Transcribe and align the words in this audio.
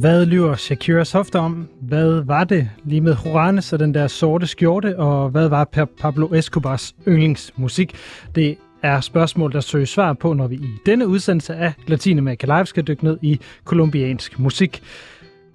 Hvad 0.00 0.26
lyver 0.26 0.56
Shakiras 0.56 1.12
hofte 1.12 1.38
om? 1.38 1.68
Hvad 1.80 2.24
var 2.24 2.44
det 2.44 2.70
lige 2.84 3.00
med 3.00 3.16
Juanes 3.26 3.72
og 3.72 3.78
den 3.78 3.94
der 3.94 4.06
sorte 4.06 4.46
skjorte? 4.46 4.98
Og 4.98 5.30
hvad 5.30 5.48
var 5.48 5.64
Pablo 6.00 6.34
Escobars 6.34 6.94
yndlingsmusik? 7.08 7.94
Det 8.34 8.56
er 8.82 9.00
spørgsmål, 9.00 9.52
der 9.52 9.60
søger 9.60 9.86
svar 9.86 10.12
på, 10.12 10.32
når 10.32 10.46
vi 10.46 10.54
i 10.54 10.68
denne 10.86 11.06
udsendelse 11.06 11.54
af 11.54 11.72
Latinamerika 11.86 12.46
Live 12.46 12.66
skal 12.66 12.82
dykke 12.86 13.04
ned 13.04 13.18
i 13.22 13.40
kolumbiansk 13.64 14.38
musik. 14.38 14.82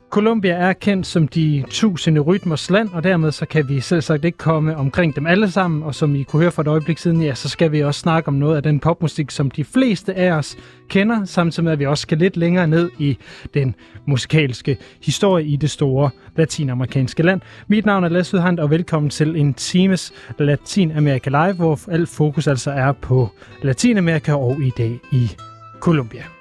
Colombia 0.09 0.53
er 0.53 0.73
kendt 0.73 1.07
som 1.07 1.27
de 1.27 1.63
tusinde 1.69 2.21
rytmers 2.21 2.69
land, 2.69 2.89
og 2.89 3.03
dermed 3.03 3.31
så 3.31 3.45
kan 3.45 3.69
vi 3.69 3.79
selvsagt 3.79 4.25
ikke 4.25 4.37
komme 4.37 4.77
omkring 4.77 5.15
dem 5.15 5.27
alle 5.27 5.51
sammen. 5.51 5.83
Og 5.83 5.95
som 5.95 6.15
I 6.15 6.23
kunne 6.23 6.41
høre 6.41 6.51
for 6.51 6.61
et 6.61 6.67
øjeblik 6.67 6.97
siden, 6.97 7.21
ja, 7.21 7.35
så 7.35 7.49
skal 7.49 7.71
vi 7.71 7.83
også 7.83 7.99
snakke 7.99 8.27
om 8.27 8.33
noget 8.33 8.55
af 8.55 8.63
den 8.63 8.79
popmusik, 8.79 9.31
som 9.31 9.51
de 9.51 9.63
fleste 9.63 10.13
af 10.13 10.31
os 10.31 10.57
kender, 10.89 11.25
samtidig 11.25 11.63
med 11.63 11.71
at 11.71 11.79
vi 11.79 11.85
også 11.85 12.01
skal 12.01 12.17
lidt 12.17 12.37
længere 12.37 12.67
ned 12.67 12.91
i 12.99 13.17
den 13.53 13.75
musikalske 14.05 14.77
historie 15.01 15.45
i 15.45 15.55
det 15.55 15.69
store 15.69 16.09
latinamerikanske 16.35 17.23
land. 17.23 17.41
Mit 17.67 17.85
navn 17.85 18.03
er 18.03 18.09
Lasse 18.09 18.37
Udhand, 18.37 18.59
og 18.59 18.69
velkommen 18.69 19.09
til 19.09 19.35
en 19.35 19.53
times 19.53 20.13
Latinamerika 20.39 21.29
Live, 21.29 21.53
hvor 21.53 21.79
alt 21.91 22.09
fokus 22.09 22.47
altså 22.47 22.71
er 22.71 22.91
på 22.91 23.29
Latinamerika 23.61 24.33
og 24.33 24.61
i 24.61 24.71
dag 24.77 24.99
i 25.11 25.31
Colombia. 25.79 26.34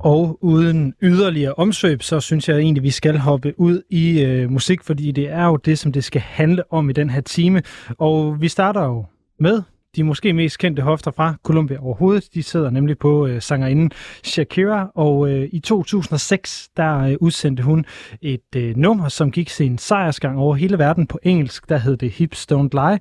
Og 0.00 0.38
uden 0.44 0.94
yderligere 1.02 1.54
omsøb, 1.54 2.02
så 2.02 2.20
synes 2.20 2.48
jeg 2.48 2.58
egentlig, 2.58 2.82
vi 2.82 2.90
skal 2.90 3.18
hoppe 3.18 3.54
ud 3.56 3.82
i 3.90 4.22
øh, 4.22 4.50
musik, 4.50 4.84
fordi 4.84 5.12
det 5.12 5.28
er 5.28 5.44
jo 5.44 5.56
det, 5.56 5.78
som 5.78 5.92
det 5.92 6.04
skal 6.04 6.20
handle 6.20 6.72
om 6.72 6.90
i 6.90 6.92
den 6.92 7.10
her 7.10 7.20
time. 7.20 7.62
Og 7.98 8.40
vi 8.40 8.48
starter 8.48 8.84
jo 8.84 9.04
med 9.40 9.62
de 9.96 10.04
måske 10.04 10.32
mest 10.32 10.58
kendte 10.58 10.82
hofter 10.82 11.10
fra 11.10 11.34
Colombia 11.42 11.78
overhovedet. 11.80 12.34
De 12.34 12.42
sidder 12.42 12.70
nemlig 12.70 12.98
på 12.98 13.26
øh, 13.26 13.42
sangerinden 13.42 13.90
Shakira, 14.24 14.90
og 14.94 15.30
øh, 15.30 15.48
i 15.52 15.60
2006 15.60 16.68
der 16.76 16.98
øh, 16.98 17.16
udsendte 17.20 17.62
hun 17.62 17.84
et 18.22 18.56
øh, 18.56 18.76
nummer, 18.76 19.08
som 19.08 19.30
gik 19.30 19.48
sin 19.48 19.78
sejrsgang 19.78 20.38
over 20.38 20.54
hele 20.54 20.78
verden 20.78 21.06
på 21.06 21.18
engelsk. 21.22 21.68
Der 21.68 21.78
hed 21.78 21.96
det 21.96 22.10
Hips 22.10 22.46
Don't 22.52 22.68
Lie. 22.72 22.98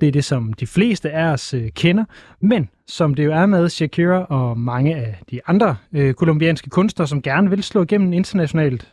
Det 0.00 0.08
er 0.08 0.12
det, 0.12 0.24
som 0.24 0.52
de 0.52 0.66
fleste 0.66 1.10
af 1.10 1.32
os 1.32 1.54
øh, 1.54 1.68
kender. 1.68 2.04
Men 2.40 2.68
som 2.86 3.14
det 3.14 3.24
jo 3.24 3.32
er 3.32 3.46
med 3.46 3.68
Shakira 3.68 4.24
og 4.24 4.58
mange 4.58 4.96
af 4.96 5.20
de 5.30 5.40
andre 5.46 5.76
øh, 5.92 6.14
kolumbianske 6.14 6.70
kunstnere, 6.70 7.08
som 7.08 7.22
gerne 7.22 7.50
vil 7.50 7.62
slå 7.62 7.82
igennem 7.82 8.12
internationalt, 8.12 8.92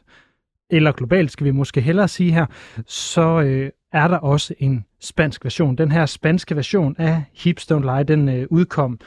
eller 0.70 0.92
globalt 0.92 1.31
skal 1.31 1.45
vi 1.45 1.52
måske 1.52 1.81
hellere 1.81 2.08
sige 2.08 2.31
her, 2.31 2.45
så 2.88 3.42
øh, 3.42 3.70
er 3.94 4.08
der 4.08 4.17
også 4.17 4.53
en 4.59 4.86
spansk 5.02 5.44
version. 5.44 5.75
Den 5.75 5.92
her 5.92 6.06
spanske 6.06 6.56
version 6.56 6.95
af 6.97 7.23
Hips 7.34 7.72
Don't 7.72 7.95
Lie, 7.95 8.03
den 8.03 8.30
øh, 8.30 8.47
udkom 8.50 9.00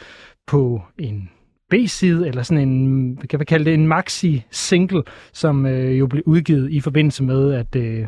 på 0.46 0.82
en 0.98 1.30
B-side, 1.70 2.28
eller 2.28 2.42
sådan 2.42 2.68
en, 2.68 3.12
hvad 3.12 3.26
kan 3.26 3.40
vi 3.40 3.44
kalde 3.44 3.64
det, 3.64 3.74
en 3.74 3.86
maxi-single, 3.86 5.02
som 5.32 5.66
øh, 5.66 5.98
jo 5.98 6.06
blev 6.06 6.22
udgivet 6.26 6.70
i 6.70 6.80
forbindelse 6.80 7.24
med, 7.24 7.52
at, 7.52 7.76
øh, 7.76 8.06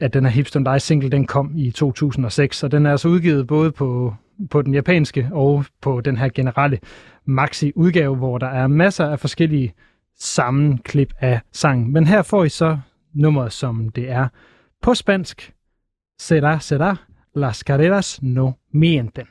at 0.00 0.14
den 0.14 0.24
her 0.24 0.30
Hipstone 0.30 0.74
Dice 0.74 0.86
single, 0.86 1.10
den 1.10 1.26
kom 1.26 1.52
i 1.56 1.70
2006, 1.70 2.62
og 2.62 2.72
den 2.72 2.86
er 2.86 2.90
altså 2.90 3.08
udgivet 3.08 3.46
både 3.46 3.72
på, 3.72 4.14
på 4.50 4.62
den 4.62 4.74
japanske 4.74 5.28
og 5.32 5.64
på 5.80 6.00
den 6.00 6.16
her 6.16 6.28
generelle 6.28 6.78
maxi-udgave, 7.24 8.16
hvor 8.16 8.38
der 8.38 8.48
er 8.48 8.66
masser 8.66 9.06
af 9.06 9.20
forskellige 9.20 9.74
sammenklip 10.18 11.14
af 11.20 11.40
sang. 11.52 11.90
Men 11.92 12.06
her 12.06 12.22
får 12.22 12.44
I 12.44 12.48
så 12.48 12.78
nummeret, 13.14 13.52
som 13.52 13.88
det 13.88 14.10
er 14.10 14.28
på 14.82 14.94
spansk. 14.94 15.52
Será, 16.22 16.58
será, 16.58 16.96
las 17.34 17.58
carreras 17.58 18.18
no 18.22 18.52
mienten. 18.72 19.26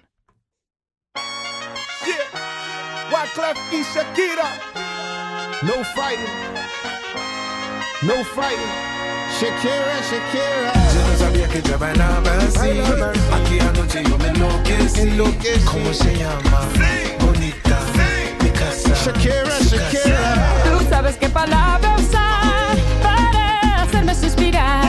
Wyclef 3.11 3.57
y 3.73 3.83
Shakira. 3.83 4.49
No 5.63 5.83
fighting. 5.83 6.33
No 8.03 8.23
fighting. 8.23 8.96
Shakira, 9.39 10.01
Shakira. 10.09 10.73
Yo 10.93 11.07
no 11.07 11.17
sabía 11.19 11.47
que 11.47 11.61
yo 11.61 11.77
bailaba 11.77 12.31
así. 12.39 12.81
Aquí 13.37 13.59
anoche 13.59 14.03
yo 14.03 14.17
me 14.17 14.29
enloquecí. 14.29 15.01
Enloquecí. 15.01 15.63
¿Cómo 15.65 15.93
se 15.93 16.17
llama? 16.17 16.59
Bonita. 17.19 17.77
Mi 18.41 18.49
casa. 18.49 18.95
Shakira, 19.05 19.59
Shakira. 19.61 20.17
casa. 20.17 20.63
Tú 20.71 20.85
sabes 20.89 21.17
qué 21.17 21.29
palabra 21.29 21.95
usar 21.97 22.77
para 23.03 23.83
hacerme 23.83 24.15
suspirar. 24.15 24.86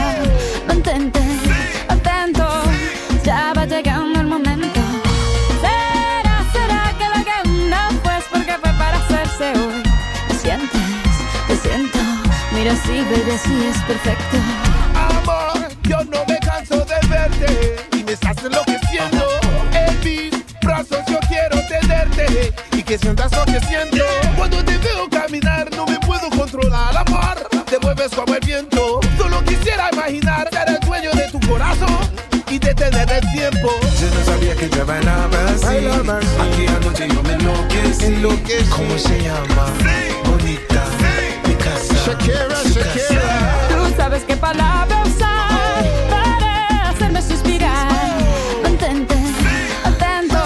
Mira 12.59 12.73
así, 12.73 12.91
baby, 12.91 13.31
así 13.33 13.67
es 13.67 13.77
perfecto. 13.83 14.37
Amor, 14.93 15.69
yo 15.83 16.03
no 16.03 16.25
me 16.27 16.37
canso 16.39 16.83
de 16.83 17.07
verte 17.07 17.77
y 17.93 18.03
me 18.03 18.11
estás 18.11 18.35
enloqueciendo. 18.43 19.25
En 19.71 19.97
mis 20.03 20.43
brazos 20.59 20.99
yo 21.07 21.19
quiero 21.29 21.65
tenerte 21.69 22.53
y 22.73 22.83
que 22.83 22.97
sientas 22.97 23.31
lo 23.31 23.45
que 23.45 23.61
siento. 23.61 24.03
Cuando 24.35 24.61
te 24.65 24.77
veo 24.77 25.09
caminar 25.09 25.69
no 25.73 25.85
me 25.85 25.97
puedo 25.99 26.29
controlar, 26.31 26.97
amor. 26.97 27.47
Te 27.65 27.79
mueves 27.79 28.11
como 28.13 28.35
el 28.35 28.45
viento. 28.45 28.99
Solo 29.17 29.41
quisiera 29.45 29.89
imaginar 29.93 30.49
ser 30.51 30.67
el 30.67 30.79
dueño 30.85 31.11
de 31.13 31.31
tu 31.31 31.39
corazón 31.47 31.97
y 32.51 32.59
detener 32.59 33.09
el 33.09 33.31
tiempo. 33.31 33.71
Yo 34.01 34.19
no 34.19 34.25
sabía 34.25 34.53
que 34.57 34.69
yo 34.69 34.85
bailaba 34.85 35.45
así. 35.45 35.63
Bailaba 35.63 36.17
así. 36.17 36.27
Aquí 36.41 36.67
anoche 36.67 37.07
yo 37.07 37.23
me 37.23 37.33
enloquecí. 37.35 38.05
Enloquecí. 38.05 38.69
¿Cómo 38.69 38.97
se 38.97 39.23
llama? 39.23 39.65
Bonita. 40.25 40.68
Shakira. 42.09 42.57
Shakira. 42.73 43.67
Tú 43.69 43.95
sabes 43.95 44.23
qué 44.23 44.35
palabra 44.35 45.03
usar 45.03 45.85
para 46.09 46.89
hacerme 46.89 47.21
suspirar. 47.21 47.87
Mantente 48.63 49.15
atento, 49.83 50.39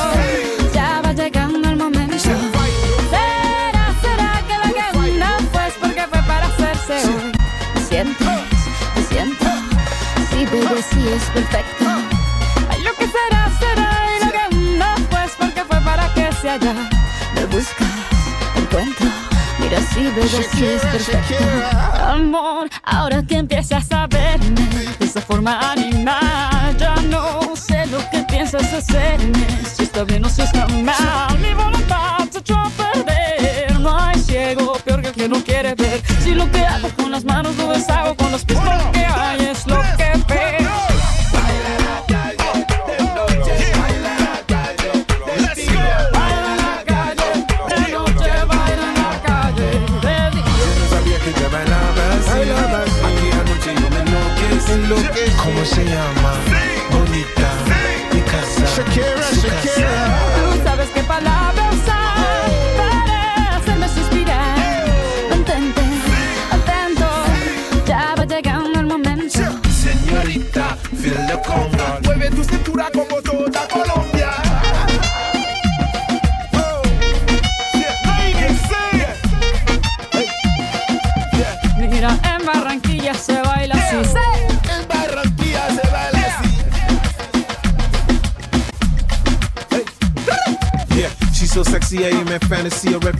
ya 0.74 1.02
va 1.02 1.14
llegando 1.14 1.70
el 1.70 1.78
momento. 1.78 2.20
Será, 2.20 3.96
será 4.02 4.44
que 4.46 4.58
la 4.58 4.72
gana 4.76 5.38
pues 5.54 5.74
porque 5.80 6.06
fue 6.12 6.22
para 6.24 6.48
hacerse 6.48 7.08
hoy. 7.08 7.32
Me 7.76 7.82
sientes, 7.82 8.28
me 8.96 9.04
siento, 9.04 9.46
sí, 10.32 10.46
baby, 10.46 10.84
sí 10.92 11.08
es 11.16 11.24
perfecto. 11.30 11.86
Ay, 12.70 12.82
lo 12.84 12.94
que 12.96 13.08
será, 13.08 13.50
será 13.58 13.90
y 14.18 14.32
que 14.32 14.56
no 14.78 14.96
pues 15.10 15.32
porque 15.40 15.64
fue 15.64 15.80
para 15.80 16.14
que 16.14 16.30
se 16.42 16.50
haya. 16.50 16.74
Me 17.36 17.42
encuentro. 17.42 17.93
Sí, 19.94 20.06
baby, 20.06 20.46
sí 20.52 20.66
es 20.66 20.82
perfecto. 20.82 21.36
Amor, 22.04 22.68
ahora 22.84 23.22
que 23.22 23.38
empiezas 23.38 23.92
a 23.92 24.08
verme 24.08 24.68
de 24.98 25.06
esa 25.06 25.22
forma 25.22 25.72
animal, 25.72 26.76
ya 26.78 26.96
no 27.10 27.56
sé 27.56 27.86
lo 27.88 28.00
que 28.10 28.24
piensas 28.28 28.74
hacerme. 28.74 29.46
Si 29.76 29.84
está 29.84 30.04
bien 30.04 30.26
o 30.26 30.30
si 30.30 30.42
está 30.42 30.68
mal, 30.68 31.38
mi 31.40 31.54
voluntad 31.54 32.28
se 32.32 32.40
echó 32.40 32.56
a 32.56 32.70
perder. 32.70 33.80
No 33.80 33.96
hay 34.00 34.20
ciego 34.20 34.74
peor 34.84 35.02
que 35.04 35.10
el 35.10 35.14
que 35.14 35.30
no 35.30 35.44
quiere 35.44 35.76
ver. 35.76 36.02
Si 36.24 36.34
lo 36.34 36.50
que 36.52 36.62
hago 36.62 36.90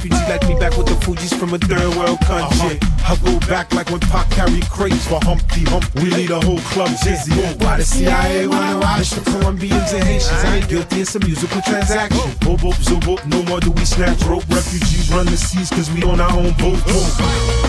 refugee 0.04 0.30
like 0.32 0.48
me 0.48 0.56
back 0.60 0.76
with 0.78 0.88
the 0.88 0.96
Fuji's 1.06 1.34
from 1.34 1.54
a 1.54 1.58
third 1.58 1.96
world 1.96 2.20
country. 2.22 2.78
Uh-huh. 2.82 3.14
I 3.14 3.32
go 3.32 3.40
back 3.48 3.74
like 3.74 3.90
when 3.90 4.00
Pac 4.00 4.30
carried 4.32 4.70
crates 4.70 5.08
for 5.08 5.20
Humpty 5.24 5.64
Hump. 5.66 5.86
We 5.96 6.10
lead 6.10 6.32
a 6.32 6.40
whole 6.40 6.60
club 6.72 6.92
dizzy. 7.04 7.32
Why 7.64 7.78
the 7.78 7.86
CIA 7.86 8.48
wanna 8.48 8.80
watch 8.80 9.12
the 9.12 9.22
Colombians 9.32 9.94
and 9.94 10.04
Haitians? 10.04 10.44
I 10.44 10.58
ain't 10.58 10.70
guilty, 10.70 11.02
it's 11.02 11.16
a 11.16 11.20
musical 11.20 11.62
transaction. 11.62 12.20
Oh. 12.20 12.36
Boop, 12.42 12.60
boop, 12.60 12.78
zoop, 12.84 13.04
boop. 13.04 13.26
No 13.28 13.44
more 13.44 13.60
do 13.60 13.72
we 13.72 13.86
snatch 13.86 14.22
rope. 14.24 14.44
Refugees 14.50 15.10
run 15.12 15.26
the 15.26 15.38
seas 15.38 15.70
cause 15.70 15.90
we 15.92 16.04
on 16.04 16.20
our 16.20 16.32
own 16.32 16.54
boat. 16.60 16.80
Oh. 16.88 17.08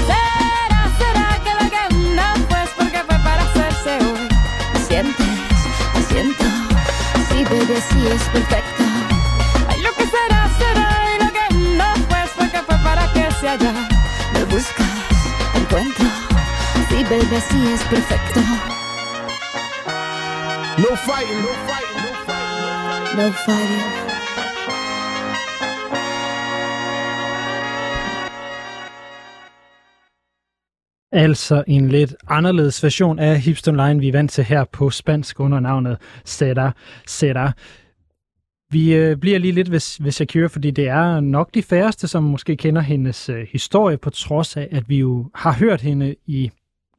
Será, 0.07 0.91
será 0.99 1.41
que 1.45 1.53
lo 1.55 1.67
que 1.71 1.85
no 2.15 2.35
fue 2.49 2.63
porque 2.77 3.01
fue 3.07 3.19
para 3.23 3.43
hacerse 3.43 3.99
hoy. 4.05 4.29
Sientes? 4.89 5.27
Me 5.95 6.03
siento. 6.09 6.45
Sí, 7.31 7.45
bebé, 7.45 7.81
sí 7.91 8.07
es 8.07 8.23
perfecto. 8.31 8.94
Haya. 13.49 13.73
Me 14.35 14.45
buscas, 14.45 14.89
encuentro. 15.55 16.07
Sí, 16.89 17.05
bebé, 17.11 17.41
sí 17.51 17.61
es 17.75 17.83
perfecto. 17.85 18.41
No 20.79 20.97
fighting, 21.07 21.41
no 21.47 21.53
fighting, 21.67 22.01
no 22.05 22.11
fighting. 22.27 23.17
No 23.17 23.33
fighting. 23.33 24.05
Altså 31.13 31.65
en 31.67 31.89
lidt 31.89 32.15
anderledes 32.29 32.83
version 32.83 33.19
af 33.19 33.41
Hipstone 33.41 33.87
Line, 33.87 34.01
vi 34.01 34.09
er 34.09 34.13
vant 34.13 34.31
til 34.31 34.45
her 34.45 34.65
på 34.65 34.91
spansk 34.91 35.41
under 35.41 35.61
navnet 35.61 35.99
Zeta 36.27 36.71
Zeta. 37.09 37.53
Vi 38.75 38.95
øh, 38.95 39.17
bliver 39.17 39.39
lige 39.39 39.53
lidt 39.53 39.71
ved, 39.71 40.03
ved 40.03 40.13
Shakira, 40.13 40.47
fordi 40.47 40.71
det 40.71 40.89
er 40.89 41.21
nok 41.21 41.55
de 41.55 41.63
færreste, 41.63 42.09
som 42.09 42.23
måske 42.23 42.57
kender 42.57 42.83
hendes 42.83 43.29
øh, 43.29 43.47
historie, 43.53 43.97
på 43.97 44.11
trods 44.11 44.57
af, 44.57 44.69
at 44.71 44.89
vi 44.89 44.99
jo 44.99 45.31
har 45.35 45.53
hørt 45.53 45.81
hende 45.81 46.15
i 46.27 46.51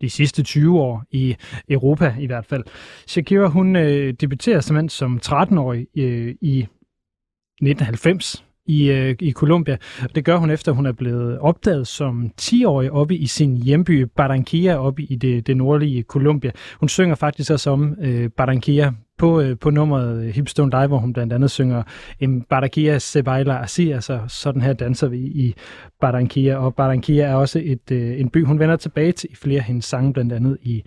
de 0.01 0.09
sidste 0.09 0.43
20 0.43 0.79
år 0.79 1.03
i 1.11 1.35
Europa 1.69 2.15
i 2.19 2.25
hvert 2.25 2.45
fald. 2.45 2.63
Shakira, 3.07 3.47
hun 3.47 3.75
øh, 3.75 4.13
debuterer 4.13 4.59
simpelthen 4.59 4.89
som 4.89 5.19
13-årig 5.25 5.87
øh, 5.97 6.35
i 6.41 6.59
1990 6.59 8.45
i, 8.65 8.91
øh, 8.91 9.15
i 9.19 9.31
Colombia. 9.31 9.77
Det 10.15 10.25
gør 10.25 10.37
hun 10.37 10.49
efter, 10.49 10.71
hun 10.71 10.85
er 10.85 10.91
blevet 10.91 11.39
opdaget 11.39 11.87
som 11.87 12.31
10-årig 12.41 12.91
oppe 12.91 13.15
i 13.15 13.27
sin 13.27 13.57
hjemby 13.57 14.01
Barranquilla 14.15 14.77
oppe 14.77 15.03
i 15.03 15.15
det, 15.15 15.47
det 15.47 15.57
nordlige 15.57 16.03
Colombia. 16.03 16.51
Hun 16.79 16.89
synger 16.89 17.15
faktisk 17.15 17.51
også 17.51 17.69
om 17.69 17.95
øh, 18.01 18.29
Barranquilla 18.29 18.91
på, 19.17 19.41
øh, 19.41 19.57
på 19.57 19.69
nummeret 19.69 20.23
øh, 20.23 20.33
Hipstone 20.33 20.71
Live, 20.71 20.87
hvor 20.87 20.97
hun 20.97 21.13
blandt 21.13 21.33
andet 21.33 21.51
synger 21.51 21.83
en 22.19 22.41
Barranquilla 22.41 22.99
se 22.99 23.23
baila 23.23 23.63
así, 23.63 23.93
altså 23.93 24.19
sådan 24.27 24.61
her 24.61 24.73
danser 24.73 25.07
vi 25.07 25.17
i 25.17 25.55
Barranquilla. 26.01 26.55
Og 26.55 26.75
Barranquilla 26.75 27.23
er 27.23 27.35
også 27.35 27.61
et, 27.63 27.91
øh, 27.91 28.19
en 28.19 28.29
by, 28.29 28.45
hun 28.45 28.59
vender 28.59 28.75
tilbage 28.75 29.11
til 29.11 29.31
i 29.31 29.35
flere 29.35 29.59
af 29.59 29.65
hendes 29.65 29.85
sange, 29.85 30.13
blandt 30.13 30.33
andet 30.33 30.57
i 30.61 30.83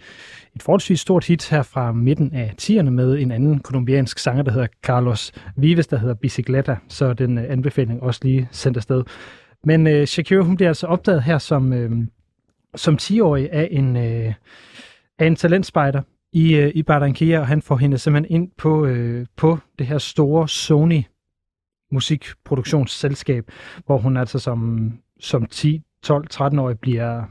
et 0.56 0.62
forholdsvis 0.62 1.00
stort 1.00 1.26
hit 1.26 1.48
her 1.50 1.62
fra 1.62 1.92
midten 1.92 2.34
af 2.34 2.54
10'erne 2.62 2.90
med 2.90 3.18
en 3.18 3.32
anden 3.32 3.58
kolumbiansk 3.58 4.18
sanger, 4.18 4.42
der 4.42 4.52
hedder 4.52 4.66
Carlos 4.82 5.32
Vives, 5.56 5.86
der 5.86 5.98
hedder 5.98 6.14
Bicicleta, 6.14 6.76
så 6.88 7.12
den 7.12 7.38
øh, 7.38 7.44
anbefaling 7.48 8.02
også 8.02 8.20
lige 8.22 8.48
sendt 8.52 8.76
afsted. 8.76 9.04
Men 9.64 9.86
øh, 9.86 10.06
Shakira, 10.06 10.42
hun 10.42 10.56
bliver 10.56 10.70
altså 10.70 10.86
opdaget 10.86 11.22
her 11.22 11.38
som, 11.38 11.72
øh, 11.72 11.90
som 12.74 12.98
10-årig 13.02 13.52
af 13.52 13.68
en, 13.70 13.96
øh, 13.96 14.34
af 15.18 15.26
en 15.26 15.36
talentspejder 15.36 16.02
i, 16.32 16.54
øh, 16.54 16.72
i 16.74 16.82
Barranquilla, 16.82 17.38
og 17.38 17.46
han 17.46 17.62
får 17.62 17.76
hende 17.76 17.98
simpelthen 17.98 18.42
ind 18.42 18.50
på, 18.56 18.86
øh, 18.86 19.26
på 19.36 19.58
det 19.78 19.86
her 19.86 19.98
store 19.98 20.48
Sony 20.48 21.02
musikproduktionsselskab, 21.92 23.50
hvor 23.86 23.98
hun 23.98 24.16
altså 24.16 24.38
som, 24.38 24.92
som 25.20 25.46
10, 25.46 25.82
12, 26.02 26.26
13-årig 26.32 26.78
bliver, 26.78 27.24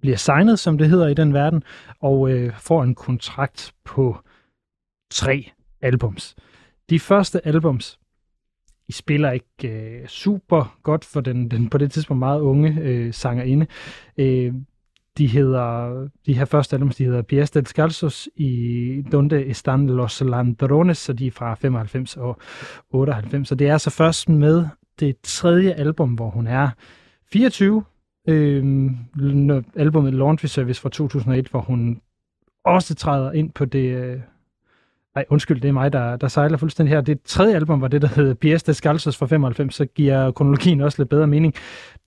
bliver 0.00 0.16
signet, 0.16 0.58
som 0.58 0.78
det 0.78 0.88
hedder 0.88 1.08
i 1.08 1.14
den 1.14 1.34
verden, 1.34 1.62
og 2.00 2.30
øh, 2.30 2.52
får 2.58 2.82
en 2.82 2.94
kontrakt 2.94 3.74
på 3.84 4.16
tre 5.10 5.50
albums. 5.80 6.36
De 6.90 7.00
første 7.00 7.46
albums, 7.46 7.98
I 8.88 8.92
spiller 8.92 9.30
ikke 9.30 9.68
øh, 9.68 10.06
super 10.06 10.78
godt 10.82 11.04
for 11.04 11.20
den, 11.20 11.50
den 11.50 11.70
på 11.70 11.78
det 11.78 11.92
tidspunkt 11.92 12.18
meget 12.18 12.40
unge 12.40 12.80
øh, 12.80 13.14
sangerinde. 13.14 13.66
Øh, 14.18 14.54
de 15.18 15.26
hedder, 15.26 16.08
de 16.26 16.34
her 16.34 16.44
første 16.44 16.76
album, 16.76 16.90
de 16.90 17.04
hedder 17.04 17.22
Pies 17.22 17.50
Descalzos 17.50 18.28
i 18.36 19.02
Donde 19.12 19.42
Están 19.42 19.86
Los 19.86 20.20
Landrones, 20.20 20.98
så 20.98 21.12
de 21.12 21.26
er 21.26 21.30
fra 21.30 21.54
95 21.54 22.16
og 22.16 22.38
98. 22.90 23.48
Så 23.48 23.54
det 23.54 23.68
er 23.68 23.78
så 23.78 23.90
først 23.90 24.28
med 24.28 24.66
det 25.00 25.16
tredje 25.22 25.72
album, 25.72 26.14
hvor 26.14 26.30
hun 26.30 26.46
er 26.46 26.68
24, 27.32 27.84
øh, 28.28 28.90
albumet 29.76 30.14
Laundry 30.14 30.46
Service 30.46 30.80
fra 30.80 30.88
2001, 30.88 31.48
hvor 31.48 31.60
hun 31.60 32.00
også 32.64 32.94
træder 32.94 33.32
ind 33.32 33.52
på 33.52 33.64
det... 33.64 33.96
Øh, 33.96 34.20
Nej, 35.14 35.24
undskyld, 35.30 35.60
det 35.60 35.68
er 35.68 35.72
mig, 35.72 35.92
der, 35.92 36.16
der 36.16 36.28
sejler 36.28 36.56
fuldstændig 36.56 36.94
her. 36.94 37.00
Det 37.00 37.22
tredje 37.24 37.54
album 37.54 37.80
var 37.80 37.88
det, 37.88 38.02
der 38.02 38.08
hed 38.08 38.34
Pies 38.34 38.62
Descalzos 38.62 39.16
fra 39.16 39.26
95, 39.26 39.74
så 39.74 39.84
giver 39.84 40.30
kronologien 40.30 40.80
også 40.80 41.02
lidt 41.02 41.08
bedre 41.08 41.26
mening. 41.26 41.54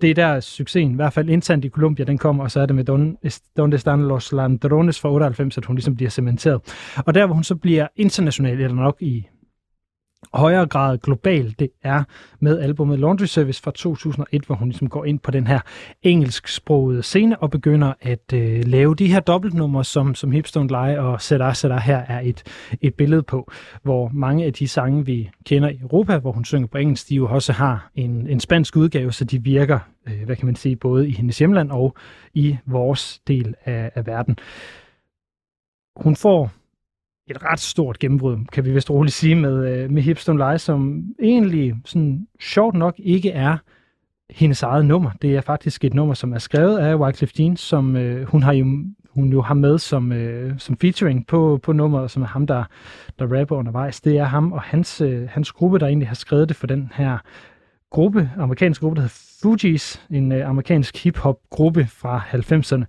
Det 0.01 0.09
er 0.09 0.13
der 0.13 0.39
succesen, 0.39 0.92
i 0.92 0.95
hvert 0.95 1.13
fald 1.13 1.30
internt 1.30 1.65
i 1.65 1.69
Colombia, 1.69 2.06
den 2.06 2.18
kom, 2.18 2.39
og 2.39 2.51
så 2.51 2.59
er 2.59 2.65
det 2.65 2.75
med 2.75 2.83
Don, 2.83 3.18
Donde 3.57 3.77
Están 3.77 3.95
Los 3.95 4.31
Landrones 4.31 5.00
fra 5.00 5.12
98, 5.12 5.57
at 5.57 5.65
hun 5.65 5.75
ligesom 5.75 5.95
bliver 5.95 6.09
cementeret. 6.09 6.62
Og 7.06 7.13
der, 7.15 7.25
hvor 7.25 7.33
hun 7.33 7.44
så 7.44 7.56
bliver 7.56 7.88
international, 7.95 8.62
eller 8.62 8.75
nok 8.75 8.98
i 9.00 9.27
højere 10.37 10.65
grad 10.65 10.97
global, 10.97 11.55
det 11.59 11.69
er 11.83 12.03
med 12.39 12.59
albumet 12.59 12.99
Laundry 12.99 13.25
Service 13.25 13.61
fra 13.61 13.71
2001, 13.71 14.45
hvor 14.45 14.55
hun 14.55 14.67
ligesom 14.69 14.89
går 14.89 15.05
ind 15.05 15.19
på 15.19 15.31
den 15.31 15.47
her 15.47 15.59
engelsksprogede 16.03 17.03
scene 17.03 17.39
og 17.41 17.51
begynder 17.51 17.93
at 18.01 18.33
øh, 18.33 18.63
lave 18.65 18.95
de 18.95 19.07
her 19.07 19.19
dobbeltnumre, 19.19 19.83
som, 19.83 20.15
som 20.15 20.31
Hipstone 20.31 20.67
Lie 20.67 21.01
og 21.01 21.21
Sætter 21.21 21.53
Sætter 21.53 21.79
her 21.79 21.97
er 21.97 22.19
et, 22.19 22.43
et 22.81 22.95
billede 22.95 23.23
på, 23.23 23.51
hvor 23.83 24.09
mange 24.13 24.45
af 24.45 24.53
de 24.53 24.67
sange, 24.67 25.05
vi 25.05 25.29
kender 25.45 25.69
i 25.69 25.79
Europa, 25.81 26.17
hvor 26.17 26.31
hun 26.31 26.45
synger 26.45 26.67
på 26.67 26.77
engelsk, 26.77 27.09
de 27.09 27.15
jo 27.15 27.27
også 27.27 27.53
har 27.53 27.91
en, 27.95 28.27
en 28.27 28.39
spansk 28.39 28.75
udgave, 28.75 29.11
så 29.11 29.25
de 29.25 29.43
virker, 29.43 29.79
øh, 30.07 30.25
hvad 30.25 30.35
kan 30.35 30.45
man 30.45 30.55
sige, 30.55 30.75
både 30.75 31.07
i 31.07 31.11
hendes 31.11 31.37
hjemland 31.37 31.71
og 31.71 31.95
i 32.33 32.57
vores 32.65 33.19
del 33.27 33.55
af, 33.65 33.91
af 33.95 34.07
verden. 34.07 34.37
Hun 35.95 36.15
får 36.15 36.51
et 37.27 37.44
ret 37.44 37.59
stort 37.59 38.00
gennembrud, 38.00 38.38
kan 38.51 38.65
vi 38.65 38.71
vist 38.71 38.89
roligt 38.89 39.15
sige, 39.15 39.35
med, 39.35 39.68
øh, 39.68 39.91
med 39.91 40.01
Hipstone 40.01 40.39
Live, 40.39 40.57
som 40.57 41.03
egentlig 41.21 41.75
sådan 41.85 42.27
sjovt 42.39 42.75
nok 42.75 42.95
ikke 42.97 43.31
er 43.31 43.57
hendes 44.30 44.63
eget 44.63 44.85
nummer. 44.85 45.11
Det 45.21 45.35
er 45.35 45.42
faktisk 45.42 45.83
et 45.83 45.94
nummer, 45.94 46.13
som 46.13 46.33
er 46.33 46.37
skrevet 46.37 46.78
af 46.78 46.95
Wycliffe 46.95 47.35
Jean, 47.40 47.57
som 47.57 47.95
øh, 47.95 48.23
hun 48.23 48.44
har 48.44 48.54
jo 48.54 48.66
hun 49.18 49.31
jo 49.31 49.42
har 49.42 49.54
med 49.54 49.78
som, 49.78 50.11
øh, 50.11 50.59
som 50.59 50.78
featuring 50.78 51.28
på, 51.28 51.59
på 51.63 51.73
nummeret, 51.73 52.11
som 52.11 52.21
er 52.21 52.28
ham, 52.28 52.47
der, 52.47 52.63
der 53.19 53.40
rapper 53.40 53.56
undervejs. 53.56 54.01
Det 54.01 54.18
er 54.18 54.23
ham 54.23 54.51
og 54.51 54.61
hans, 54.61 55.01
øh, 55.01 55.30
hans 55.30 55.51
gruppe, 55.51 55.80
der 55.80 55.87
egentlig 55.87 56.07
har 56.07 56.16
skrevet 56.16 56.49
det 56.49 56.57
for 56.57 56.68
den 56.68 56.92
her 56.95 57.18
gruppe, 57.92 58.31
amerikansk 58.37 58.81
gruppe, 58.81 58.95
der 58.95 59.01
hedder 59.01 59.37
Fugees, 59.42 60.06
en 60.09 60.31
øh, 60.31 60.49
amerikansk 60.49 61.04
hip-hop 61.04 61.37
gruppe 61.49 61.85
fra 61.85 62.21
90'erne. 62.33 62.83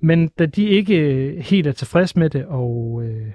Men 0.00 0.28
da 0.28 0.46
de 0.46 0.64
ikke 0.64 0.98
øh, 0.98 1.38
helt 1.38 1.66
er 1.66 1.72
tilfreds 1.72 2.16
med 2.16 2.30
det, 2.30 2.46
og 2.46 3.02
øh, 3.04 3.32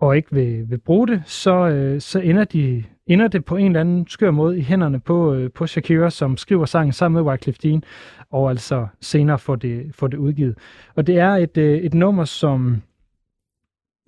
og 0.00 0.16
ikke 0.16 0.28
vil, 0.32 0.70
vil 0.70 0.78
bruge 0.78 1.08
det, 1.08 1.22
så, 1.26 1.68
øh, 1.68 2.00
så 2.00 2.20
ender, 2.20 2.44
de, 2.44 2.84
ender 3.06 3.28
det 3.28 3.44
på 3.44 3.56
en 3.56 3.66
eller 3.66 3.80
anden 3.80 4.06
skør 4.08 4.30
måde 4.30 4.58
i 4.58 4.62
hænderne 4.62 5.00
på, 5.00 5.34
øh, 5.34 5.50
på 5.52 5.66
Shakira, 5.66 6.10
som 6.10 6.36
skriver 6.36 6.64
sangen 6.64 6.92
sammen 6.92 7.22
med 7.22 7.32
Wycliffe 7.32 7.60
Jean, 7.64 7.82
og 8.32 8.50
altså 8.50 8.86
senere 9.00 9.38
får 9.38 9.56
det, 9.56 9.94
får 9.94 10.06
det 10.06 10.16
udgivet. 10.16 10.58
Og 10.96 11.06
det 11.06 11.18
er 11.18 11.30
et, 11.30 11.56
øh, 11.56 11.78
et 11.78 11.94
nummer, 11.94 12.24
som, 12.24 12.82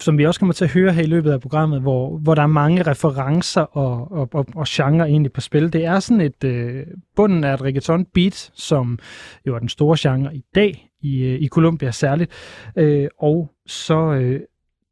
som 0.00 0.18
vi 0.18 0.26
også 0.26 0.40
kommer 0.40 0.52
til 0.52 0.64
at 0.64 0.72
høre 0.72 0.92
her 0.92 1.02
i 1.02 1.06
løbet 1.06 1.30
af 1.30 1.40
programmet, 1.40 1.80
hvor, 1.80 2.18
hvor 2.18 2.34
der 2.34 2.42
er 2.42 2.46
mange 2.46 2.82
referencer 2.82 3.62
og, 3.62 4.12
og, 4.12 4.28
og, 4.32 4.46
og 4.54 4.64
genre 4.68 5.08
egentlig 5.08 5.32
på 5.32 5.40
spil. 5.40 5.72
Det 5.72 5.84
er 5.84 6.00
sådan 6.00 6.20
et 6.20 6.44
øh, 6.44 6.87
bunden 7.16 7.44
af 7.44 7.54
et 7.54 7.62
reggaeton 7.62 8.04
beat, 8.14 8.50
som 8.54 8.99
jo 9.46 9.54
er 9.54 9.58
den 9.58 9.68
store 9.68 9.96
genre 10.00 10.37
i 10.37 10.44
dag, 10.54 10.88
i, 11.00 11.22
øh, 11.22 11.40
i 11.40 11.49
Colombia 11.49 11.90
særligt. 11.90 12.30
Øh, 12.76 13.08
og 13.18 13.50
så 13.66 14.12
øh, 14.12 14.40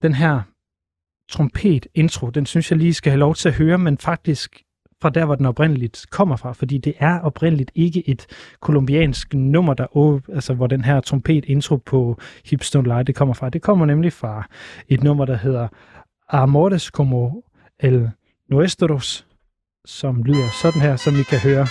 den 0.03 0.15
her 0.15 0.41
trompet-intro, 1.31 2.31
den 2.31 2.47
synes 2.47 2.71
jeg 2.71 2.79
lige 2.79 2.95
skal 2.95 3.11
have 3.11 3.19
lov 3.19 3.35
til 3.35 3.49
at 3.49 3.55
høre, 3.55 3.79
men 3.79 3.99
faktisk 3.99 4.63
fra 5.03 5.11
der, 5.11 5.25
hvor 5.25 5.35
den 5.35 5.47
oprindeligt 5.47 6.07
kommer 6.11 6.37
fra, 6.37 6.53
fordi 6.53 6.79
det 6.79 6.95
er 6.99 7.21
oprindeligt 7.21 7.71
ikke 7.75 8.09
et 8.09 8.27
kolumbiansk 8.61 9.35
nummer, 9.35 9.75
der, 9.75 10.21
altså, 10.35 10.55
hvor 10.55 10.67
den 10.67 10.85
her 10.85 11.01
trompet-intro 11.01 11.77
på 11.77 12.19
Hipstone 12.45 12.89
Light 12.89 13.07
det 13.07 13.15
kommer 13.15 13.35
fra. 13.35 13.51
Det 13.51 13.63
kommer 13.63 13.87
nemlig 13.87 14.13
fra 14.13 14.49
et 14.89 15.03
nummer, 15.03 15.25
der 15.25 15.37
hedder 15.37 15.69
Amores 16.29 16.85
como 16.85 17.43
el 17.81 18.11
Nuestros, 18.51 19.27
som 19.85 20.23
lyder 20.23 20.49
sådan 20.63 20.81
her, 20.81 20.97
som 20.97 21.15
I 21.15 21.23
kan 21.23 21.39
høre. 21.39 21.67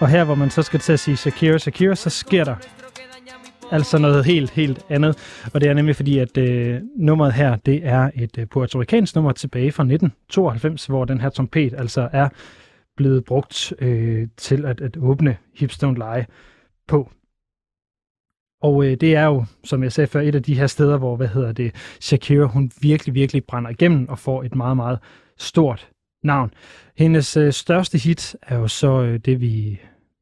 Og 0.00 0.08
her, 0.08 0.24
hvor 0.24 0.34
man 0.34 0.50
så 0.50 0.62
skal 0.62 0.80
til 0.80 0.92
at 0.92 1.00
sige 1.00 1.16
Shakira, 1.16 1.58
Shakira, 1.58 1.94
så 1.94 2.10
sker 2.10 2.44
der 2.44 2.56
altså 3.70 3.98
noget 3.98 4.24
helt, 4.24 4.50
helt 4.50 4.84
andet. 4.88 5.42
Og 5.54 5.60
det 5.60 5.68
er 5.68 5.74
nemlig 5.74 5.96
fordi, 5.96 6.18
at 6.18 6.38
øh, 6.38 6.80
nummeret 6.96 7.32
her, 7.32 7.56
det 7.56 7.86
er 7.86 8.10
et 8.14 8.38
øh, 8.38 8.46
puertoricansk 8.46 9.14
nummer 9.14 9.32
tilbage 9.32 9.72
fra 9.72 9.82
1992, 9.82 10.86
hvor 10.86 11.04
den 11.04 11.20
her 11.20 11.28
trompet 11.28 11.74
altså 11.78 12.08
er 12.12 12.28
blevet 12.96 13.24
brugt 13.24 13.72
øh, 13.78 14.28
til 14.36 14.66
at, 14.66 14.80
at 14.80 14.96
åbne 14.96 15.36
Hipstone 15.54 16.04
Don't 16.04 16.14
Lie 16.16 16.26
på. 16.88 17.10
Og 18.62 18.84
øh, 18.84 18.96
det 19.00 19.16
er 19.16 19.24
jo, 19.24 19.44
som 19.64 19.82
jeg 19.82 19.92
sagde 19.92 20.08
før, 20.08 20.20
et 20.20 20.34
af 20.34 20.42
de 20.42 20.54
her 20.54 20.66
steder, 20.66 20.98
hvor, 20.98 21.16
hvad 21.16 21.28
hedder 21.28 21.52
det, 21.52 21.74
Shakira, 22.00 22.44
hun 22.44 22.70
virkelig, 22.80 23.14
virkelig 23.14 23.44
brænder 23.44 23.70
igennem 23.70 24.08
og 24.08 24.18
får 24.18 24.42
et 24.42 24.54
meget, 24.54 24.76
meget 24.76 24.98
stort 25.38 25.88
navn. 26.24 26.50
Hendes 26.96 27.36
øh, 27.36 27.52
største 27.52 27.98
hit 27.98 28.36
er 28.42 28.58
jo 28.58 28.68
så 28.68 29.02
øh, 29.02 29.18
det, 29.18 29.40
vi 29.40 29.80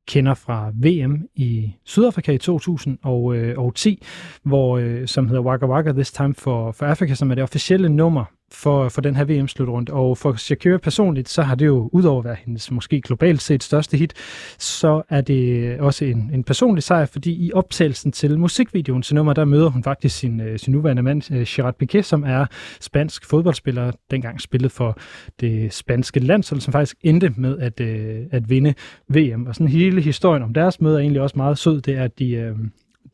kender 0.09 0.35
fra 0.35 0.71
VM 0.75 1.29
i 1.35 1.75
Sydafrika 1.85 2.33
i 2.33 2.39
2010, 2.39 3.91
øh, 3.91 4.09
hvor, 4.43 4.79
øh, 4.79 5.07
som 5.07 5.29
hedder 5.29 5.43
Waka 5.43 5.67
Waka 5.67 5.93
This 5.93 6.13
Time 6.13 6.35
for, 6.35 6.73
for 6.73 6.87
Africa, 6.87 7.15
som 7.15 7.31
er 7.31 7.35
det 7.35 7.45
officielle 7.45 7.89
nummer 7.89 8.25
for, 8.53 8.89
for 8.89 9.01
den 9.01 9.17
her 9.17 9.25
VM-slutrunde. 9.25 9.93
Og 9.93 10.19
for 10.19 10.33
Shakira 10.33 10.79
personligt, 10.79 11.29
så 11.29 11.43
har 11.43 11.55
det 11.55 11.67
jo, 11.67 11.91
udover 11.93 12.19
at 12.19 12.25
være 12.25 12.37
hendes 12.45 12.71
måske 12.71 13.01
globalt 13.01 13.43
set 13.43 13.63
største 13.63 13.97
hit, 13.97 14.15
så 14.59 15.03
er 15.09 15.21
det 15.21 15.81
også 15.81 16.05
en, 16.05 16.31
en 16.35 16.45
personlig 16.45 16.83
sejr, 16.83 17.07
fordi 17.07 17.47
i 17.47 17.53
optagelsen 17.53 18.13
til 18.13 18.39
musikvideoen 18.39 19.03
til 19.03 19.15
nummer, 19.15 19.33
der 19.33 19.45
møder 19.45 19.71
hun 19.71 19.83
faktisk 19.83 20.19
sin, 20.19 20.41
øh, 20.41 20.59
sin 20.59 20.73
nuværende 20.73 21.03
mand, 21.03 21.33
øh, 21.33 21.47
Gerard 21.49 21.75
Piqué, 21.83 22.03
som 22.03 22.25
er 22.27 22.47
spansk 22.81 23.27
fodboldspiller, 23.27 23.93
dengang 24.11 24.41
spillet 24.41 24.73
for 24.73 24.99
det 25.41 25.73
spanske 25.73 26.21
landshold, 26.21 26.61
som 26.61 26.73
faktisk 26.73 26.97
endte 27.03 27.33
med 27.37 27.59
at, 27.59 27.81
øh, 27.81 28.27
at 28.31 28.51
vinde 28.51 28.75
VM. 29.09 29.47
Og 29.47 29.55
sådan 29.55 29.69
hele 29.69 30.01
historien 30.01 30.43
om 30.43 30.55
deres 30.55 30.81
møde 30.81 30.97
er 30.97 31.01
egentlig 31.01 31.23
også 31.23 31.37
meget 31.37 31.59
sød, 31.59 31.81
det 31.81 31.95
er, 31.95 32.05
at 32.05 32.19
de, 32.19 32.57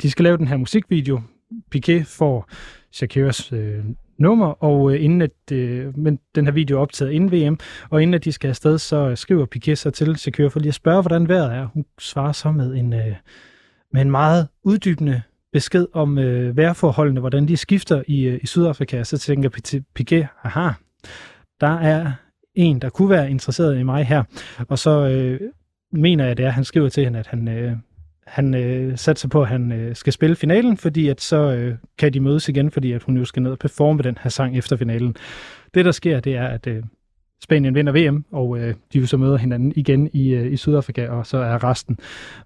de 0.03 0.11
skal 0.11 0.23
lave 0.23 0.37
den 0.37 0.49
her 0.49 0.57
musikvideo. 0.57 1.21
Piqué 1.75 2.03
får 2.05 2.49
Shakiras 2.93 3.53
øh, 3.53 3.85
nummer, 4.19 4.47
og 4.47 4.95
øh, 4.95 5.05
inden 5.05 5.23
at, 5.23 5.53
øh, 5.53 5.99
men 5.99 6.19
den 6.35 6.45
her 6.45 6.53
video 6.53 6.77
er 6.77 6.81
optaget 6.81 7.13
inden 7.13 7.33
VM, 7.33 7.59
og 7.91 8.03
inden 8.03 8.15
at 8.15 8.25
de 8.25 8.33
skal 8.33 8.49
afsted, 8.49 8.79
så 8.79 9.17
skriver 9.17 9.47
Piquet 9.47 9.79
sig 9.79 9.95
til 9.95 10.17
Shakira 10.17 10.49
for 10.49 10.61
lige 10.61 10.69
at 10.69 10.75
spørge, 10.75 11.03
hvordan 11.03 11.29
vejret 11.29 11.55
er. 11.55 11.67
Hun 11.67 11.85
svarer 11.99 12.33
så 12.33 12.53
med 12.53 12.75
en, 12.75 12.93
øh, 12.93 13.15
med 13.93 14.03
en 14.03 14.11
meget 14.11 14.49
uddybende 14.63 15.23
besked 15.53 15.87
om 15.93 16.19
øh, 16.19 16.57
vejrforholdene, 16.57 17.21
hvordan 17.21 17.49
de 17.49 17.57
skifter 17.57 18.03
i, 18.07 18.25
øh, 18.25 18.41
i 18.43 18.47
Sydafrika. 18.47 19.05
Så 19.05 19.19
tænker 19.19 19.81
Piquet, 19.95 20.29
aha, 20.45 20.71
der 21.61 21.79
er 21.79 22.13
en, 22.55 22.79
der 22.79 22.91
kunne 22.91 23.11
være 23.11 23.31
interesseret 23.31 23.79
i 23.79 23.83
mig 23.83 24.07
her. 24.07 24.23
Og 24.69 24.79
så 24.79 25.09
øh, 25.09 25.41
mener 25.93 26.27
jeg, 26.27 26.37
det 26.37 26.43
er, 26.43 26.49
at 26.49 26.55
han 26.55 26.65
skriver 26.65 26.89
til 26.89 27.05
hende, 27.05 27.19
at 27.19 27.27
han, 27.27 27.49
øh, 27.49 27.77
han 28.27 28.55
øh, 28.55 28.99
satser 28.99 29.29
på, 29.29 29.43
at 29.43 29.49
han 29.49 29.73
øh, 29.73 29.97
skal 29.97 30.13
spille 30.13 30.37
finalen, 30.37 30.77
fordi 30.77 31.09
at 31.09 31.21
så 31.21 31.37
øh, 31.37 31.75
kan 31.99 32.13
de 32.13 32.21
mødes 32.21 32.49
igen, 32.49 32.71
fordi 32.71 32.93
at 32.93 33.03
hun 33.03 33.17
jo 33.17 33.25
skal 33.25 33.43
ned 33.43 33.51
og 33.51 33.59
performe 33.59 34.03
den 34.03 34.19
her 34.23 34.31
sang 34.31 34.59
efter 34.59 34.77
finalen. 34.77 35.17
Det, 35.75 35.85
der 35.85 35.93
sker, 35.93 36.21
det 36.21 36.37
er, 36.37 36.47
at 36.47 36.67
øh, 36.67 36.83
Spanien 37.43 37.75
vinder 37.75 37.93
VM, 37.93 38.25
og 38.33 38.59
øh, 38.59 38.75
de 38.93 38.99
jo 38.99 39.07
så 39.07 39.17
møder 39.17 39.37
hinanden 39.37 39.73
igen 39.77 40.11
i, 40.13 40.29
øh, 40.29 40.53
i 40.53 40.57
Sydafrika, 40.57 41.09
og 41.09 41.27
så 41.27 41.39
er 41.39 41.65
resten, 41.65 41.99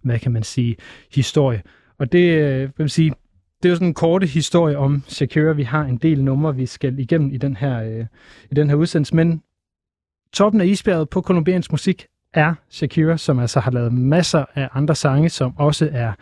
hvad 0.02 0.18
kan 0.18 0.32
man 0.32 0.42
sige, 0.42 0.76
historie. 1.14 1.62
Og 1.98 2.12
det 2.12 2.30
øh, 2.32 2.70
vil 2.78 2.90
sige, 2.90 3.12
det 3.62 3.68
er 3.68 3.70
jo 3.70 3.76
sådan 3.76 3.88
en 3.88 3.94
korte 3.94 4.26
historie 4.26 4.78
om 4.78 5.04
Shakira. 5.06 5.52
Vi 5.52 5.62
har 5.62 5.84
en 5.84 5.96
del 5.96 6.24
numre, 6.24 6.56
vi 6.56 6.66
skal 6.66 6.98
igennem 6.98 7.30
i 7.30 7.36
den 7.36 7.56
her, 7.56 7.82
øh, 7.82 8.06
i 8.50 8.54
den 8.54 8.68
her 8.68 8.76
udsendelse, 8.76 9.16
men 9.16 9.42
toppen 10.32 10.60
af 10.60 10.66
isbjerget 10.66 11.08
på 11.08 11.20
kolumbiansk 11.20 11.72
musik 11.72 12.06
er 12.34 12.54
Shakira, 12.70 13.16
som 13.16 13.38
altså 13.38 13.60
har 13.60 13.70
lavet 13.70 13.92
masser 13.92 14.44
af 14.54 14.68
andre 14.74 14.94
sange, 14.94 15.28
som 15.28 15.52
også 15.56 15.88
er 15.92 16.12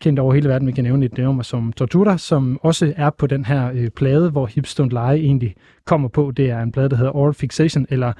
kendt 0.00 0.18
over 0.18 0.34
hele 0.34 0.48
verden. 0.48 0.66
Vi 0.66 0.72
kan 0.72 0.84
nævne 0.84 1.06
et 1.06 1.18
nummer 1.18 1.42
som 1.42 1.72
Tortura, 1.72 2.18
som 2.18 2.60
også 2.62 2.92
er 2.96 3.10
på 3.10 3.26
den 3.26 3.44
her 3.44 3.70
øh, 3.74 3.90
plade, 3.90 4.30
hvor 4.30 4.46
Hips 4.46 4.80
Don't 4.80 4.88
Lie 4.88 5.24
egentlig 5.24 5.54
kommer 5.84 6.08
på. 6.08 6.32
Det 6.36 6.50
er 6.50 6.60
en 6.60 6.72
plade, 6.72 6.88
der 6.88 6.96
hedder 6.96 7.16
Oral 7.16 7.34
Fixation, 7.34 7.86
eller 7.90 8.12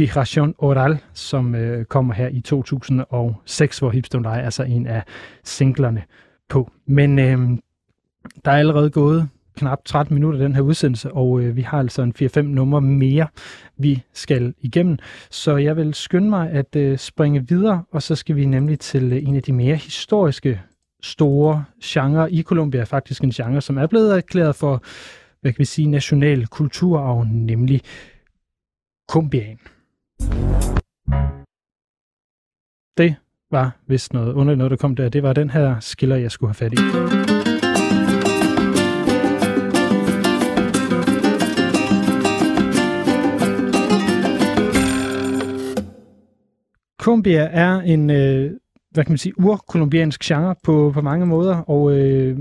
Fijación 0.00 0.54
Oral, 0.58 0.98
som 1.12 1.54
øh, 1.54 1.84
kommer 1.84 2.14
her 2.14 2.28
i 2.28 2.40
2006, 2.40 3.78
hvor 3.78 3.90
Hips 3.90 4.08
Don't 4.14 4.18
Lie 4.18 4.30
altså 4.30 4.38
er 4.38 4.44
altså 4.44 4.62
en 4.62 4.86
af 4.86 5.02
singlerne 5.44 6.02
på. 6.48 6.70
Men 6.86 7.18
øh, 7.18 7.38
der 8.44 8.50
er 8.50 8.56
allerede 8.56 8.90
gået 8.90 9.28
knap 9.56 9.84
13 9.84 10.14
minutter 10.14 10.40
den 10.40 10.54
her 10.54 10.62
udsendelse, 10.62 11.12
og 11.12 11.40
øh, 11.40 11.56
vi 11.56 11.62
har 11.62 11.78
altså 11.78 12.02
en 12.02 12.14
4-5 12.22 12.40
numre 12.40 12.80
mere, 12.80 13.26
vi 13.76 14.02
skal 14.12 14.54
igennem. 14.60 14.98
Så 15.30 15.56
jeg 15.56 15.76
vil 15.76 15.94
skynde 15.94 16.30
mig 16.30 16.50
at 16.50 16.76
øh, 16.76 16.98
springe 16.98 17.48
videre, 17.48 17.84
og 17.92 18.02
så 18.02 18.14
skal 18.14 18.36
vi 18.36 18.44
nemlig 18.44 18.80
til 18.80 19.12
øh, 19.12 19.22
en 19.22 19.36
af 19.36 19.42
de 19.42 19.52
mere 19.52 19.76
historiske 19.76 20.60
store 21.02 21.64
genrer 21.84 22.26
i 22.26 22.42
Colombia, 22.42 22.84
faktisk 22.84 23.22
en 23.22 23.30
genre, 23.30 23.60
som 23.60 23.78
er 23.78 23.86
blevet 23.86 24.16
erklæret 24.16 24.56
for, 24.56 24.82
hvad 25.40 25.52
kan 25.52 25.58
vi 25.58 25.64
sige, 25.64 25.88
national 25.88 26.46
kulturarv, 26.46 27.24
nemlig 27.24 27.80
kumbian. 29.08 29.58
Det 32.98 33.14
var 33.50 33.76
vist 33.86 34.12
noget 34.12 34.32
underligt 34.32 34.58
noget, 34.58 34.70
der 34.70 34.76
kom 34.76 34.96
der. 34.96 35.08
Det 35.08 35.22
var 35.22 35.32
den 35.32 35.50
her 35.50 35.80
skiller, 35.80 36.16
jeg 36.16 36.30
skulle 36.30 36.54
have 36.54 36.54
fat 36.54 36.72
i. 36.72 37.63
Cumbia 47.04 47.48
er 47.52 47.80
en, 47.80 48.10
øh, 48.10 48.50
hvad 48.90 49.04
kan 49.04 49.12
man 49.12 49.18
sige, 49.18 49.40
urkolumbiansk 49.40 50.20
genre 50.24 50.54
på, 50.62 50.90
på 50.94 51.00
mange 51.00 51.26
måder, 51.26 51.56
og 51.56 51.98
øh, 51.98 52.38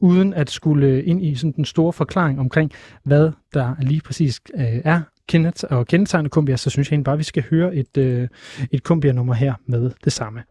uden 0.00 0.34
at 0.34 0.50
skulle 0.50 1.04
ind 1.04 1.24
i 1.24 1.34
sådan 1.34 1.52
den 1.52 1.64
store 1.64 1.92
forklaring 1.92 2.40
omkring, 2.40 2.72
hvad 3.04 3.32
der 3.54 3.74
lige 3.80 4.00
præcis 4.00 4.40
øh, 4.54 4.80
er 4.84 5.00
kendet 5.28 5.64
og 5.64 5.86
kendetegnet 5.86 6.32
Cumbia, 6.32 6.56
så 6.56 6.70
synes 6.70 6.88
jeg 6.88 6.94
egentlig 6.94 7.04
bare, 7.04 7.12
at 7.12 7.18
vi 7.18 7.24
skal 7.24 7.44
høre 7.50 7.74
et, 7.74 7.96
øh, 7.96 8.28
et 8.70 8.80
Cumbia-nummer 8.80 9.34
her 9.34 9.54
med 9.66 9.90
det 10.04 10.12
samme. 10.12 10.42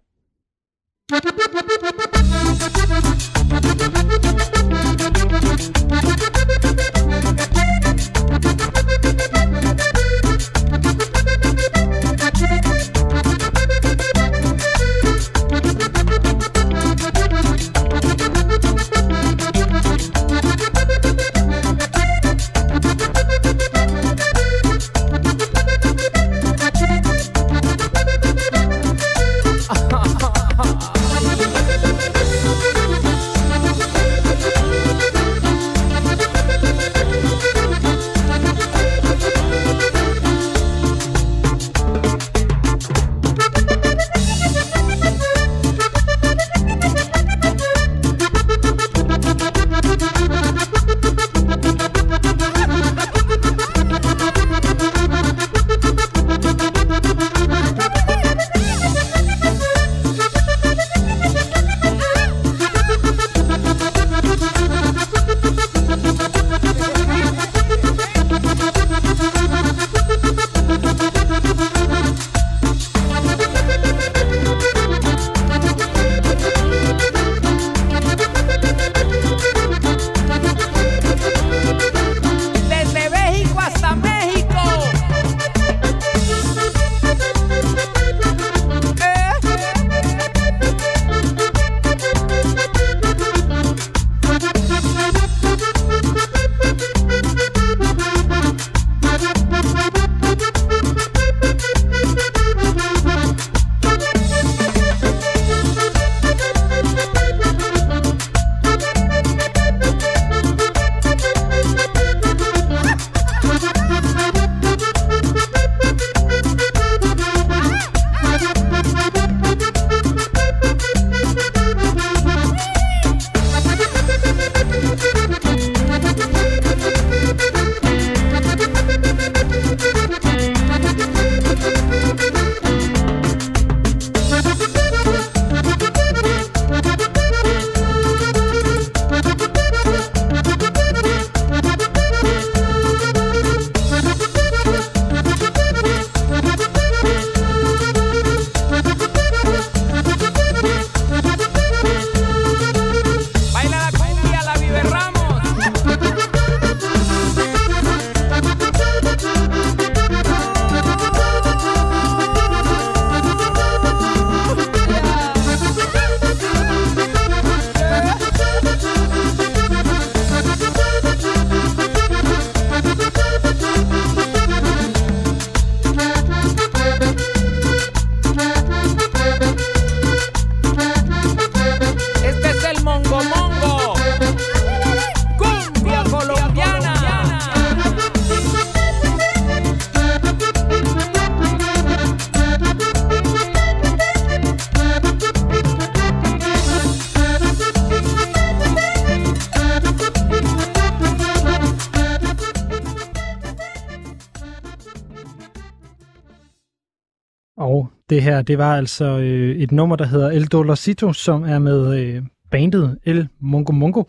Det 208.18 208.24
her, 208.24 208.42
det 208.42 208.58
var 208.58 208.78
altså 208.78 209.06
øh, 209.06 209.56
et 209.56 209.72
nummer, 209.72 209.96
der 209.96 210.06
hedder 210.06 210.30
El 210.30 210.48
Dolorcito, 210.48 211.14
som 211.14 211.44
er 211.44 211.60
med 211.60 212.00
øh, 212.00 212.24
bandet 212.52 213.00
El 213.06 213.28
Mongo 213.40 213.72
Mongo, 213.72 214.04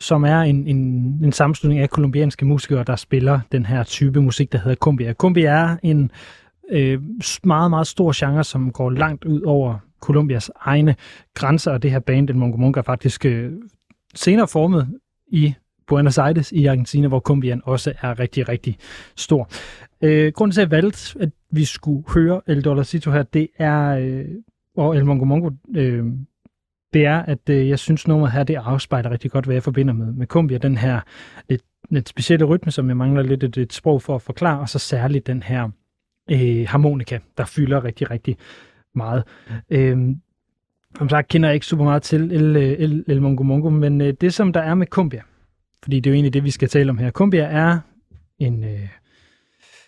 som 0.00 0.24
er 0.24 0.40
en, 0.40 0.66
en, 0.66 0.76
en 1.24 1.32
sammenslutning 1.32 1.80
af 1.80 1.90
kolumbianske 1.90 2.44
musikere, 2.44 2.84
der 2.84 2.96
spiller 2.96 3.40
den 3.52 3.66
her 3.66 3.82
type 3.82 4.22
musik, 4.22 4.52
der 4.52 4.58
hedder 4.58 4.74
cumbia. 4.74 5.12
Cumbia 5.12 5.50
er 5.50 5.76
en 5.82 6.10
øh, 6.70 7.02
meget, 7.44 7.70
meget 7.70 7.86
stor 7.86 8.26
genre, 8.26 8.44
som 8.44 8.72
går 8.72 8.90
langt 8.90 9.24
ud 9.24 9.40
over 9.42 9.78
Colombias 10.00 10.50
egne 10.60 10.94
grænser, 11.34 11.72
og 11.72 11.82
det 11.82 11.90
her 11.90 11.98
band, 11.98 12.30
El 12.30 12.36
Mongo 12.36 12.56
Mongo, 12.56 12.78
er 12.78 12.84
faktisk 12.84 13.24
øh, 13.24 13.52
senere 14.14 14.48
formet 14.48 14.88
i 15.28 15.54
Buenos 15.86 16.18
Aires 16.18 16.52
i 16.52 16.66
Argentina, 16.66 17.08
hvor 17.08 17.20
cumbiaen 17.20 17.62
også 17.64 17.92
er 18.00 18.20
rigtig, 18.20 18.48
rigtig 18.48 18.76
stor. 19.16 19.48
Øh, 20.02 20.32
grunden 20.32 20.52
til, 20.52 20.60
at 20.60 20.64
jeg 20.64 20.70
valgte, 20.70 21.18
at 21.20 21.30
vi 21.56 21.64
skulle 21.64 22.04
høre 22.14 22.40
El 22.46 22.64
Dollarcito 22.64 23.10
her, 23.10 23.22
det 23.22 23.48
er, 23.58 23.88
øh, 23.88 24.24
og 24.76 24.96
El 24.96 25.04
Mongo 25.04 25.24
Mongo, 25.24 25.50
øh, 25.76 26.04
det 26.92 27.06
er, 27.06 27.22
at 27.22 27.48
øh, 27.50 27.68
jeg 27.68 27.78
synes, 27.78 28.08
nummeret 28.08 28.32
her, 28.32 28.44
det 28.44 28.54
afspejler 28.54 29.10
rigtig 29.10 29.30
godt, 29.30 29.44
hvad 29.44 29.54
jeg 29.54 29.62
forbinder 29.62 29.94
med, 29.94 30.12
med 30.12 30.26
Kumbia, 30.26 30.58
Den 30.58 30.76
her 30.76 31.00
lidt, 31.48 31.62
lidt 31.90 32.08
specielle 32.08 32.44
rytme, 32.44 32.72
som 32.72 32.88
jeg 32.88 32.96
mangler 32.96 33.22
lidt 33.22 33.44
et, 33.44 33.56
et 33.56 33.72
sprog 33.72 34.02
for 34.02 34.14
at 34.14 34.22
forklare, 34.22 34.60
og 34.60 34.68
så 34.68 34.78
særligt 34.78 35.26
den 35.26 35.42
her 35.42 35.68
øh, 36.30 36.66
harmonika, 36.68 37.18
der 37.38 37.44
fylder 37.44 37.84
rigtig, 37.84 38.10
rigtig 38.10 38.36
meget. 38.94 39.24
Øh, 39.70 40.08
som 40.98 41.08
sagt 41.08 41.28
kender 41.28 41.48
jeg 41.48 41.54
ikke 41.54 41.66
super 41.66 41.84
meget 41.84 42.02
til 42.02 42.32
El, 42.32 42.56
øh, 42.56 42.62
El, 42.78 43.04
El 43.08 43.22
Mongo 43.22 43.42
Mongo, 43.42 43.70
men 43.70 44.00
øh, 44.00 44.14
det, 44.20 44.34
som 44.34 44.52
der 44.52 44.60
er 44.60 44.74
med 44.74 44.86
Kumbia, 44.86 45.22
fordi 45.82 46.00
det 46.00 46.10
er 46.10 46.12
jo 46.12 46.14
egentlig 46.14 46.32
det, 46.32 46.44
vi 46.44 46.50
skal 46.50 46.68
tale 46.68 46.90
om 46.90 46.98
her. 46.98 47.10
Kumbia 47.10 47.44
er 47.44 47.78
en, 48.38 48.64
øh, 48.64 48.88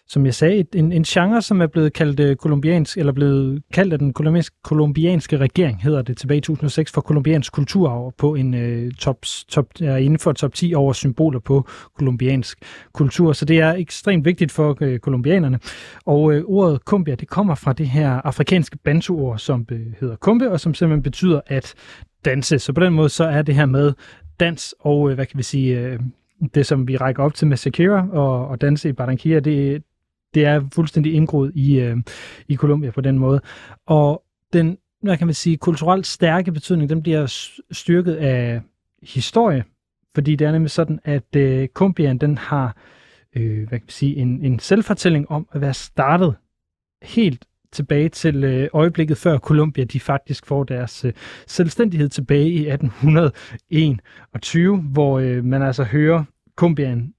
som 0.08 0.26
jeg 0.26 0.34
sagde, 0.34 0.64
en, 0.74 0.92
en 0.92 1.02
genre, 1.02 1.42
som 1.42 1.60
er 1.60 1.66
blevet 1.66 1.92
kaldt 1.92 2.20
øh, 2.20 2.36
kolumbiansk, 2.36 2.98
eller 2.98 3.12
blevet 3.12 3.62
kaldt 3.72 3.92
af 3.92 3.98
den 3.98 4.12
kolumbianske, 4.12 4.56
kolumbianske 4.64 5.36
regering, 5.36 5.82
hedder 5.82 6.02
det 6.02 6.16
tilbage 6.16 6.38
i 6.38 6.40
2006, 6.40 6.92
for 6.92 7.00
kolumbiansk 7.00 7.52
kulturarv 7.52 8.12
på 8.18 8.34
en 8.34 8.54
øh, 8.54 8.92
top, 8.92 9.16
top, 9.48 9.66
ja, 9.80 9.96
inden 9.96 10.18
for 10.18 10.32
top 10.32 10.54
10 10.54 10.74
over 10.74 10.92
symboler 10.92 11.38
på 11.40 11.68
kolumbiansk 11.98 12.58
kultur. 12.92 13.32
Så 13.32 13.44
det 13.44 13.58
er 13.58 13.72
ekstremt 13.72 14.24
vigtigt 14.24 14.52
for 14.52 14.76
øh, 14.80 14.98
kolumbianerne. 14.98 15.58
Og 16.04 16.32
øh, 16.32 16.44
ordet 16.46 16.80
cumbia, 16.84 17.14
det 17.14 17.28
kommer 17.28 17.54
fra 17.54 17.72
det 17.72 17.88
her 17.88 18.10
afrikanske 18.10 18.78
bantuord, 18.84 19.38
som 19.38 19.66
øh, 19.72 19.80
hedder 20.00 20.16
kumbe, 20.16 20.50
og 20.50 20.60
som 20.60 20.74
simpelthen 20.74 21.02
betyder 21.02 21.40
at 21.46 21.74
danse. 22.24 22.58
Så 22.58 22.72
på 22.72 22.80
den 22.80 22.92
måde, 22.92 23.08
så 23.08 23.24
er 23.24 23.42
det 23.42 23.54
her 23.54 23.66
med 23.66 23.92
dans 24.40 24.74
og, 24.80 25.10
øh, 25.10 25.14
hvad 25.14 25.26
kan 25.26 25.38
vi 25.38 25.42
sige, 25.42 25.80
øh, 25.80 26.00
det 26.54 26.66
som 26.66 26.88
vi 26.88 26.96
rækker 26.96 27.22
op 27.22 27.34
til 27.34 27.46
med 27.46 27.56
Shakira 27.56 28.08
og, 28.12 28.48
og 28.48 28.60
danse 28.60 28.88
i 28.88 28.92
Barranquilla, 28.92 29.40
det, 29.40 29.82
det 30.34 30.44
er 30.44 30.68
fuldstændig 30.74 31.14
indgroet 31.14 31.52
i, 31.54 31.80
øh, 31.80 31.96
i 32.48 32.56
Colombia 32.56 32.90
på 32.90 33.00
den 33.00 33.18
måde. 33.18 33.40
Og 33.86 34.22
den, 34.52 34.78
hvad 35.02 35.16
kan 35.16 35.26
man 35.26 35.34
sige, 35.34 35.56
kulturelt 35.56 36.06
stærke 36.06 36.52
betydning, 36.52 36.90
den 36.90 37.02
bliver 37.02 37.50
styrket 37.70 38.14
af 38.14 38.60
historie, 39.02 39.64
fordi 40.14 40.36
det 40.36 40.46
er 40.46 40.52
nemlig 40.52 40.70
sådan, 40.70 41.00
at 41.04 41.36
øh, 41.36 41.68
Kumbian, 41.68 42.18
den 42.18 42.38
har 42.38 42.76
øh, 43.36 43.68
hvad 43.68 43.78
kan 43.78 43.84
man 43.84 43.88
sige, 43.88 44.16
en, 44.16 44.44
en 44.44 44.58
selvfortælling 44.58 45.30
om 45.30 45.48
at 45.52 45.60
være 45.60 45.74
startet 45.74 46.34
helt 47.02 47.44
tilbage 47.72 48.08
til 48.08 48.44
øh, 48.44 48.68
øjeblikket 48.72 49.16
før 49.16 49.38
Colombia, 49.38 49.84
de 49.84 50.00
faktisk 50.00 50.46
får 50.46 50.64
deres 50.64 51.04
øh, 51.04 51.12
selvstændighed 51.46 52.08
tilbage 52.08 52.48
i 52.48 52.68
1821, 52.68 54.76
hvor 54.76 55.18
øh, 55.18 55.44
man 55.44 55.62
altså 55.62 55.84
hører 55.84 56.24
Kumbian 56.56 57.14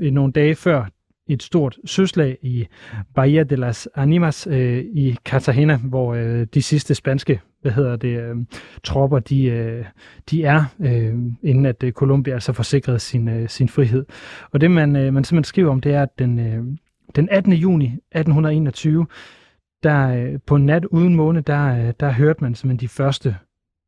øh, 0.00 0.10
nogle 0.10 0.32
dage 0.32 0.54
før 0.54 0.86
et 1.28 1.42
stort 1.42 1.78
søslag 1.84 2.38
i 2.42 2.66
Bahia 3.14 3.42
de 3.42 3.56
las 3.56 3.88
Animas 3.94 4.46
øh, 4.50 4.78
i 4.78 5.16
Cartagena, 5.24 5.76
hvor 5.76 6.14
øh, 6.14 6.46
de 6.54 6.62
sidste 6.62 6.94
spanske 6.94 7.40
hvad 7.62 7.72
hedder 7.72 7.96
det, 7.96 8.20
øh, 8.20 8.36
tropper, 8.84 9.18
de, 9.18 9.44
øh, 9.44 9.84
de 10.30 10.44
er, 10.44 10.64
øh, 10.80 11.14
inden 11.42 11.66
at 11.66 11.82
øh, 11.82 11.92
Colombia 11.92 12.34
altså 12.34 12.52
forsikrede 12.52 12.98
sin, 12.98 13.28
øh, 13.28 13.48
sin 13.48 13.68
frihed. 13.68 14.04
Og 14.50 14.60
det, 14.60 14.70
man, 14.70 14.96
øh, 14.96 15.14
man 15.14 15.24
simpelthen 15.24 15.44
skriver 15.44 15.70
om, 15.70 15.80
det 15.80 15.94
er, 15.94 16.02
at 16.02 16.18
den, 16.18 16.38
øh, 16.38 16.64
den 17.16 17.28
18. 17.30 17.52
juni 17.52 17.86
1821, 17.86 19.06
der 19.82 20.08
øh, 20.08 20.38
på 20.46 20.56
en 20.56 20.66
nat 20.66 20.84
uden 20.84 21.14
måne, 21.14 21.40
der, 21.40 21.86
øh, 21.86 21.92
der 22.00 22.12
hørte 22.12 22.44
man 22.44 22.54
simpelthen 22.54 22.88
de 22.88 22.88
første 22.88 23.36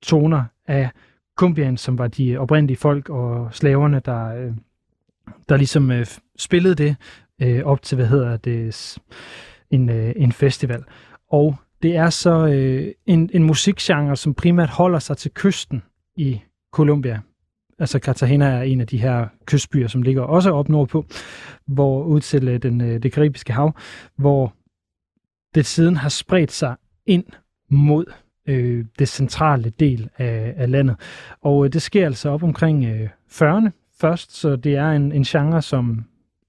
toner 0.03 0.45
af 0.67 0.91
Cumbian, 1.37 1.77
som 1.77 1.99
var 1.99 2.09
de 2.09 2.37
oprindelige 2.37 2.77
folk 2.77 3.09
og 3.09 3.55
slaverne, 3.55 4.01
der, 4.05 4.27
øh, 4.27 4.53
der 5.49 5.57
ligesom 5.57 5.91
øh, 5.91 6.07
spillede 6.39 6.75
det 6.75 6.97
øh, 7.43 7.65
op 7.65 7.83
til, 7.83 7.97
hvad 7.97 8.07
hedder 8.07 8.37
det, 8.37 8.99
en, 9.71 9.89
øh, 9.89 10.13
en 10.17 10.33
festival. 10.33 10.85
Og 11.31 11.57
det 11.83 11.97
er 11.97 12.11
så 12.11 12.47
øh, 12.47 12.93
en, 13.07 13.31
en 13.33 13.43
musikgenre, 13.43 14.17
som 14.17 14.35
primært 14.35 14.71
holder 14.71 14.99
sig 14.99 15.17
til 15.17 15.31
kysten 15.31 15.83
i 16.17 16.41
Colombia. 16.73 17.21
Altså 17.79 17.99
Cartagena 17.99 18.47
er 18.47 18.63
en 18.63 18.81
af 18.81 18.87
de 18.87 18.99
her 18.99 19.27
kystbyer, 19.47 19.89
som 19.89 20.03
ligger 20.03 20.23
også 20.23 20.51
op 20.51 20.69
nordpå, 20.69 21.07
hvor 21.67 22.05
ud 22.05 22.21
til 22.21 22.49
øh, 22.49 22.63
den, 22.63 22.81
øh, 22.81 23.03
det 23.03 23.13
karibiske 23.13 23.53
hav, 23.53 23.73
hvor 24.17 24.55
det 25.55 25.67
siden 25.67 25.97
har 25.97 26.09
spredt 26.09 26.53
sig 26.53 26.77
ind 27.07 27.25
mod 27.71 28.05
øh, 28.49 28.85
det 28.99 29.09
centrale 29.09 29.71
del 29.71 30.11
af, 30.19 30.55
af 30.57 30.71
landet. 30.71 30.97
Og 31.43 31.65
øh, 31.65 31.73
det 31.73 31.83
sker 31.83 32.07
altså 32.07 32.29
op 32.29 32.43
omkring 32.43 32.85
øh, 32.85 33.09
40'erne 33.31 33.71
først, 34.01 34.37
så 34.37 34.57
det 34.57 34.77
er 34.77 34.91
en, 34.91 35.13
en 35.13 35.23
genre, 35.23 35.63
som 35.63 36.05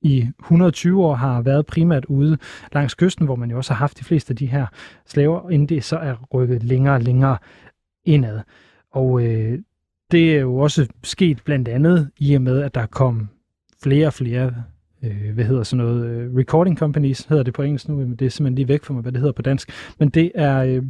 i 0.05 0.27
120 0.39 1.05
år 1.05 1.15
har 1.15 1.41
været 1.41 1.65
primært 1.65 2.05
ude 2.05 2.37
langs 2.73 2.95
kysten, 2.95 3.25
hvor 3.25 3.35
man 3.35 3.51
jo 3.51 3.57
også 3.57 3.73
har 3.73 3.77
haft 3.77 3.99
de 3.99 4.03
fleste 4.03 4.31
af 4.31 4.35
de 4.35 4.45
her 4.45 4.65
slaver, 5.05 5.49
inden 5.49 5.69
det 5.69 5.83
så 5.83 5.97
er 5.97 6.15
rykket 6.33 6.63
længere 6.63 6.95
og 6.95 7.01
længere 7.01 7.37
indad. 8.05 8.39
Og 8.91 9.23
øh, 9.23 9.59
det 10.11 10.35
er 10.35 10.39
jo 10.39 10.57
også 10.57 10.87
sket 11.03 11.41
blandt 11.45 11.67
andet 11.67 12.09
i 12.17 12.35
og 12.35 12.41
med, 12.41 12.61
at 12.61 12.75
der 12.75 12.85
kom 12.85 13.27
flere 13.83 14.07
og 14.07 14.13
flere 14.13 14.53
øh, 15.03 15.33
hvad 15.33 15.45
hedder 15.45 15.63
sådan 15.63 15.85
noget, 15.85 16.05
øh, 16.05 16.35
recording 16.35 16.77
companies 16.77 17.25
hedder 17.25 17.43
det 17.43 17.53
på 17.53 17.61
engelsk 17.61 17.87
nu, 17.87 17.95
men 17.95 18.15
det 18.15 18.25
er 18.25 18.29
simpelthen 18.29 18.55
lige 18.55 18.67
væk 18.67 18.83
for 18.83 18.93
mig, 18.93 19.01
hvad 19.01 19.11
det 19.11 19.19
hedder 19.21 19.33
på 19.33 19.41
dansk. 19.41 19.71
Men 19.99 20.09
det 20.09 20.31
er, 20.35 20.63
øh, 20.63 20.83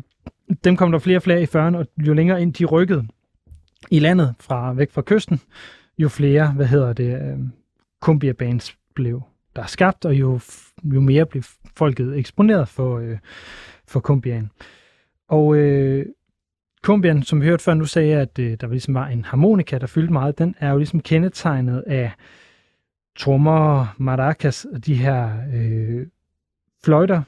dem 0.64 0.78
kom 0.78 0.92
der 0.92 1.00
flere 1.00 1.18
og 1.18 1.24
flere 1.24 1.42
i 1.42 1.46
40'erne, 1.46 1.78
og 1.78 1.88
jo 2.08 2.14
længere 2.14 2.42
ind 2.42 2.54
de 2.54 2.66
rykkede 2.66 3.08
i 3.92 4.00
landet 4.00 4.36
fra 4.40 4.74
væk 4.74 4.92
fra 4.92 5.02
kysten, 5.02 5.42
jo 5.98 6.10
flere, 6.10 6.52
hvad 6.52 6.66
hedder 6.66 6.94
det, 6.94 7.22
øh, 7.22 8.34
bands 8.34 8.78
blev 8.96 9.24
der 9.56 9.62
er 9.62 9.68
skabt, 9.68 10.06
og 10.06 10.16
jo, 10.16 10.40
jo 10.84 11.02
mere 11.02 11.26
blev 11.26 11.44
folket 11.76 12.18
eksponeret 12.18 12.68
for, 12.68 13.00
øh, 13.00 13.18
for 13.88 14.00
kumbian. 14.00 14.50
Og 15.28 15.56
øh, 15.56 16.06
kumbian, 16.84 17.24
som 17.24 17.42
vi 17.42 17.46
hørte 17.46 17.64
før, 17.64 17.74
nu 17.74 17.86
sagde 17.86 18.10
jeg, 18.10 18.22
at 18.22 18.40
øh, 18.40 18.58
der 18.62 18.68
ligesom 18.68 18.94
var 18.94 19.08
en 19.08 19.26
harmonika, 19.26 19.78
der 19.78 19.88
fyldte 19.88 20.14
meget. 20.14 20.40
Den 20.40 20.56
er 20.60 20.72
jo 20.72 20.78
ligesom 20.78 21.00
kendetegnet 21.00 21.84
af 21.88 22.12
trommer, 23.18 23.96
maracas 23.98 24.66
og 24.66 24.86
de 24.86 24.96
her 24.96 25.30
øh, 25.54 26.08
fløjter, 26.84 27.22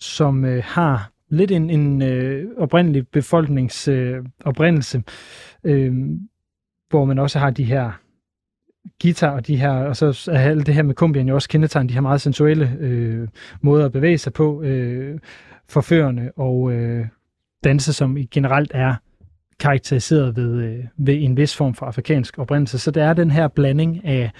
som 0.00 0.44
øh, 0.44 0.62
har 0.64 1.10
lidt 1.28 1.50
en, 1.50 1.70
en 1.70 2.02
øh, 2.02 2.50
oprindelig 2.56 3.08
befolkningsoprindelse, 3.08 5.02
øh, 5.64 5.86
øh, 5.86 5.94
hvor 6.88 7.04
man 7.04 7.18
også 7.18 7.38
har 7.38 7.50
de 7.50 7.64
her 7.64 7.92
guitar 9.02 9.30
og 9.30 9.46
de 9.46 9.56
her, 9.56 9.70
og 9.70 9.96
så 9.96 10.30
er 10.32 10.38
alt 10.38 10.66
det 10.66 10.74
her 10.74 10.82
med 10.82 10.94
kumbien 10.94 11.28
jo 11.28 11.34
også 11.34 11.48
kendetegn 11.48 11.88
de 11.88 11.94
her 11.94 12.00
meget 12.00 12.20
sensuelle 12.20 12.76
øh, 12.80 13.28
måder 13.60 13.84
at 13.84 13.92
bevæge 13.92 14.18
sig 14.18 14.32
på, 14.32 14.62
øh, 14.62 15.18
forførende 15.68 16.32
og 16.36 16.72
øh, 16.72 17.06
danse, 17.64 17.92
som 17.92 18.18
generelt 18.30 18.70
er 18.74 18.94
karakteriseret 19.58 20.36
ved, 20.36 20.62
øh, 20.62 20.84
ved 20.96 21.14
en 21.22 21.36
vis 21.36 21.56
form 21.56 21.74
for 21.74 21.86
afrikansk 21.86 22.38
oprindelse. 22.38 22.78
Så 22.78 22.90
det 22.90 23.02
er 23.02 23.12
den 23.12 23.30
her 23.30 23.48
blanding 23.48 24.04
af, 24.04 24.30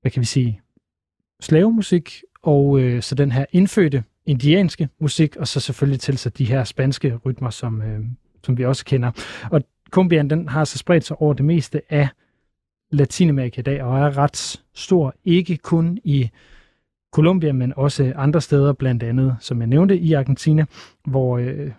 hvad 0.00 0.10
kan 0.10 0.20
vi 0.20 0.26
sige, 0.26 0.60
slavemusik, 1.40 2.22
og 2.42 2.80
øh, 2.80 3.02
så 3.02 3.14
den 3.14 3.32
her 3.32 3.44
indfødte 3.52 4.04
indianske 4.26 4.88
musik, 5.00 5.36
og 5.36 5.48
så 5.48 5.60
selvfølgelig 5.60 6.00
til 6.00 6.18
sig 6.18 6.38
de 6.38 6.44
her 6.44 6.64
spanske 6.64 7.16
rytmer, 7.26 7.50
som, 7.50 7.82
øh, 7.82 8.00
som 8.44 8.58
vi 8.58 8.64
også 8.64 8.84
kender. 8.84 9.10
Og 9.50 9.62
kumbian, 9.90 10.30
den 10.30 10.48
har 10.48 10.64
så 10.64 10.78
spredt 10.78 11.04
sig 11.04 11.22
over 11.22 11.34
det 11.34 11.44
meste 11.44 11.82
af 11.90 12.08
Latinamerika 12.92 13.60
i 13.60 13.62
dag, 13.62 13.82
og 13.82 13.98
er 13.98 14.18
ret 14.18 14.62
stor, 14.74 15.14
ikke 15.24 15.56
kun 15.56 15.98
i 16.04 16.30
Colombia, 17.12 17.52
men 17.52 17.72
også 17.76 18.12
andre 18.16 18.40
steder, 18.40 18.72
blandt 18.72 19.02
andet, 19.02 19.36
som 19.40 19.60
jeg 19.60 19.66
nævnte, 19.66 19.98
i 19.98 20.12
Argentina, 20.12 20.64
hvor 21.04 21.38
øh, 21.38 21.72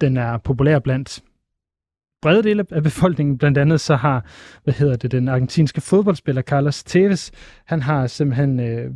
den 0.00 0.16
er 0.16 0.38
populær 0.38 0.78
blandt 0.78 1.22
brede 2.22 2.42
dele 2.42 2.66
af 2.70 2.82
befolkningen. 2.82 3.38
Blandt 3.38 3.58
andet 3.58 3.80
så 3.80 3.96
har, 3.96 4.24
hvad 4.64 4.74
hedder 4.74 4.96
det, 4.96 5.12
den 5.12 5.28
argentinske 5.28 5.80
fodboldspiller 5.80 6.42
Carlos 6.42 6.84
Tevez, 6.84 7.30
han 7.64 7.82
har 7.82 8.06
simpelthen 8.06 8.60
øh, 8.60 8.90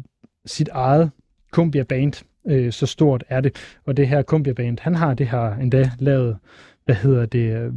sit 0.47 0.69
eget 0.69 1.11
cumbia 1.53 1.83
band, 1.83 2.25
øh, 2.47 2.73
så 2.73 2.87
stort 2.87 3.25
er 3.29 3.41
det. 3.41 3.79
Og 3.87 3.97
det 3.97 4.09
her 4.09 4.23
cumbia 4.23 4.53
band, 4.53 4.79
han 4.81 4.95
har 4.95 5.15
det 5.15 5.29
her 5.29 5.55
endda 5.55 5.91
lavet, 5.99 6.39
hvad 6.85 6.95
hedder 6.95 7.27
det, 7.27 7.57
øh, 7.57 7.73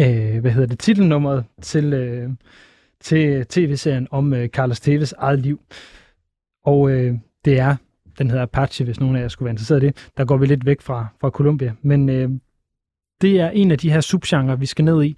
øh, 0.00 0.40
hvad 0.40 0.50
hedder 0.50 0.66
det, 0.66 0.78
titelnummeret 0.78 1.44
til, 1.62 1.92
øh, 1.92 2.30
til 3.00 3.46
tv-serien 3.46 4.08
om 4.10 4.34
øh, 4.34 4.48
Carlos 4.48 4.80
Tevez 4.80 5.12
eget 5.12 5.38
liv. 5.38 5.60
Og 6.64 6.90
øh, 6.90 7.14
det 7.44 7.58
er 7.58 7.76
den 8.18 8.30
hedder 8.30 8.42
Apache, 8.42 8.84
hvis 8.84 9.00
nogen 9.00 9.16
af 9.16 9.20
jer 9.20 9.28
skulle 9.28 9.46
være 9.46 9.52
interesseret 9.52 9.82
i 9.82 9.86
det. 9.86 10.10
Der 10.16 10.24
går 10.24 10.36
vi 10.36 10.46
lidt 10.46 10.66
væk 10.66 10.80
fra, 10.80 11.06
fra 11.20 11.30
Colombia. 11.30 11.74
Men 11.82 12.08
øh, 12.08 12.30
det 13.20 13.40
er 13.40 13.50
en 13.50 13.70
af 13.70 13.78
de 13.78 13.90
her 13.92 14.00
subgenre, 14.00 14.58
vi 14.58 14.66
skal 14.66 14.84
ned 14.84 15.04
i. 15.04 15.16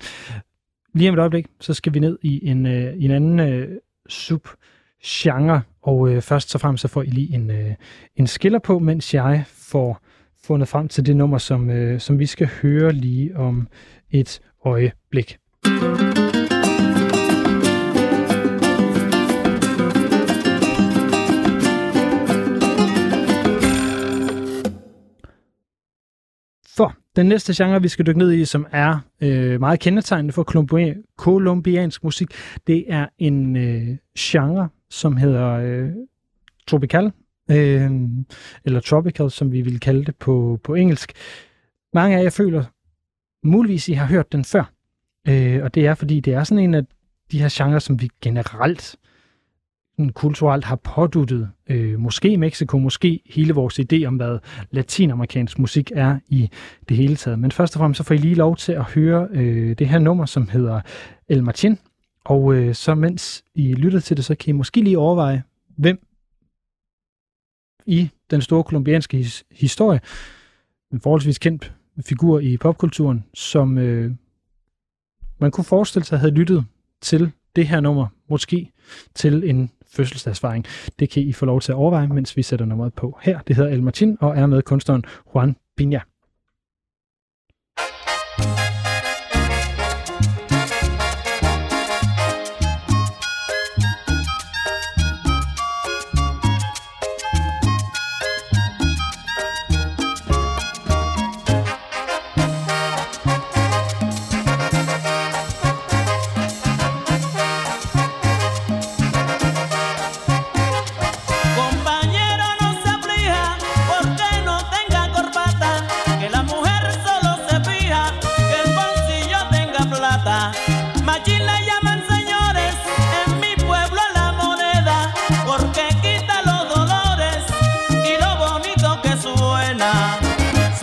Lige 0.94 1.10
om 1.10 1.14
et 1.14 1.18
øjeblik, 1.18 1.46
så 1.60 1.74
skal 1.74 1.94
vi 1.94 1.98
ned 1.98 2.18
i 2.22 2.48
en, 2.48 2.66
øh, 2.66 2.94
en 2.98 3.10
anden 3.10 3.40
øh, 3.40 3.68
subgenre, 4.08 5.62
og 5.82 6.08
øh, 6.08 6.22
først 6.22 6.50
så 6.50 6.58
frem 6.58 6.76
så 6.76 6.88
får 6.88 7.02
I 7.02 7.06
lige 7.06 7.34
en, 7.34 7.50
øh, 7.50 7.74
en 8.16 8.26
skiller 8.26 8.58
på, 8.58 8.78
mens 8.78 9.14
jeg 9.14 9.44
får 9.46 10.00
fundet 10.42 10.68
frem 10.68 10.88
til 10.88 11.06
det 11.06 11.16
nummer, 11.16 11.38
som, 11.38 11.70
øh, 11.70 12.00
som 12.00 12.18
vi 12.18 12.26
skal 12.26 12.48
høre 12.62 12.92
lige 12.92 13.36
om 13.36 13.68
et 14.10 14.40
øjeblik. 14.64 15.38
For 26.76 26.94
den 27.16 27.26
næste 27.26 27.52
genre, 27.56 27.82
vi 27.82 27.88
skal 27.88 28.06
dykke 28.06 28.18
ned 28.18 28.32
i, 28.32 28.44
som 28.44 28.66
er 28.72 28.98
øh, 29.20 29.60
meget 29.60 29.80
kendetegnende 29.80 30.32
for 30.32 30.42
kolumbiansk 31.16 32.04
musik, 32.04 32.28
det 32.66 32.84
er 32.88 33.06
en 33.18 33.56
øh, 33.56 33.96
genre, 34.18 34.68
som 34.90 35.16
hedder 35.16 35.48
øh, 35.48 35.90
tropical, 36.66 37.12
øh, 37.50 37.90
eller 38.64 38.80
tropical, 38.80 39.30
som 39.30 39.52
vi 39.52 39.60
vil 39.60 39.80
kalde 39.80 40.04
det 40.04 40.16
på, 40.16 40.60
på 40.64 40.74
engelsk. 40.74 41.12
Mange 41.94 42.16
af 42.18 42.22
jer 42.22 42.30
føler, 42.30 42.64
muligvis 43.44 43.88
I 43.88 43.92
har 43.92 44.06
hørt 44.06 44.32
den 44.32 44.44
før, 44.44 44.72
øh, 45.28 45.62
og 45.62 45.74
det 45.74 45.86
er, 45.86 45.94
fordi 45.94 46.20
det 46.20 46.34
er 46.34 46.44
sådan 46.44 46.64
en 46.64 46.74
af 46.74 46.82
de 47.32 47.40
her 47.40 47.48
genrer, 47.52 47.78
som 47.78 48.00
vi 48.00 48.08
generelt 48.22 48.96
sådan 49.96 50.12
kulturelt 50.12 50.64
har 50.64 50.76
påduttet, 50.76 51.50
øh, 51.66 51.98
måske 52.00 52.36
Mexico, 52.36 52.78
måske 52.78 53.20
hele 53.26 53.52
vores 53.52 53.78
idé 53.78 54.04
om, 54.04 54.16
hvad 54.16 54.38
latinamerikansk 54.70 55.58
musik 55.58 55.92
er 55.94 56.18
i 56.28 56.50
det 56.88 56.96
hele 56.96 57.16
taget. 57.16 57.38
Men 57.38 57.52
først 57.52 57.76
og 57.76 57.80
fremmest 57.80 57.98
så 57.98 58.04
får 58.04 58.14
I 58.14 58.18
lige 58.18 58.34
lov 58.34 58.56
til 58.56 58.72
at 58.72 58.84
høre 58.84 59.28
øh, 59.30 59.78
det 59.78 59.88
her 59.88 59.98
nummer, 59.98 60.26
som 60.26 60.48
hedder 60.48 60.80
El 61.28 61.44
Martin. 61.44 61.78
Og 62.24 62.54
øh, 62.54 62.74
så 62.74 62.94
mens 62.94 63.44
I 63.54 63.72
lytter 63.74 64.00
til 64.00 64.16
det, 64.16 64.24
så 64.24 64.34
kan 64.34 64.48
I 64.48 64.52
måske 64.52 64.80
lige 64.82 64.98
overveje, 64.98 65.42
hvem 65.76 66.06
i 67.86 68.10
den 68.30 68.42
store 68.42 68.64
kolumbianske 68.64 69.20
his- 69.20 69.42
historie, 69.50 70.00
en 70.92 71.00
forholdsvis 71.00 71.38
kendt 71.38 71.74
figur 72.02 72.40
i 72.40 72.56
popkulturen, 72.56 73.24
som 73.34 73.78
øh, 73.78 74.12
man 75.38 75.50
kunne 75.50 75.64
forestille 75.64 76.04
sig 76.04 76.18
havde 76.18 76.34
lyttet 76.34 76.64
til 77.00 77.30
det 77.56 77.66
her 77.66 77.80
nummer, 77.80 78.06
måske 78.30 78.72
til 79.14 79.50
en 79.50 79.70
fødselsdagsfejring. 79.86 80.64
Det 80.98 81.10
kan 81.10 81.22
I 81.22 81.32
få 81.32 81.46
lov 81.46 81.60
til 81.60 81.72
at 81.72 81.76
overveje, 81.76 82.06
mens 82.06 82.36
vi 82.36 82.42
sætter 82.42 82.66
nummeret 82.66 82.94
på 82.94 83.18
her. 83.22 83.40
Det 83.40 83.56
hedder 83.56 83.70
El 83.70 83.82
Martin 83.82 84.16
og 84.20 84.38
er 84.38 84.46
med 84.46 84.62
kunstneren 84.62 85.04
Juan 85.34 85.56
Pina. 85.76 86.00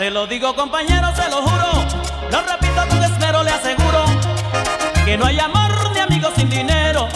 Se 0.05 0.11
lo 0.11 0.27
digo 0.27 0.55
compañero, 0.55 1.15
se 1.15 1.27
lo 1.31 1.41
juro, 1.41 1.83
lo 2.29 2.41
repito 2.43 2.87
con 2.89 3.03
esmero, 3.03 3.41
le 3.41 3.49
aseguro 3.49 4.05
que 5.03 5.17
no 5.17 5.25
hay 5.25 5.39
amor 5.39 5.91
ni 5.95 5.99
amigos 5.99 6.31
sin 6.35 6.47
dinero. 6.47 7.07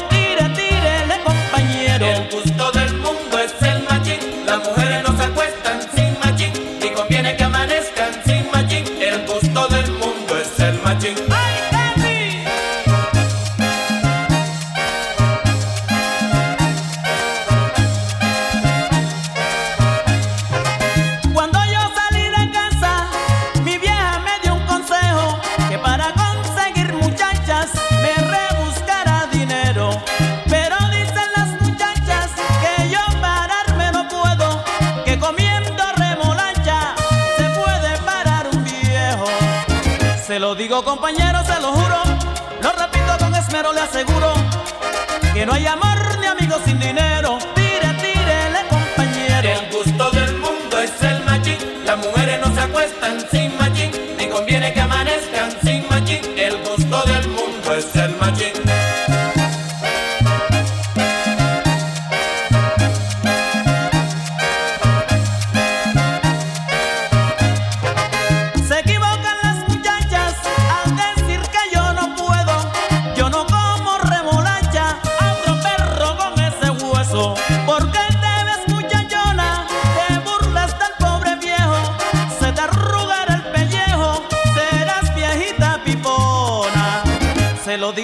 no 45.50 45.56
haya 45.56 45.76
más. 45.76 45.89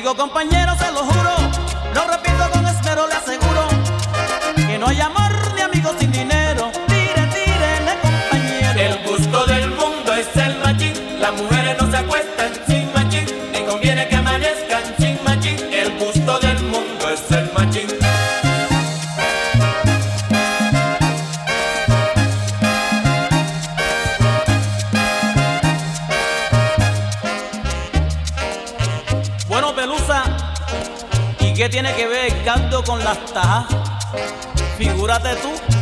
Digo 0.06 0.18
compañero, 0.18 0.76
se 0.78 0.92
lo 0.92 1.00
juro. 1.00 1.32
Lo 1.96 2.06
repito 2.06 2.52
con 2.54 2.68
esmero, 2.68 3.08
le 3.08 3.16
aseguro. 3.16 3.68
Que 4.56 4.78
no 4.78 4.86
hay 4.86 5.02
amor 5.02 5.32
ni 5.56 5.62
amigos 5.62 5.96
sin 6.00 6.12
dinero. 6.12 6.45
Figúrate 34.78 35.36
tú. 35.42 35.75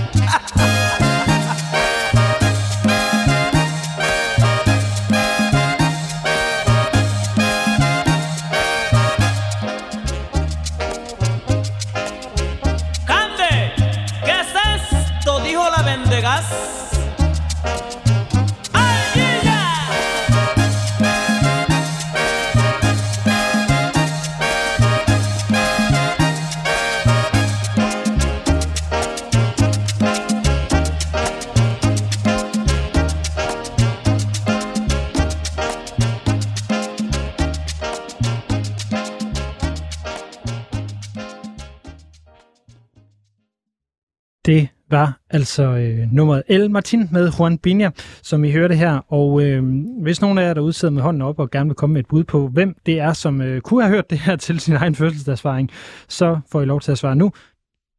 Altså 45.59 45.77
øh, 45.77 46.11
nummeret 46.11 46.43
El 46.47 46.71
Martin 46.71 47.09
med 47.11 47.31
Juan 47.39 47.57
Binha, 47.57 47.89
som 48.21 48.43
I 48.43 48.51
hørte 48.51 48.75
her. 48.75 49.13
Og 49.13 49.43
øh, 49.43 49.63
hvis 50.01 50.21
nogen 50.21 50.37
af 50.37 50.43
jer 50.43 50.53
der 50.53 50.71
sidder 50.71 50.93
med 50.93 51.01
hånden 51.01 51.21
op 51.21 51.39
og 51.39 51.51
gerne 51.51 51.69
vil 51.69 51.75
komme 51.75 51.93
med 51.93 52.01
et 52.01 52.07
bud 52.07 52.23
på, 52.23 52.47
hvem 52.47 52.75
det 52.85 52.99
er, 52.99 53.13
som 53.13 53.41
øh, 53.41 53.61
kunne 53.61 53.83
have 53.83 53.95
hørt 53.95 54.09
det 54.09 54.19
her 54.19 54.35
til 54.45 54.59
sin 54.59 54.75
egen 54.75 54.95
fødselsdagsfaring, 54.95 55.69
så 56.07 56.39
får 56.51 56.61
I 56.61 56.65
lov 56.65 56.81
til 56.81 56.91
at 56.91 56.97
svare 56.97 57.15
nu. 57.15 57.31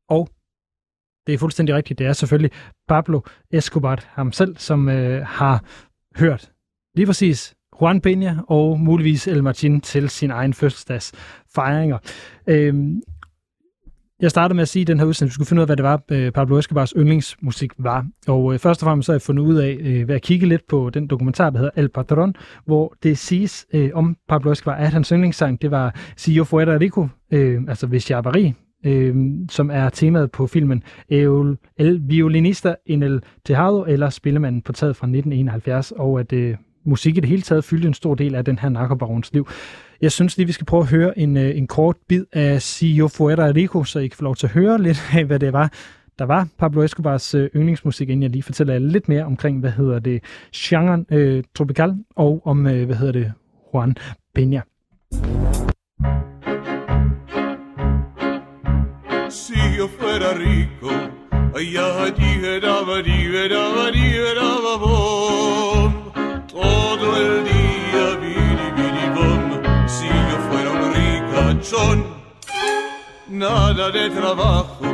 Og 0.08 0.28
det 1.26 1.34
er 1.34 1.38
fuldstændig 1.38 1.74
rigtigt. 1.74 1.98
Det 1.98 2.06
er 2.06 2.12
selvfølgelig 2.12 2.50
Pablo 2.88 3.20
Escobar 3.50 4.04
ham 4.08 4.32
selv, 4.32 4.56
som 4.56 4.88
øh, 4.88 5.26
har 5.26 5.64
hørt 6.16 6.50
lige 6.94 7.06
præcis 7.06 7.54
Juan 7.80 8.00
Peña 8.06 8.44
og 8.48 8.80
muligvis 8.80 9.28
El 9.28 9.42
Martin 9.42 9.80
til 9.80 10.10
sin 10.10 10.30
egen 10.30 10.54
fødselsdagsfejringer. 10.54 11.98
Øhm, 12.46 13.02
jeg 14.20 14.30
startede 14.30 14.54
med 14.54 14.62
at 14.62 14.68
sige 14.68 14.80
i 14.80 14.84
den 14.84 14.98
her 14.98 15.06
udsendelse, 15.06 15.24
at 15.24 15.28
vi 15.30 15.34
skulle 15.34 15.48
finde 15.48 15.60
ud 15.60 15.62
af, 15.62 15.68
hvad 15.68 15.76
det 15.76 15.84
var, 15.84 16.02
øh, 16.10 16.32
Pablo 16.32 16.58
Escobars 16.58 16.92
yndlingsmusik 16.96 17.72
var. 17.78 18.06
Og 18.28 18.52
øh, 18.52 18.58
først 18.58 18.82
og 18.82 18.86
fremmest 18.86 19.06
så 19.06 19.12
har 19.12 19.14
jeg 19.14 19.22
fundet 19.22 19.42
ud 19.42 19.56
af, 19.56 19.76
øh, 19.80 20.08
ved 20.08 20.14
at 20.14 20.22
kigge 20.22 20.46
lidt 20.46 20.62
på 20.68 20.90
den 20.90 21.06
dokumentar, 21.06 21.50
der 21.50 21.58
hedder 21.58 21.82
El 21.82 21.88
Patron, 21.88 22.34
hvor 22.66 22.94
det 23.02 23.18
siges 23.18 23.66
øh, 23.72 23.90
om 23.94 24.16
Pablo 24.28 24.52
Escobar, 24.52 24.74
at 24.74 24.92
hans 24.92 25.08
yndlingssang, 25.08 25.62
det 25.62 25.70
var 25.70 25.94
Si 26.16 26.36
yo 26.36 26.44
fuera 26.44 26.78
rico, 26.78 27.08
øh, 27.32 27.62
altså 27.68 27.86
hvis 27.86 28.10
jeg 28.10 28.24
var 28.24 28.34
rig, 28.34 28.54
øh, 28.86 29.16
som 29.50 29.70
er 29.70 29.88
temaet 29.88 30.30
på 30.30 30.46
filmen 30.46 30.82
El, 31.08 31.56
El 31.76 32.00
Violinista 32.08 32.74
en 32.86 33.02
el 33.02 33.22
Tejado, 33.44 33.84
eller 33.84 34.10
Spillemanden 34.10 34.62
på 34.62 34.72
taget 34.72 34.96
fra 34.96 35.06
1971, 35.06 35.92
og 35.96 36.20
at 36.20 36.32
øh, 36.32 36.56
musik 36.86 37.16
i 37.16 37.20
det 37.20 37.28
hele 37.28 37.42
taget 37.42 37.64
fyldte 37.64 37.88
en 37.88 37.94
stor 37.94 38.14
del 38.14 38.34
af 38.34 38.44
den 38.44 38.58
her 38.58 38.68
narkobarons 38.68 39.32
liv. 39.32 39.48
Jeg 40.04 40.12
synes 40.12 40.36
lige, 40.36 40.46
vi 40.46 40.52
skal 40.52 40.66
prøve 40.66 40.82
at 40.82 40.88
høre 40.88 41.18
en, 41.18 41.36
øh, 41.36 41.56
en 41.56 41.66
kort 41.66 41.96
bid 42.08 42.24
af 42.32 42.62
Si 42.62 42.98
Yo 42.98 43.08
Fuera 43.08 43.46
Rico, 43.46 43.84
så 43.84 43.98
I 43.98 44.08
kan 44.08 44.16
få 44.16 44.24
lov 44.24 44.36
til 44.36 44.46
at 44.46 44.52
høre 44.52 44.82
lidt 44.82 45.02
af, 45.18 45.24
hvad 45.24 45.38
det 45.38 45.52
var, 45.52 45.72
der 46.18 46.24
var 46.24 46.48
Pablo 46.58 46.82
Escobars 46.82 47.34
øh, 47.34 47.50
yndlingsmusik, 47.56 48.08
inden 48.08 48.22
jeg 48.22 48.30
lige 48.30 48.42
fortæller 48.42 48.74
jer 48.74 48.80
lidt 48.80 49.08
mere 49.08 49.24
omkring, 49.24 49.60
hvad 49.60 49.70
hedder 49.70 49.98
det, 49.98 50.22
genren 50.56 51.06
øh, 51.10 51.44
Tropical, 51.54 51.94
og 52.16 52.42
om, 52.44 52.66
øh, 52.66 52.86
hvad 52.86 52.96
hedder 52.96 53.12
det, 53.12 53.32
Juan 53.74 53.96
Peña. 54.38 54.60
Si 59.30 59.58
yo 59.78 59.86
fuera 59.96 60.32
rico, 60.44 60.90
ay, 61.56 61.76
allí 61.76 62.30
veraba, 62.42 62.96
veraba, 63.34 63.84
veraba, 64.24 64.72
bom, 64.82 65.92
todo 66.48 67.16
el 67.16 67.44
día, 67.44 67.53
son 71.64 72.04
nada 73.28 73.90
de 73.90 74.10
trabajo, 74.10 74.84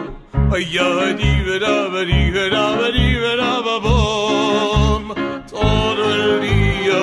ay, 0.52 0.78
allí 0.78 1.42
veraba, 1.44 2.04
veraba, 2.32 2.88
veraba, 3.26 3.78
bom, 3.80 5.14
todo 5.50 6.04
el 6.14 6.40
día, 6.40 7.00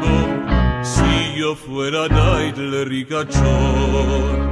bom, 0.00 0.82
si 0.82 1.38
yo 1.38 1.54
fuera 1.54 2.08
Daidle 2.08 2.84
ricachón. 2.84 4.46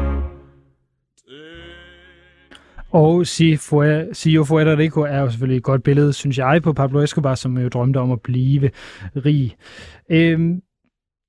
Og 2.95 3.27
Si, 3.27 3.57
Fue, 3.57 4.09
si 4.13 4.31
Yo 4.31 4.45
Fuera 4.45 4.77
Rico 4.77 5.01
er 5.01 5.21
jo 5.21 5.31
selvfølgelig 5.31 5.57
et 5.57 5.63
godt 5.63 5.83
billede, 5.83 6.13
synes 6.13 6.39
jeg, 6.39 6.61
på 6.63 6.73
Pablo 6.73 7.03
Escobar, 7.03 7.35
som 7.35 7.59
jo 7.59 7.69
drømte 7.69 7.99
om 7.99 8.13
at 8.13 8.21
blive 8.21 8.71
rig. 9.17 9.57
Øhm, 10.11 10.61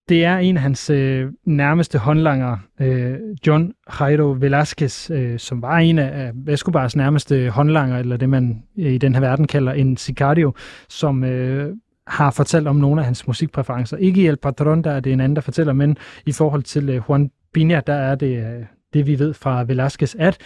det 0.10 0.26
er 0.26 0.38
en 0.38 0.58
af 0.58 0.62
hans 0.62 0.90
øh, 0.90 1.32
nærmeste 1.46 1.98
håndlanger, 1.98 2.58
øh, 2.82 3.16
John 3.48 3.74
Jairo 4.00 4.36
Velasquez, 4.40 5.12
øh, 5.12 5.40
som 5.40 5.62
var 5.62 5.78
en 5.78 6.00
af 6.00 6.32
Escobars 6.48 6.96
nærmeste 6.96 7.50
håndlanger, 7.50 7.98
eller 7.98 8.18
det 8.18 8.30
man 8.30 8.64
øh, 8.80 8.94
i 8.94 8.98
den 8.98 9.14
her 9.14 9.22
verden 9.22 9.48
kalder 9.48 9.72
en 9.72 9.98
sicario, 9.98 10.54
som 10.90 11.24
øh, 11.24 11.76
har 12.08 12.32
fortalt 12.32 12.68
om 12.68 12.76
nogle 12.76 13.02
af 13.02 13.06
hans 13.06 13.28
musikpræferencer. 13.28 13.98
Ikke 13.98 14.22
i 14.22 14.28
El 14.28 14.38
Patron, 14.38 14.82
der 14.82 14.92
er 14.92 15.00
det 15.00 15.14
en 15.14 15.20
anden, 15.20 15.36
der 15.36 15.42
fortæller, 15.42 15.74
men 15.74 15.98
i 16.26 16.32
forhold 16.32 16.64
til 16.64 16.90
øh, 16.90 17.02
Juan 17.10 17.32
Binha, 17.54 17.80
der 17.88 17.94
er 17.94 18.16
det 18.16 18.38
øh, 18.38 18.64
det, 18.94 19.08
vi 19.08 19.20
ved 19.20 19.34
fra 19.34 19.64
Velasquez, 19.64 20.16
at 20.20 20.38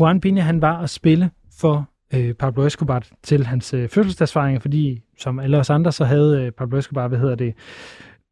Juan 0.00 0.20
Binha, 0.20 0.42
han 0.42 0.62
var 0.62 0.82
at 0.82 0.90
spille 0.90 1.30
for 1.60 1.88
øh, 2.14 2.34
Pablo 2.34 2.66
Escobar 2.66 3.02
til 3.22 3.46
hans 3.46 3.74
øh, 3.74 3.88
fødselsdagsfejring, 3.88 4.62
fordi 4.62 5.02
som 5.18 5.38
alle 5.38 5.58
os 5.58 5.70
andre, 5.70 5.92
så 5.92 6.04
havde 6.04 6.42
øh, 6.42 6.52
Pablo 6.52 6.78
Escobar, 6.78 7.08
hvad 7.08 7.18
hedder 7.18 7.34
det, 7.34 7.54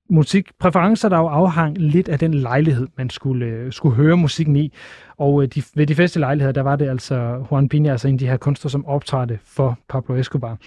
musikpræferencer, 0.09 1.09
der 1.09 1.19
jo 1.19 1.27
afhang 1.27 1.79
lidt 1.79 2.09
af 2.09 2.19
den 2.19 2.35
lejlighed, 2.35 2.89
man 2.97 3.11
skulle, 3.11 3.47
øh, 3.47 3.73
skulle 3.73 3.97
høre 3.97 4.17
musikken 4.17 4.57
i. 4.57 4.73
Og 5.17 5.43
øh, 5.43 5.49
de, 5.49 5.63
ved 5.75 5.87
de 5.87 5.95
fleste 5.95 6.21
lejligheder, 6.21 6.53
der 6.53 6.61
var 6.61 6.77
det 6.77 6.89
altså 6.89 7.47
Juan 7.51 7.69
Pina, 7.69 7.91
altså 7.91 8.09
en 8.09 8.15
af 8.15 8.19
de 8.19 8.29
her 8.29 8.37
kunstnere, 8.37 8.71
som 8.71 8.87
optrådte 8.87 9.39
for 9.45 9.79
Pablo 9.89 10.15
Escobar. 10.15 10.59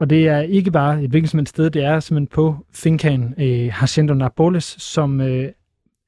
Og 0.00 0.10
det 0.10 0.28
er 0.28 0.40
ikke 0.40 0.70
bare 0.70 1.02
et 1.02 1.10
hvilket 1.10 1.30
som 1.30 1.38
helst 1.38 1.50
sted, 1.50 1.70
det 1.70 1.84
er 1.84 2.00
simpelthen 2.00 2.26
på 2.26 2.56
fincaen 2.72 3.34
øh, 3.38 3.68
Hacienda 3.72 4.14
Napoles, 4.14 4.64
som 4.64 5.20
øh, 5.20 5.48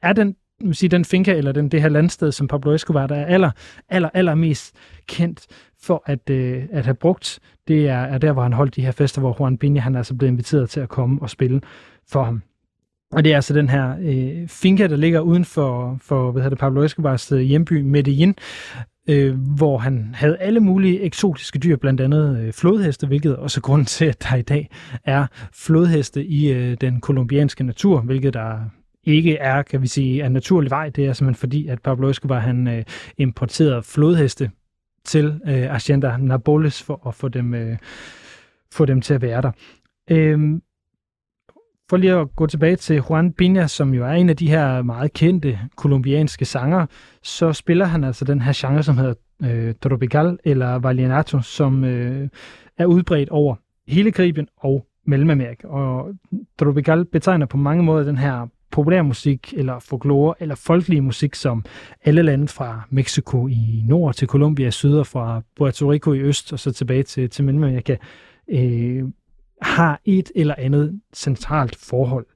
er 0.03 0.13
den 0.13 0.37
man 0.65 0.75
sige, 0.75 0.89
den 0.89 1.05
finca, 1.05 1.35
eller 1.35 1.53
den, 1.53 1.69
det 1.69 1.83
her 1.83 1.89
landsted, 1.89 2.33
som 2.33 2.49
Pablo 2.49 2.73
Escobar, 2.73 3.07
der 3.07 3.17
er 3.17 3.27
aller, 3.27 3.51
aller, 3.89 4.09
aller 4.15 4.35
mest 4.35 4.77
kendt 5.07 5.47
for 5.83 6.03
at, 6.07 6.31
øh, 6.31 6.65
at 6.73 6.85
have 6.85 6.95
brugt, 6.95 7.41
det 7.69 7.89
er, 7.89 7.99
er 7.99 8.19
der, 8.19 8.33
hvor 8.33 8.43
han 8.43 8.53
holdt 8.53 8.77
de 8.77 8.83
her 8.83 8.93
fester, 8.93 9.21
hvor 9.21 9.37
Juan 9.41 9.59
Pina, 9.59 9.81
han 9.81 9.95
er 9.95 9.99
altså 9.99 10.15
blevet 10.15 10.33
inviteret 10.33 10.71
til 10.71 10.81
at 10.81 10.89
komme 10.89 11.23
og 11.23 11.31
spille 11.31 11.61
for 12.09 12.23
ham. 12.23 12.43
Og 13.13 13.25
det 13.25 13.33
er 13.33 13.37
altså 13.37 13.55
den 13.55 13.69
her 13.69 13.97
øh, 14.03 14.49
finca, 14.49 14.87
der 14.87 14.97
ligger 14.97 15.21
uden 15.21 15.45
for, 15.45 15.99
for 16.03 16.31
hvad 16.33 16.43
hedder 16.43 16.55
det, 16.55 16.59
Pablo 16.59 16.83
Escobars 16.83 17.33
øh, 17.33 17.41
hjemby 17.41 17.81
Medellin, 17.81 18.35
øh, 19.09 19.37
hvor 19.57 19.79
han 19.79 20.11
havde 20.15 20.37
alle 20.37 20.61
mulige 20.61 21.01
eksotiske 21.01 21.59
dyr, 21.59 21.77
blandt 21.77 22.01
andet 22.01 22.39
øh, 22.41 22.53
flodheste, 22.53 23.07
hvilket 23.07 23.37
også 23.37 23.61
er 23.61 23.63
grunden 23.63 23.87
til, 23.87 24.05
at 24.05 24.23
der 24.23 24.37
i 24.37 24.43
dag 24.43 24.71
er 25.05 25.27
flodheste 25.53 26.25
i 26.25 26.53
øh, 26.53 26.77
den 26.81 27.01
kolumbianske 27.01 27.65
natur, 27.65 28.01
hvilket 28.01 28.35
der 28.35 28.59
ikke 29.05 29.37
er, 29.37 29.63
kan 29.63 29.83
vi 29.83 29.87
sige, 29.87 30.25
af 30.25 30.33
naturlig 30.33 30.71
vej. 30.71 30.89
Det 30.89 31.07
er 31.07 31.13
simpelthen 31.13 31.41
fordi, 31.41 31.67
at 31.67 31.83
Pablo 31.83 32.11
Escobar 32.11 32.39
han 32.39 32.69
øh, 32.69 32.85
importerede 33.19 33.83
flodheste 33.83 34.51
til 35.05 35.41
øh, 35.47 35.63
Hacienda 35.63 36.17
Naboles 36.17 36.83
for 36.83 37.09
at 37.09 37.15
få 37.15 37.29
dem, 37.29 37.55
øh, 37.55 37.79
få 38.73 38.85
dem 38.85 39.01
til 39.01 39.15
at 39.15 39.23
være 39.23 39.43
der. 39.43 39.51
Øh, 40.11 40.61
for 41.91 41.97
lige 41.97 42.13
at 42.13 42.37
gå 42.37 42.47
tilbage 42.47 42.77
til 42.77 43.03
Juan 43.11 43.33
Pina, 43.33 43.67
som 43.67 43.95
jo 43.95 44.05
er 44.05 44.13
en 44.13 44.29
af 44.29 44.37
de 44.37 44.49
her 44.49 44.83
meget 44.83 45.13
kendte 45.13 45.59
kolumbianske 45.77 46.45
sanger, 46.45 46.87
så 47.23 47.53
spiller 47.53 47.85
han 47.85 48.05
altså 48.05 48.25
den 48.25 48.41
her 48.41 48.53
genre, 48.57 48.83
som 48.83 48.97
hedder 48.97 49.15
øh, 49.45 49.75
Tropical 49.83 50.39
eller 50.45 50.79
Vallenato, 50.79 51.41
som 51.41 51.85
øh, 51.85 52.29
er 52.79 52.87
udbredt 52.87 53.29
over 53.29 53.55
hele 53.89 54.13
Karibien 54.13 54.49
og 54.57 54.87
Mellemamerika. 55.07 55.67
Og 55.67 56.15
Tropical 56.59 57.05
betegner 57.05 57.47
på 57.47 57.57
mange 57.57 57.83
måder 57.83 58.05
den 58.05 58.19
her 58.19 58.47
populærmusik 58.71 59.55
eller 59.57 59.79
folklore 59.79 60.35
eller 60.41 60.55
folkelig 60.55 61.05
musik, 61.05 61.35
som 61.35 61.65
alle 62.05 62.23
lande 62.23 62.49
fra 62.49 62.83
Mexico 62.91 63.49
i 63.49 63.85
nord 63.89 64.15
til 64.15 64.29
Colombia 64.29 64.69
i 64.69 64.71
syd 64.71 64.95
og 64.95 65.07
fra 65.07 65.43
Puerto 65.57 65.93
Rico 65.93 66.13
i 66.13 66.21
øst 66.21 66.53
og 66.53 66.59
så 66.59 66.73
tilbage 66.73 67.03
til, 67.03 67.31
til 67.31 67.45
Mellemamerika, 67.45 67.97
øh, 68.51 69.05
har 69.63 70.01
et 70.05 70.31
eller 70.35 70.55
andet 70.59 71.01
centralt 71.15 71.77
forhold 71.77 72.27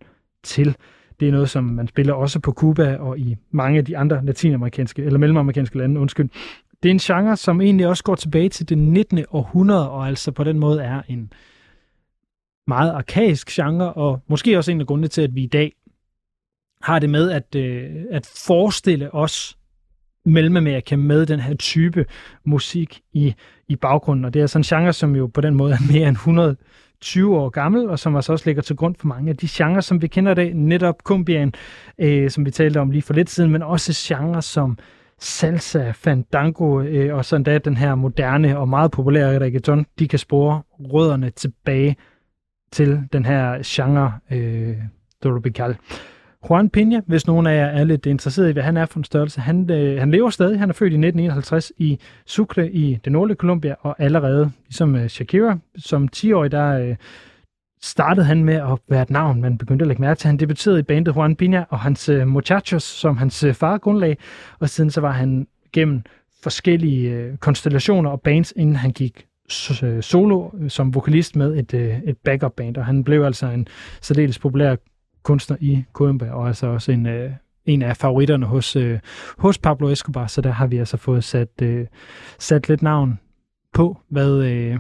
til. 0.43 0.77
Det 1.21 1.29
er 1.29 1.33
noget, 1.33 1.51
som 1.51 1.65
man 1.65 1.89
spiller 1.89 2.13
også 2.13 2.41
på 2.41 2.53
Cuba 2.53 2.97
og 2.97 3.19
i 3.19 3.37
mange 3.51 3.79
af 3.79 3.85
de 3.85 3.97
andre 3.97 4.25
latinamerikanske 4.25 5.03
eller 5.03 5.19
mellemamerikanske 5.19 5.79
lande, 5.79 6.01
undskyld. 6.01 6.29
Det 6.83 6.89
er 6.89 6.91
en 6.91 6.99
genre, 6.99 7.37
som 7.37 7.61
egentlig 7.61 7.87
også 7.87 8.05
går 8.05 8.15
tilbage 8.15 8.49
til 8.49 8.69
det 8.69 8.79
19. 8.79 9.25
århundrede, 9.31 9.91
og 9.91 10.07
altså 10.07 10.33
på 10.33 10.45
den 10.45 10.59
måde 10.59 10.83
er 10.83 11.03
en 11.09 11.33
meget 12.67 12.91
arkaisk 12.91 13.51
genre, 13.51 13.93
og 13.93 14.23
måske 14.29 14.59
også 14.59 14.73
en 14.73 14.81
af 14.81 14.87
grundene 14.87 15.09
til, 15.09 15.23
at 15.23 15.35
vi 15.35 15.43
i 15.43 15.47
dag 15.47 15.73
har 16.83 16.99
det 16.99 17.11
med 17.11 17.31
at, 17.31 17.55
øh, 17.55 17.91
at 18.11 18.27
forestille 18.47 19.15
os 19.15 19.59
Mellemamerika 20.25 20.97
med 20.97 21.27
den 21.27 21.41
her 21.41 21.55
type 21.55 22.07
musik 22.45 23.01
i, 23.13 23.35
i 23.69 23.77
baggrunden. 23.77 24.25
Og 24.25 24.35
det 24.35 24.43
er 24.43 24.47
sådan 24.47 24.61
en 24.61 24.79
genre, 24.79 24.93
som 24.93 25.17
jo 25.17 25.27
på 25.27 25.41
den 25.41 25.55
måde 25.55 25.73
er 25.73 25.93
mere 25.93 26.09
end 26.09 26.17
20 27.05 27.37
år 27.37 27.49
gammel, 27.49 27.89
og 27.89 27.99
som 27.99 28.17
altså 28.17 28.33
også 28.33 28.47
ligger 28.47 28.63
til 28.63 28.77
grund 28.77 28.95
for 28.99 29.07
mange 29.07 29.31
af 29.31 29.37
de 29.37 29.49
genrer, 29.51 29.81
som 29.81 30.03
vi 30.03 30.07
kender 30.07 30.33
i 30.33 30.35
dag. 30.35 30.55
Netop 30.55 31.05
kumbian, 31.05 31.53
øh, 31.99 32.31
som 32.31 32.47
vi 32.47 32.51
talte 32.51 32.81
om 32.81 32.91
lige 32.91 33.03
for 33.03 33.15
lidt 33.15 33.31
siden, 33.31 33.51
men 33.51 33.63
også 33.63 33.93
genrer 33.97 34.41
som 34.41 34.79
salsa, 35.19 35.91
fandango 35.91 36.81
øh, 36.81 37.17
og 37.17 37.25
sådan 37.25 37.45
da 37.45 37.59
den 37.59 37.77
her 37.77 37.95
moderne 37.95 38.59
og 38.59 38.69
meget 38.69 38.91
populære 38.91 39.39
reggaeton, 39.39 39.87
de 39.99 40.09
kan 40.09 40.19
spore 40.19 40.63
rødderne 40.93 41.31
tilbage 41.31 41.97
til 42.73 43.01
den 43.13 43.25
her 43.25 43.59
genre 43.65 44.13
øh, 44.31 44.77
tropical. 45.23 45.77
Juan 46.51 46.71
Peña, 46.77 47.01
hvis 47.07 47.27
nogen 47.27 47.47
af 47.47 47.57
jer 47.57 47.67
er 47.67 47.85
lidt 47.85 48.07
interesseret 48.07 48.49
i, 48.49 48.53
hvad 48.53 48.63
han 48.63 48.77
er 48.77 48.87
for 48.87 48.99
en 48.99 49.05
størrelse, 49.05 49.41
han, 49.41 49.71
øh, 49.71 49.99
han 49.99 50.11
lever 50.11 50.31
stadig. 50.31 50.59
Han 50.59 50.69
er 50.69 50.75
født 50.75 50.93
i 50.93 50.97
1951 50.97 51.73
i 51.79 51.99
Sucre 52.27 52.71
i 52.71 52.99
det 53.05 53.13
nordlige 53.13 53.37
Colombia, 53.37 53.75
og 53.81 53.97
allerede, 53.99 54.51
ligesom 54.67 54.97
øh, 54.97 55.09
Shakira, 55.09 55.59
som 55.77 56.09
10-årig, 56.17 56.53
der 56.53 56.79
øh, 56.79 56.97
startede 57.83 58.27
han 58.27 58.45
med 58.45 58.55
at 58.55 58.79
være 58.89 59.03
et 59.03 59.11
navn, 59.11 59.41
man 59.41 59.59
begyndte 59.59 59.83
at 59.83 59.87
lægge 59.87 60.01
mærke 60.01 60.19
til. 60.19 60.27
Han 60.27 60.37
debuterede 60.37 60.81
i 60.81 60.83
bandet 60.83 61.17
Juan 61.17 61.37
Peña 61.43 61.65
og 61.69 61.81
hans 61.81 62.09
øh, 62.09 62.29
Muchachos, 62.29 62.83
som 62.83 63.17
hans 63.17 63.45
øh, 63.45 63.55
far 63.55 63.79
grundlag, 63.79 64.19
og 64.59 64.69
siden 64.69 64.91
så 64.91 65.01
var 65.01 65.13
han 65.13 65.47
gennem 65.73 66.03
forskellige 66.43 67.11
øh, 67.11 67.37
konstellationer 67.37 68.11
og 68.11 68.21
bands, 68.21 68.53
inden 68.57 68.77
han 68.77 68.91
gik 68.91 69.27
øh, 69.83 70.03
solo 70.03 70.51
øh, 70.59 70.71
som 70.71 70.95
vokalist 70.95 71.37
med 71.37 71.57
et, 71.57 71.75
øh, 71.75 71.99
et 72.05 72.19
backup 72.19 72.53
band, 72.53 72.77
og 72.77 72.87
han 72.87 73.05
blev 73.05 73.23
altså 73.23 73.47
en 73.47 73.67
særdeles 74.01 74.39
populær 74.39 74.77
kunstner 75.25 75.57
i 75.61 75.85
Colombia, 75.93 76.33
og 76.33 76.47
altså 76.47 76.67
også 76.67 76.93
en, 76.93 77.07
øh, 77.07 77.31
en 77.65 77.83
af 77.83 77.97
favoritterne 77.97 78.47
hos, 78.47 78.77
øh, 78.77 78.99
hos 79.39 79.59
Pablo 79.59 79.89
Escobar, 79.89 80.27
så 80.27 80.41
der 80.41 80.51
har 80.51 80.67
vi 80.67 80.79
altså 80.79 80.97
fået 80.97 81.25
sat, 81.25 81.63
øh, 81.63 81.87
sat 82.39 82.69
lidt 82.69 82.83
navn 82.83 83.19
på, 83.75 83.99
hvad, 84.09 84.33
øh, 84.33 84.79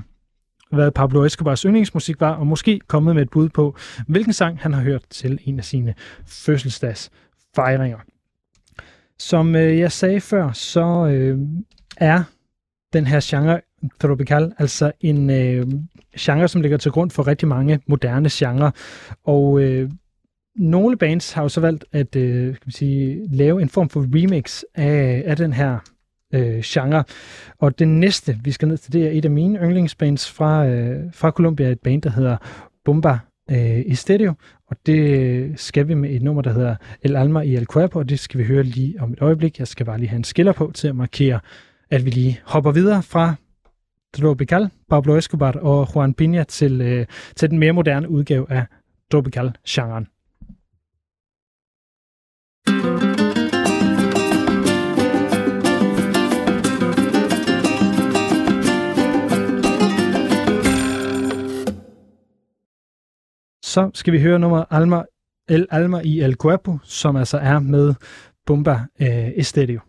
hvad 0.70 0.90
Pablo 0.90 1.24
Escobars 1.24 1.62
yndlingsmusik 1.62 2.20
var, 2.20 2.32
og 2.32 2.46
måske 2.46 2.80
kommet 2.86 3.14
med 3.14 3.22
et 3.22 3.30
bud 3.30 3.48
på, 3.48 3.76
hvilken 4.08 4.32
sang 4.32 4.58
han 4.60 4.72
har 4.72 4.82
hørt 4.82 5.02
til 5.10 5.38
en 5.44 5.58
af 5.58 5.64
sine 5.64 5.94
fødselsdagsfejringer. 6.26 7.98
Som 9.18 9.56
øh, 9.56 9.78
jeg 9.78 9.92
sagde 9.92 10.20
før, 10.20 10.52
så 10.52 11.06
øh, 11.06 11.38
er 11.96 12.22
den 12.92 13.06
her 13.06 13.20
genre 13.22 13.60
tropical 14.00 14.52
altså 14.58 14.92
en 15.00 15.30
øh, 15.30 15.66
genre, 16.18 16.48
som 16.48 16.60
ligger 16.60 16.78
til 16.78 16.90
grund 16.90 17.10
for 17.10 17.26
rigtig 17.26 17.48
mange 17.48 17.80
moderne 17.86 18.28
genrer. 18.32 18.70
Og 19.24 19.60
øh, 19.60 19.90
nogle 20.56 20.96
bands 20.96 21.32
har 21.32 21.42
jo 21.42 21.48
så 21.48 21.60
valgt 21.60 21.84
at 21.92 22.16
øh, 22.16 22.46
kan 22.46 22.62
man 22.66 22.72
sige, 22.72 23.28
lave 23.32 23.62
en 23.62 23.68
form 23.68 23.88
for 23.88 24.06
remix 24.14 24.62
af, 24.74 25.22
af 25.26 25.36
den 25.36 25.52
her 25.52 25.78
øh, 26.34 26.60
genre. 26.64 27.04
Og 27.58 27.78
det 27.78 27.88
næste, 27.88 28.38
vi 28.44 28.52
skal 28.52 28.68
ned 28.68 28.76
til, 28.76 28.92
det 28.92 29.06
er 29.06 29.10
et 29.10 29.24
af 29.24 29.30
mine 29.30 29.58
yndlingsbands 29.58 30.30
fra, 30.30 30.66
øh, 30.66 31.12
fra 31.12 31.30
Colombia, 31.30 31.70
et 31.70 31.80
band, 31.80 32.02
der 32.02 32.10
hedder 32.10 32.36
Bomba 32.84 33.18
øh, 33.50 33.78
i 33.78 33.96
Og 34.66 34.76
det 34.86 35.60
skal 35.60 35.88
vi 35.88 35.94
med 35.94 36.10
et 36.10 36.22
nummer, 36.22 36.42
der 36.42 36.52
hedder 36.52 36.76
El 37.02 37.16
Alma 37.16 37.44
y 37.44 37.48
El 37.48 37.66
Cuerpo, 37.66 37.98
og 37.98 38.08
det 38.08 38.18
skal 38.18 38.40
vi 38.40 38.44
høre 38.44 38.62
lige 38.62 39.00
om 39.00 39.12
et 39.12 39.20
øjeblik. 39.20 39.58
Jeg 39.58 39.68
skal 39.68 39.86
bare 39.86 39.98
lige 39.98 40.08
have 40.08 40.16
en 40.16 40.24
skiller 40.24 40.52
på 40.52 40.70
til 40.74 40.88
at 40.88 40.96
markere, 40.96 41.40
at 41.90 42.04
vi 42.04 42.10
lige 42.10 42.40
hopper 42.44 42.72
videre 42.72 43.02
fra 43.02 43.34
Tropical, 44.14 44.70
Pablo 44.90 45.16
Escobar 45.16 45.52
og 45.52 45.88
Juan 45.94 46.14
Pina 46.14 46.44
til, 46.44 46.80
øh, 46.80 47.06
til 47.36 47.50
den 47.50 47.58
mere 47.58 47.72
moderne 47.72 48.08
udgave 48.08 48.52
af 48.52 48.66
Tropical-genren. 49.12 50.06
Så 63.74 63.90
skal 63.94 64.12
vi 64.12 64.20
høre 64.20 64.38
nummer 64.38 64.64
Alma, 64.70 65.02
El 65.48 65.66
Alma 65.70 66.00
i 66.04 66.20
El 66.20 66.34
Cuerpo, 66.34 66.78
som 66.82 67.16
altså 67.16 67.38
er 67.38 67.58
med 67.58 67.94
Bomba 68.46 68.72
øh, 69.02 69.30
Estadio. 69.36 69.80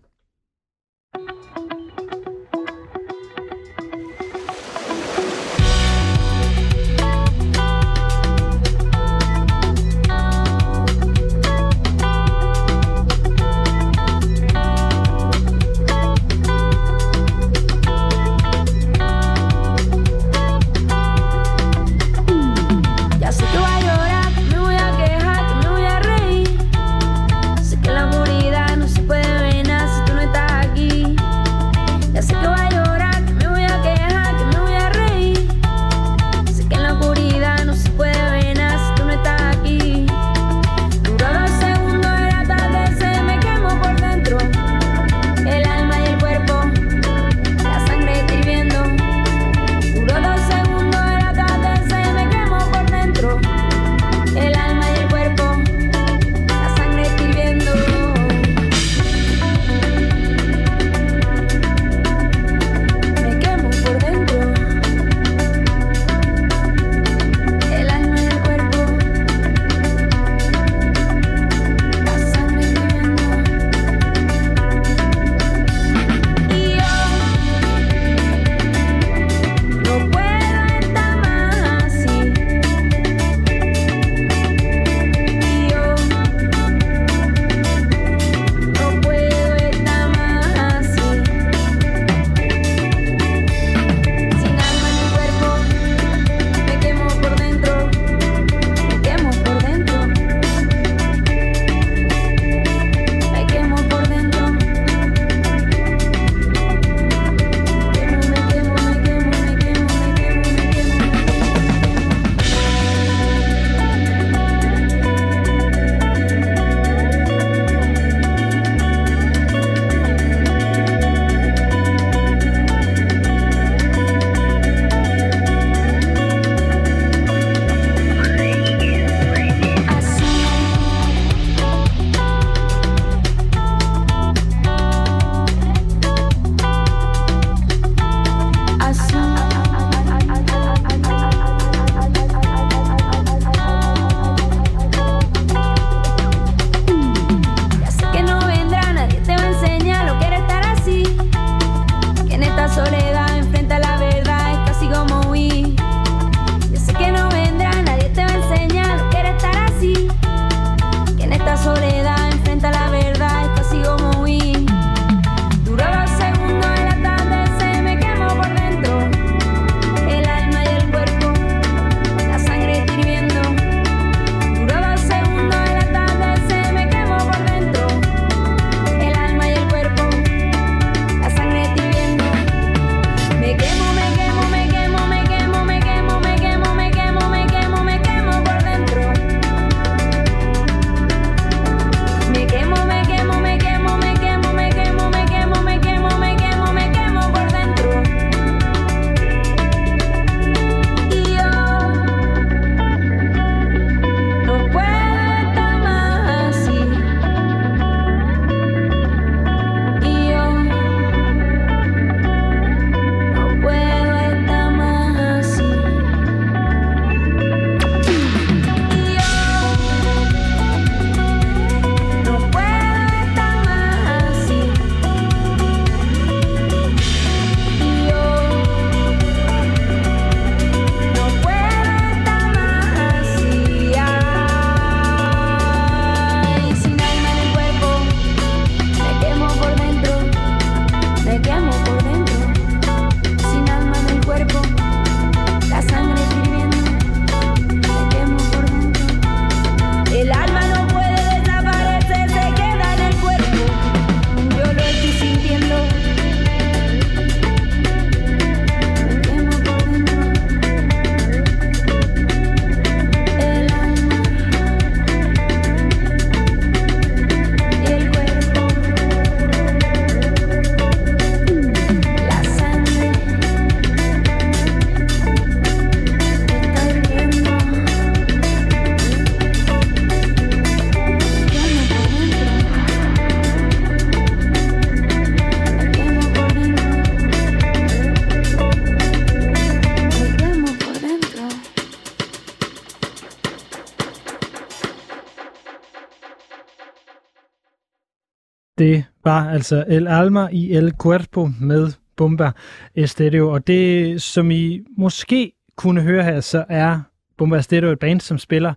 Altså 299.56 299.86
El 299.88 300.08
Alma 300.08 300.48
i 300.52 300.74
El 300.74 300.92
Cuerpo 300.92 301.50
med 301.62 301.92
Bomba 302.16 302.52
Estéreo. 302.98 303.44
Og 303.44 303.68
det, 303.68 304.22
som 304.22 304.52
I 304.52 304.82
måske 304.98 305.52
kunne 305.76 306.02
høre 306.02 306.24
her, 306.24 306.40
så 306.42 306.66
er 306.70 307.00
Bomba 307.38 307.60
Estéreo 307.60 307.86
et 307.86 308.00
band, 308.00 308.22
som 308.22 308.38
spiller 308.38 308.74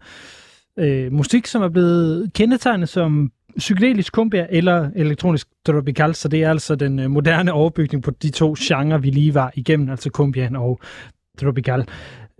øh, 0.78 1.12
musik, 1.12 1.46
som 1.46 1.62
er 1.62 1.68
blevet 1.68 2.32
kendetegnet 2.34 2.88
som 2.88 3.32
psykedelisk 3.58 4.12
kumbia 4.12 4.46
eller 4.50 4.90
elektronisk 4.96 5.48
tropical, 5.66 6.14
så 6.14 6.28
det 6.28 6.42
er 6.42 6.50
altså 6.50 6.74
den 6.74 6.98
øh, 6.98 7.10
moderne 7.10 7.52
overbygning 7.52 8.02
på 8.02 8.10
de 8.10 8.30
to 8.30 8.54
genrer, 8.58 8.98
vi 8.98 9.10
lige 9.10 9.34
var 9.34 9.52
igennem, 9.54 9.90
altså 9.90 10.10
kumbian 10.10 10.56
og 10.56 10.80
tropical. 11.38 11.84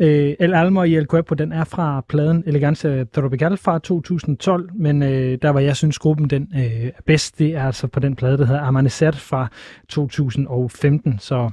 Øh, 0.01 0.35
El 0.41 0.55
Alma 0.55 0.83
i 0.83 0.97
El 0.97 1.07
Cuerpo, 1.07 1.35
den 1.35 1.53
er 1.53 1.65
fra 1.65 2.05
pladen 2.09 2.43
Elegancia 2.47 3.05
Tropical 3.05 3.57
fra 3.57 3.79
2012, 3.79 4.71
men 4.75 5.03
øh, 5.03 5.39
der 5.43 5.51
var 5.51 5.61
jeg 5.61 5.77
synes 5.77 5.99
gruppen 5.99 6.31
den 6.31 6.53
øh, 6.55 6.87
er 6.87 7.03
bedst, 7.07 7.39
det 7.39 7.55
er 7.55 7.65
altså 7.67 7.87
på 7.87 8.01
den 8.01 8.17
plade, 8.17 8.39
der 8.39 8.47
hedder 8.47 8.61
Amanecer 8.61 9.11
fra 9.11 9.49
2015, 9.89 11.19
så 11.19 11.51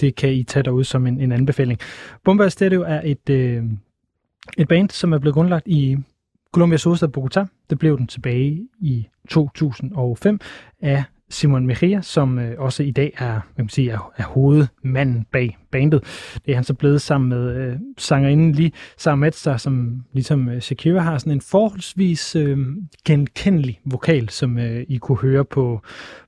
det 0.00 0.14
kan 0.14 0.32
I 0.32 0.42
tage 0.42 0.62
derude 0.62 0.84
som 0.84 1.06
en, 1.06 1.20
en 1.20 1.32
anbefaling. 1.32 1.80
Bomba 2.24 2.48
Stereo 2.48 2.82
er 2.82 3.00
et, 3.04 3.30
øh, 3.30 3.62
et 4.58 4.68
band, 4.68 4.90
som 4.90 5.12
er 5.12 5.18
blevet 5.18 5.34
grundlagt 5.34 5.66
i 5.66 5.96
Colombias 6.52 6.84
hovedstad 6.84 7.08
Bogotá. 7.18 7.66
Det 7.70 7.78
blev 7.78 7.98
den 7.98 8.06
tilbage 8.06 8.68
i 8.80 9.08
2005 9.28 10.40
af 10.80 11.04
Simon 11.32 11.66
Mejia, 11.66 12.00
som 12.00 12.38
øh, 12.38 12.54
også 12.58 12.82
i 12.82 12.90
dag 12.90 13.12
er, 13.18 13.40
hvad 13.54 13.64
man 13.64 13.68
sige, 13.68 13.90
er, 13.90 14.12
er 14.16 14.24
hovedmanden 14.24 15.26
bag 15.32 15.58
bandet. 15.70 16.02
Det 16.46 16.52
er 16.52 16.54
han 16.54 16.64
så 16.64 16.74
blevet 16.74 17.00
sammen 17.00 17.28
med 17.28 17.56
øh, 17.56 17.76
sangerinden 17.98 18.52
lige 18.52 18.72
Sarametsa, 18.96 19.56
som 19.56 20.04
ligesom 20.12 20.48
øh, 20.48 20.60
Shakira 20.60 21.00
har 21.00 21.18
sådan 21.18 21.32
en 21.32 21.40
forholdsvis 21.40 22.36
øh, 22.36 22.58
genkendelig 23.04 23.80
vokal, 23.84 24.28
som 24.28 24.58
øh, 24.58 24.84
I 24.88 24.96
kunne 24.96 25.18
høre 25.18 25.44
på, 25.44 25.80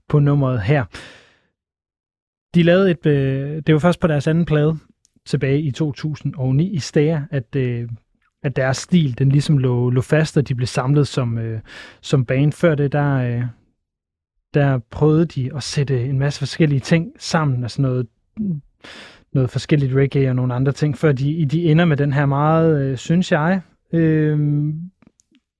på 0.09 0.19
nummeret 0.19 0.63
her. 0.63 0.85
De 2.55 2.63
lavede 2.63 2.91
et, 2.91 3.07
øh, 3.07 3.63
det 3.67 3.73
var 3.73 3.79
først 3.79 4.01
på 4.01 4.07
deres 4.07 4.27
anden 4.27 4.45
plade 4.45 4.79
tilbage 5.27 5.61
i 5.61 5.71
2009 5.71 6.71
i 6.71 6.79
Stager, 6.79 7.23
at 7.31 7.57
øh, 7.57 7.89
at 8.45 8.57
deres 8.57 8.77
stil, 8.77 9.19
den 9.19 9.29
ligesom 9.29 9.59
lå, 9.59 9.91
lå 9.91 10.01
fast, 10.01 10.37
og 10.37 10.49
de 10.49 10.55
blev 10.55 10.67
samlet 10.67 11.09
som, 11.09 11.39
øh, 11.39 11.61
som 12.01 12.25
band. 12.25 12.53
Før 12.53 12.75
det, 12.75 12.93
der, 12.93 13.15
øh, 13.15 13.43
der 14.55 14.79
prøvede 14.79 15.27
de 15.27 15.51
at 15.57 15.63
sætte 15.63 16.05
en 16.05 16.19
masse 16.19 16.39
forskellige 16.39 16.81
ting 16.81 17.13
sammen, 17.19 17.63
altså 17.63 17.83
noget, 17.83 18.07
noget 19.33 19.51
forskelligt 19.51 19.95
reggae 19.95 20.29
og 20.29 20.37
nogle 20.37 20.55
andre 20.55 20.73
ting, 20.73 20.99
før 20.99 21.13
de, 21.13 21.47
de 21.47 21.71
ender 21.71 21.85
med 21.85 21.97
den 21.97 22.13
her 22.13 22.27
meget, 22.27 22.83
øh, 22.83 22.97
synes 22.97 23.33
jeg, 23.33 23.61
øh, 23.93 24.65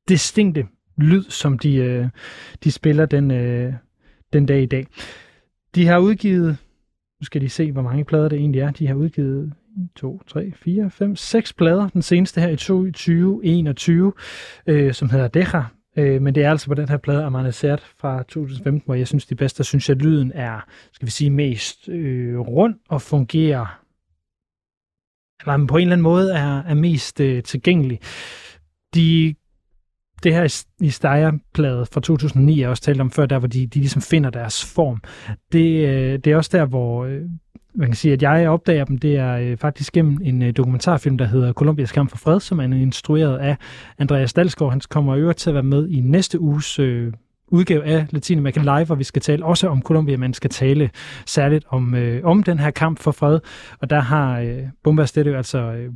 distinkte 0.09 0.67
lyd, 0.97 1.23
som 1.23 1.59
de, 1.59 1.75
øh, 1.77 2.09
de 2.65 2.73
spiller 2.73 3.07
den, 3.07 3.31
øh, 3.31 3.73
den 4.33 4.47
dag 4.47 4.63
i 4.63 4.67
dag. 4.67 4.87
De 5.75 5.87
har 5.87 5.99
udgivet, 5.99 6.57
nu 7.21 7.25
skal 7.25 7.41
de 7.41 7.49
se, 7.49 7.73
hvor 7.73 7.83
mange 7.83 8.05
plader 8.05 8.29
det 8.29 8.39
egentlig 8.39 8.61
er, 8.61 8.71
de 8.71 8.87
har 8.87 8.95
udgivet 8.95 9.53
2, 9.97 10.23
3, 10.27 10.53
4, 10.57 10.91
5, 10.91 11.17
6 11.17 11.53
plader. 11.53 11.89
Den 11.89 12.03
seneste 12.03 12.41
her 12.41 12.49
i 12.49 12.57
2021, 12.57 14.13
øh, 14.67 14.93
som 14.93 15.11
hedder 15.11 15.29
Deja. 15.29 15.63
Øh, 15.97 16.23
men 16.23 16.35
det 16.35 16.45
er 16.45 16.51
altså 16.51 16.67
på 16.67 16.75
den 16.75 16.89
her 16.89 16.97
plade 16.97 17.25
Amanecer 17.25 17.77
fra 17.77 18.23
2015, 18.23 18.83
hvor 18.87 18.95
jeg 18.95 19.09
synes, 19.09 19.27
det 19.27 19.37
bedste, 19.37 19.59
der 19.59 19.65
synes 19.65 19.89
jeg, 19.89 19.97
at 19.97 20.03
lyden 20.03 20.33
er, 20.35 20.67
skal 20.93 21.07
vi 21.07 21.11
sige, 21.11 21.31
mest 21.31 21.89
øh, 21.89 22.39
rund 22.39 22.75
og 22.89 23.03
fungerer 23.03 23.85
eller 25.41 25.67
på 25.67 25.77
en 25.77 25.83
eller 25.83 25.93
anden 25.93 26.03
måde 26.03 26.33
er, 26.35 26.63
er 26.63 26.75
mest 26.75 27.21
øh, 27.21 27.43
tilgængelig. 27.43 28.01
De 28.95 29.35
det 30.25 30.35
her 30.35 30.65
i 30.81 30.91
Steyer-plade 30.91 31.87
fra 31.93 32.01
2009, 32.01 32.61
jeg 32.61 32.69
også 32.69 32.83
talte 32.83 33.01
om 33.01 33.11
før, 33.11 33.27
der 33.27 33.39
hvor 33.39 33.49
de, 33.49 33.67
de 33.67 33.79
ligesom 33.79 34.03
finder 34.03 34.31
deres 34.31 34.65
form. 34.65 35.01
Det, 35.53 35.89
øh, 35.89 36.19
det 36.19 36.27
er 36.27 36.37
også 36.37 36.51
der, 36.53 36.65
hvor 36.65 37.05
øh, 37.05 37.21
man 37.75 37.89
kan 37.89 37.97
sige, 37.97 38.13
at 38.13 38.23
jeg 38.23 38.49
opdager 38.49 38.85
dem, 38.85 38.99
det 38.99 39.17
er 39.17 39.37
øh, 39.37 39.57
faktisk 39.57 39.93
gennem 39.93 40.21
en 40.25 40.43
øh, 40.43 40.57
dokumentarfilm, 40.57 41.19
der 41.19 41.25
hedder 41.25 41.53
Colombias 41.53 41.93
kamp 41.93 42.11
for 42.11 42.17
fred, 42.17 42.41
som 42.41 42.61
er 42.61 42.65
instrueret 42.65 43.39
af 43.39 43.57
Andreas 43.99 44.33
Dalsgaard. 44.33 44.71
Han 44.73 44.81
kommer 44.91 45.17
i 45.17 45.19
øvrigt 45.19 45.39
til 45.39 45.51
at 45.51 45.55
være 45.55 45.63
med 45.63 45.89
i 45.89 46.01
næste 46.01 46.41
uges 46.41 46.79
øh, 46.79 47.13
udgave 47.49 47.85
af 47.85 48.07
Latinamerika 48.11 48.61
Live, 48.61 48.85
hvor 48.85 48.95
vi 48.95 49.05
skal 49.05 49.23
tale 49.23 49.45
også 49.45 49.69
om 49.69 49.83
Colombia, 49.83 50.17
men 50.17 50.35
skal 50.35 50.51
tale 50.51 50.91
særligt 51.27 51.65
om, 51.69 51.95
øh, 51.95 52.25
om 52.25 52.43
den 52.43 52.59
her 52.59 52.71
kamp 52.71 52.99
for 52.99 53.11
fred. 53.11 53.41
Og 53.81 53.91
der 53.91 54.01
har 54.01 54.41
øh, 54.41 54.63
Bomba 54.85 55.03
altså, 55.03 55.59
øh, 55.59 55.93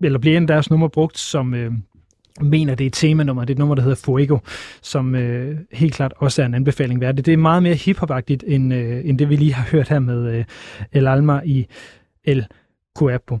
eller 0.00 0.18
bliver 0.18 0.36
en 0.36 0.48
deres 0.48 0.70
nummer 0.70 0.88
brugt 0.88 1.18
som... 1.18 1.54
Øh, 1.54 1.72
mener, 2.42 2.74
det 2.74 2.84
er 2.84 2.88
et 2.88 2.92
temanummer. 2.92 3.44
Det 3.44 3.50
er 3.50 3.54
et 3.54 3.58
nummer, 3.58 3.74
der 3.74 3.82
hedder 3.82 3.96
Fuego, 4.04 4.38
som 4.82 5.14
øh, 5.14 5.58
helt 5.72 5.94
klart 5.94 6.12
også 6.16 6.42
er 6.42 6.46
en 6.46 6.54
anbefaling 6.54 7.00
værd. 7.00 7.14
Det 7.14 7.32
er 7.32 7.36
meget 7.36 7.62
mere 7.62 7.74
hiphopagtigt 7.74 8.44
end, 8.46 8.74
øh, 8.74 9.00
end 9.04 9.18
det, 9.18 9.28
vi 9.28 9.36
lige 9.36 9.54
har 9.54 9.68
hørt 9.72 9.88
her 9.88 9.98
med 9.98 10.34
øh, 10.34 10.44
El 10.92 11.06
Alma 11.06 11.40
i 11.44 11.66
El 12.24 12.46
Cuerpo. 12.98 13.38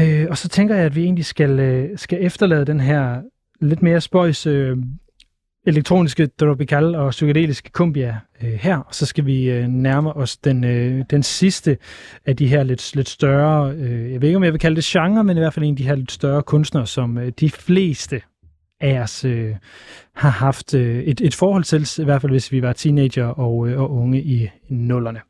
Øh, 0.00 0.26
og 0.30 0.38
så 0.38 0.48
tænker 0.48 0.74
jeg, 0.76 0.84
at 0.84 0.96
vi 0.96 1.02
egentlig 1.04 1.24
skal, 1.24 1.60
øh, 1.60 1.98
skal 1.98 2.18
efterlade 2.20 2.64
den 2.64 2.80
her 2.80 3.22
lidt 3.60 3.82
mere 3.82 4.00
spøjs 4.00 4.46
øh, 4.46 4.76
elektroniske 5.66 6.26
tropical 6.26 6.94
og 6.94 7.10
psykedeliske 7.10 7.70
kumbia 7.70 8.18
øh, 8.42 8.52
her, 8.52 8.76
og 8.76 8.94
så 8.94 9.06
skal 9.06 9.26
vi 9.26 9.50
øh, 9.50 9.66
nærme 9.66 10.16
os 10.16 10.36
den, 10.36 10.64
øh, 10.64 11.04
den 11.10 11.22
sidste 11.22 11.78
af 12.26 12.36
de 12.36 12.46
her 12.46 12.62
lidt, 12.62 12.96
lidt 12.96 13.08
større, 13.08 13.72
øh, 13.72 14.12
jeg 14.12 14.20
ved 14.20 14.28
ikke 14.28 14.36
om 14.36 14.44
jeg 14.44 14.52
vil 14.52 14.60
kalde 14.60 14.76
det 14.76 14.84
genre, 14.84 15.24
men 15.24 15.36
i 15.36 15.40
hvert 15.40 15.54
fald 15.54 15.64
en 15.64 15.72
af 15.72 15.76
de 15.76 15.84
her 15.84 15.94
lidt 15.94 16.12
større 16.12 16.42
kunstnere, 16.42 16.86
som 16.86 17.18
øh, 17.18 17.32
de 17.40 17.50
fleste 17.50 18.22
af 18.80 19.00
os 19.00 19.24
øh, 19.24 19.54
har 20.14 20.30
haft 20.30 20.74
øh, 20.74 21.02
et, 21.02 21.20
et 21.20 21.34
forhold 21.34 21.64
til, 21.64 22.02
i 22.02 22.04
hvert 22.04 22.20
fald 22.20 22.32
hvis 22.32 22.52
vi 22.52 22.62
var 22.62 22.72
teenager 22.72 23.26
og, 23.26 23.68
øh, 23.68 23.80
og 23.80 23.90
unge 23.90 24.22
i, 24.22 24.50
i 24.68 24.74
nullerne. 24.74 25.20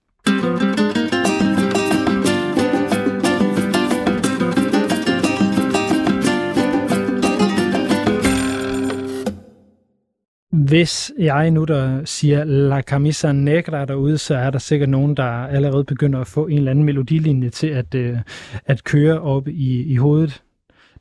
Hvis 10.70 11.12
jeg 11.18 11.50
nu 11.50 11.64
der 11.64 12.04
siger 12.04 12.44
La 12.44 12.82
Camisa 12.82 13.32
Negra 13.32 13.84
derude, 13.84 14.18
så 14.18 14.34
er 14.34 14.50
der 14.50 14.58
sikkert 14.58 14.88
nogen, 14.88 15.16
der 15.16 15.24
allerede 15.24 15.84
begynder 15.84 16.20
at 16.20 16.26
få 16.26 16.46
en 16.46 16.58
eller 16.58 16.70
anden 16.70 16.84
melodilinje 16.84 17.50
til 17.50 17.66
at, 17.66 17.94
øh, 17.94 18.18
at 18.66 18.84
køre 18.84 19.20
op 19.20 19.48
i, 19.48 19.82
i 19.82 19.96
hovedet. 19.96 20.42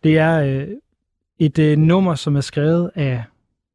Det 0.03 0.17
er 0.17 0.39
øh, 0.39 0.67
et 1.39 1.59
øh, 1.59 1.77
nummer, 1.77 2.15
som 2.15 2.35
er 2.35 2.41
skrevet 2.41 2.91
af 2.95 3.23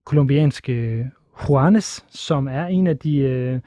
kolumbianske 0.07 0.73
øh, 0.73 1.05
Juanes, 1.49 2.05
som 2.11 2.49
er 2.49 2.67
en 2.67 2.87
af 2.87 2.99
de, 2.99 3.19
øh, 3.19 3.61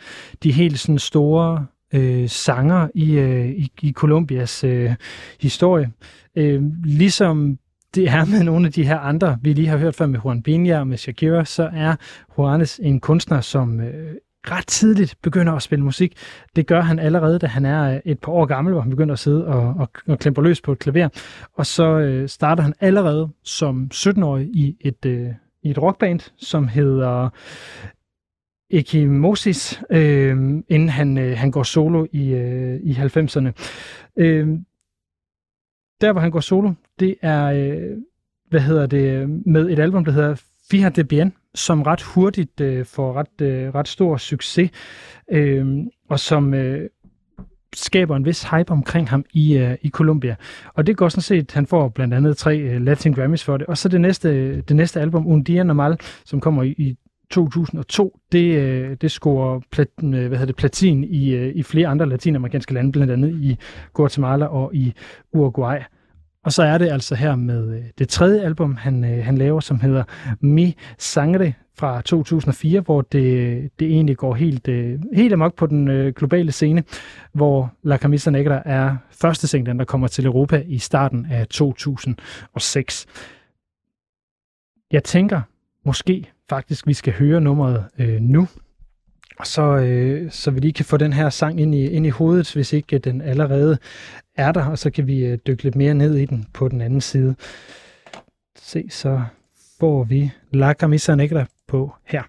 de 0.43 0.51
helt 0.51 0.80
sådan 0.80 0.99
store 0.99 1.65
øh, 1.93 2.30
sanger 2.30 2.88
i, 2.95 3.13
øh, 3.13 3.49
i, 3.49 3.71
i 3.82 3.91
Colombias 3.91 4.63
øh, 4.63 4.91
historie. 5.39 5.91
Øh, 6.36 6.63
ligesom 6.84 7.57
det 7.95 8.07
er 8.09 8.25
med 8.25 8.43
nogle 8.43 8.65
af 8.67 8.73
de 8.73 8.83
her 8.83 8.99
andre, 8.99 9.38
vi 9.41 9.53
lige 9.53 9.67
har 9.67 9.77
hørt 9.77 9.95
før 9.95 10.05
med 10.05 10.19
Juan 10.25 10.43
Piña 10.47 10.73
og 10.73 10.88
med 10.88 10.97
Shakira, 10.97 11.45
så 11.45 11.69
er 11.73 11.95
Juanes 12.38 12.79
en 12.83 12.99
kunstner, 12.99 13.41
som 13.41 13.81
øh, 13.81 14.15
ret 14.51 14.67
tidligt 14.67 15.15
begynder 15.21 15.53
at 15.53 15.61
spille 15.61 15.85
musik. 15.85 16.17
Det 16.55 16.67
gør 16.67 16.81
han 16.81 16.99
allerede, 16.99 17.39
da 17.39 17.47
han 17.47 17.65
er 17.65 17.93
øh, 17.93 17.99
et 18.05 18.19
par 18.19 18.31
år 18.31 18.45
gammel, 18.45 18.73
hvor 18.73 18.81
han 18.81 18.89
begynder 18.89 19.13
at 19.13 19.19
sidde 19.19 19.47
og, 19.47 19.73
og, 19.79 19.89
og 20.07 20.19
klemper 20.19 20.41
løs 20.41 20.61
på 20.61 20.71
et 20.71 20.79
klaver. 20.79 21.09
Og 21.53 21.65
så 21.65 21.99
øh, 21.99 22.29
starter 22.29 22.63
han 22.63 22.73
allerede 22.79 23.29
som 23.43 23.89
17-årig 23.93 24.47
i 24.47 24.77
et, 24.81 25.05
øh, 25.05 25.29
i 25.63 25.69
et 25.69 25.81
rockband, 25.81 26.19
som 26.38 26.67
hedder 26.67 27.29
Ekimosis, 28.69 29.81
øh, 29.89 30.38
inden 30.69 30.89
han, 30.89 31.17
øh, 31.17 31.38
han 31.38 31.51
går 31.51 31.63
solo 31.63 32.05
i, 32.11 32.29
øh, 32.33 32.79
i 32.83 32.91
90'erne. 32.91 33.51
Øh, 34.17 34.47
der, 36.02 36.12
hvor 36.12 36.22
han 36.22 36.32
går 36.32 36.39
solo, 36.39 36.72
det 37.00 37.16
er, 37.22 37.45
øh, 37.45 37.98
hvad 38.50 38.62
hedder 38.62 38.86
det, 38.86 39.30
med 39.45 39.70
et 39.70 39.80
album, 39.80 40.06
der 40.06 40.12
hedder 40.12 40.41
Fija 40.72 40.89
de 40.89 41.04
Bien, 41.04 41.34
som 41.56 41.82
ret 41.82 42.02
hurtigt 42.02 42.62
øh, 42.62 42.86
får 42.86 43.14
ret, 43.14 43.41
øh, 43.41 43.76
ret 43.76 43.88
stor 43.88 44.18
succes, 44.18 44.72
øh, 45.32 45.78
og 46.10 46.20
som 46.20 46.54
øh, 46.54 46.89
skaber 47.76 48.16
en 48.16 48.26
vis 48.26 48.43
hype 48.43 48.72
omkring 48.72 49.10
ham 49.10 49.26
i, 49.34 49.58
øh, 49.58 49.78
i 49.82 49.89
Colombia. 49.89 50.36
Og 50.74 50.88
det 50.88 50.98
går 50.98 51.10
sådan 51.10 51.22
set, 51.22 51.52
han 51.52 51.68
får 51.68 51.89
blandt 51.89 52.14
andet 52.14 52.38
tre 52.38 52.58
øh, 52.58 52.82
Latin 52.82 53.14
Grammys 53.14 53.43
for 53.43 53.58
det. 53.58 53.68
Og 53.68 53.78
så 53.78 53.89
det 53.89 54.02
næste, 54.02 54.30
øh, 54.30 54.64
det 54.68 54.76
næste 54.76 55.02
album, 55.02 55.28
Un 55.28 55.43
Dia 55.43 55.64
Normal, 55.64 55.98
som 56.26 56.39
kommer 56.39 56.64
i, 56.64 56.76
i 56.78 56.98
2002, 57.32 58.19
det, 58.32 58.55
øh, 58.55 58.97
det 59.01 59.11
scorer 59.11 59.59
plat, 59.71 59.88
øh, 60.03 60.09
hvad 60.09 60.30
hedder 60.30 60.45
det, 60.45 60.55
platin 60.55 61.03
i, 61.03 61.30
øh, 61.30 61.55
i 61.55 61.63
flere 61.63 61.88
andre 61.88 62.09
latinamerikanske 62.09 62.73
lande, 62.73 62.91
blandt 62.91 63.13
andet 63.13 63.30
i 63.30 63.57
Guatemala 63.93 64.45
og 64.45 64.75
i 64.75 64.93
Uruguay. 65.34 65.80
Og 66.43 66.53
så 66.53 66.63
er 66.63 66.78
det 66.78 66.91
altså 66.91 67.15
her 67.15 67.36
med 67.36 67.84
det 67.97 68.09
tredje 68.09 68.41
album, 68.41 68.75
han, 68.75 69.03
han 69.03 69.38
laver, 69.38 69.59
som 69.59 69.80
hedder 69.80 70.03
Mi 70.41 70.75
Sangre 70.97 71.53
fra 71.78 72.01
2004, 72.01 72.80
hvor 72.80 73.01
det, 73.01 73.69
det 73.80 73.88
egentlig 73.88 74.17
går 74.17 74.34
helt, 74.34 74.69
helt 75.13 75.34
amok 75.34 75.55
på 75.55 75.65
den 75.65 76.13
globale 76.13 76.51
scene, 76.51 76.84
hvor 77.34 77.73
La 77.84 77.97
Camisa 77.97 78.30
Negra 78.30 78.61
er 78.65 78.95
første 79.11 79.47
singlen, 79.47 79.80
der 79.80 79.86
kommer 79.86 80.07
til 80.07 80.25
Europa 80.25 80.63
i 80.67 80.78
starten 80.78 81.28
af 81.32 81.47
2006. 81.47 83.05
Jeg 84.91 85.03
tænker 85.03 85.41
måske 85.86 86.32
faktisk, 86.50 86.88
vi 86.88 86.93
skal 86.93 87.14
høre 87.14 87.41
nummeret 87.41 87.86
øh, 88.00 88.22
nu. 88.22 88.48
så, 89.43 89.62
øh, 89.62 90.32
så 90.32 90.52
vi 90.52 90.60
lige 90.60 90.74
kan 90.74 90.86
få 90.86 90.98
den 90.98 91.14
her 91.14 91.30
sang 91.30 91.62
ind 91.62 91.76
i, 91.76 91.88
ind 91.88 92.06
i 92.06 92.10
hovedet, 92.10 92.54
hvis 92.54 92.74
ikke 92.74 92.95
øh, 92.95 93.04
den 93.04 93.22
allerede 93.22 93.78
er 94.36 94.52
der, 94.52 94.66
og 94.66 94.78
så 94.78 94.89
kan 94.89 95.08
vi 95.08 95.26
øh, 95.26 95.38
dykke 95.48 95.64
lidt 95.64 95.76
mere 95.76 95.93
ned 95.93 96.16
i 96.16 96.26
den 96.26 96.45
på 96.54 96.68
den 96.68 96.82
anden 96.82 97.02
side. 97.02 97.36
Se, 98.56 98.88
så 98.89 99.22
får 99.80 100.04
vi 100.04 100.32
La 100.52 100.74
Camisa 100.74 101.16
Negra 101.16 101.45
på 101.68 101.91
her. 102.06 102.24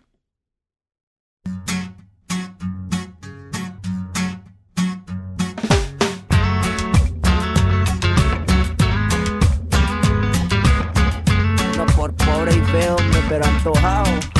torral. 13.59 14.38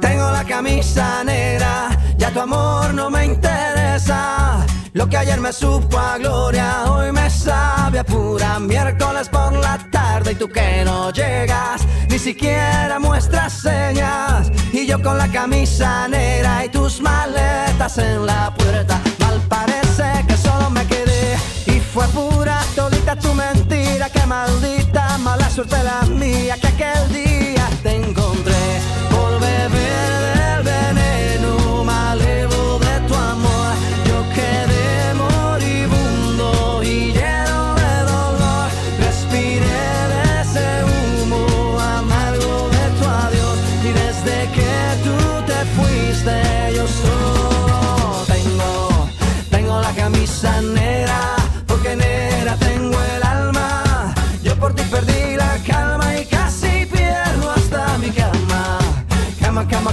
Tengo 0.00 0.30
la 0.30 0.44
camisa 0.44 1.24
negra, 1.24 1.90
ya 2.16 2.30
tu 2.30 2.40
amor 2.40 2.94
no 2.94 3.10
me 3.10 3.24
interesa. 3.24 4.66
Lo 4.92 5.08
que 5.08 5.16
ayer 5.16 5.40
me 5.40 5.52
supo 5.52 5.98
a 5.98 6.18
gloria, 6.18 6.90
hoy 6.90 7.12
me 7.12 7.30
sabe 7.30 8.02
pura 8.02 8.58
miércoles 8.58 9.28
por 9.28 9.52
la 9.52 9.78
tarde 9.90 10.32
y 10.32 10.34
tú 10.34 10.48
que 10.48 10.84
no 10.84 11.12
llegas, 11.12 11.86
ni 12.08 12.18
siquiera 12.18 12.98
muestras 12.98 13.52
señas. 13.52 14.50
Y 14.72 14.86
yo 14.86 15.00
con 15.00 15.16
la 15.16 15.28
camisa 15.28 16.08
negra 16.08 16.64
y 16.64 16.68
tus 16.70 17.00
maletas 17.00 17.98
en 17.98 18.26
la 18.26 18.52
puerta, 18.54 19.00
mal 19.20 19.40
parece 19.48 20.24
que 20.26 20.36
solo 20.36 20.70
me 20.70 20.84
quedé 20.86 21.36
y 21.66 21.80
fue 21.80 22.06
pura 22.08 22.60
todita 23.10 23.16
tu 23.16 23.34
mentira, 23.34 24.08
que 24.10 24.26
maldita 24.26 25.18
mala 25.18 25.48
suerte 25.50 25.76
la 25.82 26.02
mía 26.06 26.56
que 26.60 26.68
aquel 26.68 27.12
día 27.12 27.68
te 27.82 27.96
encontré 27.96 28.80
por 29.10 29.40
beber 29.40 30.34
del 30.34 30.62
veneno 30.62 31.84
malevo 31.84 32.78
de 32.78 33.00
tu 33.08 33.14
amor. 33.14 33.74
Yo 34.06 34.22
quedé 34.34 35.14
moribundo 35.14 36.82
y 36.82 37.12
lleno 37.12 37.74
de 37.74 37.94
dolor. 38.12 38.68
Respiré 38.98 39.86
de 40.12 40.40
ese 40.42 40.84
humo 40.84 41.80
amargo 41.80 42.68
de 42.70 42.84
tu 42.98 43.08
adiós 43.08 43.58
y 43.84 43.92
desde 43.92 44.50
que 44.52 44.72
tú 45.04 45.16
te 45.46 45.64
fuiste 45.76 46.74
yo 46.76 46.86
solo 46.86 48.24
tengo, 48.26 49.08
tengo 49.50 49.80
la 49.80 49.92
camisa 49.94 50.60
negra 50.62 51.39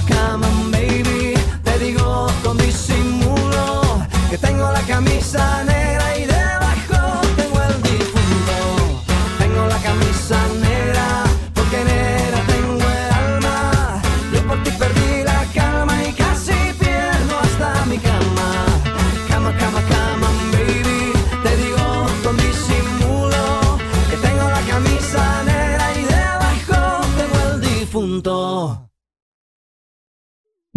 Cama, 0.08 0.48
baby. 0.70 1.34
Te 1.62 1.78
digo 1.78 2.26
con 2.42 2.56
disimulo 2.58 3.82
que 4.30 4.38
tengo 4.38 4.70
la 4.70 4.80
camisa 4.82 5.67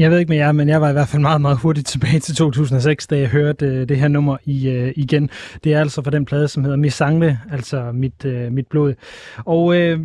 Jeg 0.01 0.11
ved 0.11 0.19
ikke 0.19 0.29
med 0.29 0.37
jer, 0.37 0.51
men 0.51 0.69
jeg 0.69 0.81
var 0.81 0.89
i 0.89 0.93
hvert 0.93 1.07
fald 1.07 1.21
meget, 1.21 1.41
meget 1.41 1.57
hurtigt 1.57 1.87
tilbage 1.87 2.19
til 2.19 2.35
2006, 2.35 3.07
da 3.07 3.17
jeg 3.17 3.29
hørte 3.29 3.65
øh, 3.65 3.89
det 3.89 3.97
her 3.97 4.07
nummer 4.07 4.37
i, 4.45 4.69
øh, 4.69 4.93
igen. 4.95 5.29
Det 5.63 5.73
er 5.73 5.79
altså 5.79 6.01
fra 6.03 6.11
den 6.11 6.25
plade, 6.25 6.47
som 6.47 6.63
hedder 6.63 6.77
Misangle, 6.77 7.39
altså 7.51 7.91
mit, 7.91 8.25
øh, 8.25 8.51
mit 8.51 8.67
blod. 8.67 8.93
Og 9.37 9.75
øh, 9.75 9.99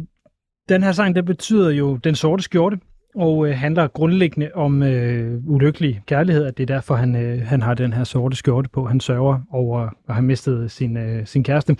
den 0.68 0.82
her 0.82 0.92
sang, 0.92 1.16
der 1.16 1.22
betyder 1.22 1.70
jo 1.70 1.96
den 1.96 2.14
sorte 2.14 2.42
skjorte, 2.42 2.78
og 3.14 3.48
øh, 3.48 3.54
handler 3.54 3.88
grundlæggende 3.88 4.50
om 4.54 4.82
øh, 4.82 5.40
ulykkelig 5.46 6.02
kærlighed, 6.06 6.44
at 6.44 6.56
det 6.56 6.70
er 6.70 6.74
derfor, 6.74 6.94
han, 6.94 7.16
øh, 7.16 7.42
han 7.42 7.62
har 7.62 7.74
den 7.74 7.92
her 7.92 8.04
sorte 8.04 8.36
skjorte 8.36 8.68
på. 8.68 8.86
Han 8.86 9.00
sørger 9.00 9.40
over 9.50 9.80
at 10.08 10.14
have 10.14 10.24
mistet 10.24 10.70
sin, 10.70 10.96
øh, 10.96 11.26
sin 11.26 11.44
kæreste. 11.44 11.76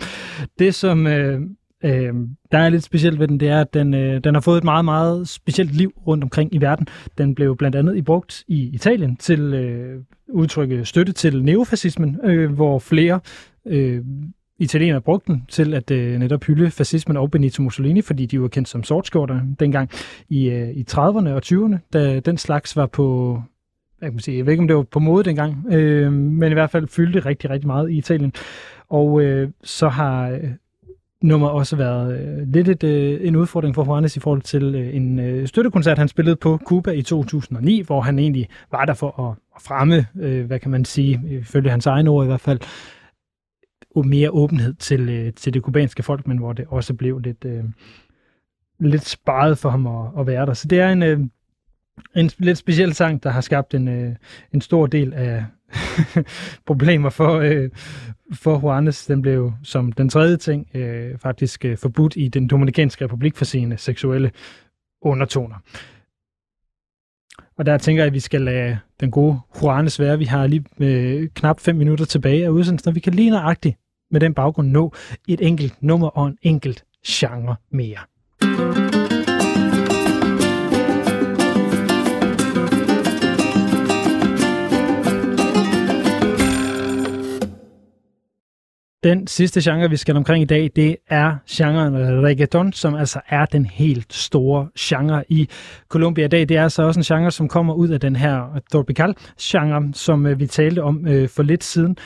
Det, 0.59 0.75
som 0.75 1.07
øh, 1.07 1.41
øh, 1.83 2.13
der 2.51 2.57
er 2.57 2.69
lidt 2.69 2.83
specielt 2.83 3.19
ved 3.19 3.27
den, 3.27 3.39
det 3.39 3.47
er, 3.49 3.61
at 3.61 3.73
den, 3.73 3.93
øh, 3.93 4.23
den 4.23 4.33
har 4.33 4.41
fået 4.41 4.57
et 4.57 4.63
meget, 4.63 4.85
meget 4.85 5.27
specielt 5.27 5.75
liv 5.75 5.93
rundt 6.07 6.23
omkring 6.23 6.55
i 6.55 6.61
verden. 6.61 6.87
Den 7.17 7.35
blev 7.35 7.57
blandt 7.57 7.75
andet 7.75 7.97
i 7.97 8.01
brugt 8.01 8.43
i 8.47 8.69
Italien 8.73 9.15
til 9.15 9.53
øh, 9.53 10.01
udtrykke 10.29 10.85
støtte 10.85 11.13
til 11.13 11.43
neofascismen, 11.43 12.19
øh, 12.23 12.51
hvor 12.51 12.79
flere 12.79 13.19
øh, 13.65 14.03
italienere 14.59 15.01
brugte 15.01 15.33
den 15.33 15.43
til 15.49 15.73
at 15.73 15.91
øh, 15.91 16.19
netop 16.19 16.43
hylde 16.43 16.71
fascismen 16.71 17.17
og 17.17 17.31
Benito 17.31 17.61
Mussolini, 17.61 18.01
fordi 18.01 18.25
de 18.25 18.41
var 18.41 18.47
kendt 18.47 18.69
som 18.69 18.83
sortskjorter 18.83 19.41
dengang 19.59 19.89
i, 20.29 20.49
øh, 20.49 20.69
i 20.69 20.85
30'erne 20.91 21.29
og 21.29 21.41
20'erne, 21.45 21.77
da 21.93 22.19
den 22.19 22.37
slags 22.37 22.75
var 22.75 22.85
på 22.85 23.41
jeg, 24.01 24.11
kan 24.11 24.19
sige, 24.19 24.37
jeg 24.37 24.45
ved 24.45 24.53
ikke, 24.53 24.61
om 24.61 24.67
det 24.67 24.75
var 24.75 24.83
på 24.83 24.99
mode 24.99 25.23
dengang, 25.23 25.65
øh, 25.71 26.13
men 26.13 26.51
i 26.51 26.53
hvert 26.53 26.69
fald 26.69 26.87
fyldte 26.87 27.19
rigtig, 27.19 27.49
rigtig 27.49 27.67
meget 27.67 27.91
i 27.91 27.97
Italien. 27.97 28.33
Og 28.89 29.21
øh, 29.21 29.49
så 29.63 29.89
har 29.89 30.29
øh, 30.29 30.49
nummer 31.21 31.47
også 31.47 31.75
været 31.75 32.19
øh, 32.19 32.47
lidt 32.47 32.69
et, 32.69 32.83
øh, 32.83 33.27
en 33.27 33.35
udfordring 33.35 33.75
for 33.75 33.85
Juanes 33.85 34.17
i 34.17 34.19
forhold 34.19 34.41
til 34.41 34.75
øh, 34.75 34.95
en 34.95 35.19
øh, 35.19 35.47
støttekoncert, 35.47 35.97
han 35.97 36.07
spillede 36.07 36.35
på 36.35 36.59
Cuba 36.65 36.91
i 36.91 37.01
2009, 37.01 37.81
hvor 37.81 38.01
han 38.01 38.19
egentlig 38.19 38.47
var 38.71 38.85
der 38.85 38.93
for 38.93 39.29
at, 39.29 39.37
at 39.55 39.61
fremme, 39.61 40.05
øh, 40.19 40.45
hvad 40.45 40.59
kan 40.59 40.71
man 40.71 40.85
sige, 40.85 41.21
ifølge 41.29 41.69
hans 41.69 41.85
egne 41.85 42.09
ord 42.09 42.25
i 42.25 42.27
hvert 42.27 42.41
fald, 42.41 42.59
mere 44.05 44.31
åbenhed 44.31 44.73
til, 44.73 45.09
øh, 45.09 45.33
til 45.33 45.53
det 45.53 45.63
kubanske 45.63 46.03
folk, 46.03 46.27
men 46.27 46.37
hvor 46.37 46.53
det 46.53 46.65
også 46.67 46.93
blev 46.93 47.19
lidt, 47.19 47.45
øh, 47.45 47.63
lidt 48.79 49.05
sparet 49.05 49.57
for 49.57 49.69
ham 49.69 49.87
at, 49.87 50.19
at 50.19 50.27
være 50.27 50.45
der. 50.45 50.53
Så 50.53 50.67
det 50.67 50.79
er 50.79 50.89
en, 50.89 51.03
øh, 51.03 51.19
en 52.15 52.29
lidt 52.37 52.57
speciel 52.57 52.93
sang, 52.93 53.23
der 53.23 53.29
har 53.29 53.41
skabt 53.41 53.73
en, 53.73 53.87
øh, 53.87 54.15
en 54.53 54.61
stor 54.61 54.87
del 54.87 55.13
af 55.13 55.45
problemer 56.65 57.09
for, 57.09 57.39
øh, 57.39 57.69
for 58.33 58.59
Juanes. 58.63 59.05
Den 59.05 59.21
blev 59.21 59.53
som 59.63 59.91
den 59.91 60.09
tredje 60.09 60.37
ting 60.37 60.67
øh, 60.75 61.17
faktisk 61.19 61.65
øh, 61.65 61.77
forbudt 61.77 62.13
i 62.17 62.27
den 62.27 62.47
Dominikanske 62.47 63.05
Republik 63.05 63.35
for 63.35 63.45
sine 63.45 63.77
seksuelle 63.77 64.31
undertoner. 65.01 65.55
Og 67.57 67.65
der 67.65 67.77
tænker 67.77 68.03
jeg, 68.03 68.07
at 68.07 68.13
vi 68.13 68.19
skal 68.19 68.41
lade 68.41 68.79
den 68.99 69.11
gode 69.11 69.39
Juanes 69.61 69.99
være. 69.99 70.17
Vi 70.17 70.25
har 70.25 70.47
lige 70.47 70.65
øh, 70.79 71.29
knap 71.35 71.59
5 71.59 71.75
minutter 71.75 72.05
tilbage 72.05 72.45
af 72.45 72.49
udsendelsen, 72.49 72.89
og 72.89 72.95
vi 72.95 72.99
kan 72.99 73.13
lige 73.13 73.29
nøjagtigt 73.29 73.77
med 74.11 74.19
den 74.19 74.33
baggrund 74.33 74.67
nå 74.67 74.93
et 75.27 75.47
enkelt 75.47 75.83
nummer 75.83 76.07
og 76.07 76.27
en 76.27 76.37
enkelt 76.41 76.83
genre 77.07 77.55
mere. 77.71 78.96
Den 89.03 89.27
sidste 89.27 89.71
genre, 89.71 89.89
vi 89.89 89.97
skal 89.97 90.15
omkring 90.15 90.41
i 90.41 90.45
dag, 90.45 90.71
det 90.75 90.95
er 91.09 91.35
genren 91.49 92.23
reggaeton, 92.23 92.73
som 92.73 92.95
altså 92.95 93.21
er 93.27 93.45
den 93.45 93.65
helt 93.65 94.13
store 94.13 94.69
genre 94.79 95.23
i 95.29 95.49
Colombia 95.89 96.25
i 96.25 96.27
dag. 96.27 96.49
Det 96.49 96.57
er 96.57 96.63
altså 96.63 96.83
også 96.83 96.99
en 96.99 97.03
genre, 97.03 97.31
som 97.31 97.47
kommer 97.47 97.73
ud 97.73 97.89
af 97.89 97.99
den 97.99 98.15
her 98.15 98.61
tropical-genre, 98.71 99.93
som 99.93 100.25
øh, 100.25 100.39
vi 100.39 100.47
talte 100.47 100.83
om 100.83 101.07
øh, 101.07 101.29
for 101.29 101.43
lidt 101.43 101.63
siden. 101.63 101.97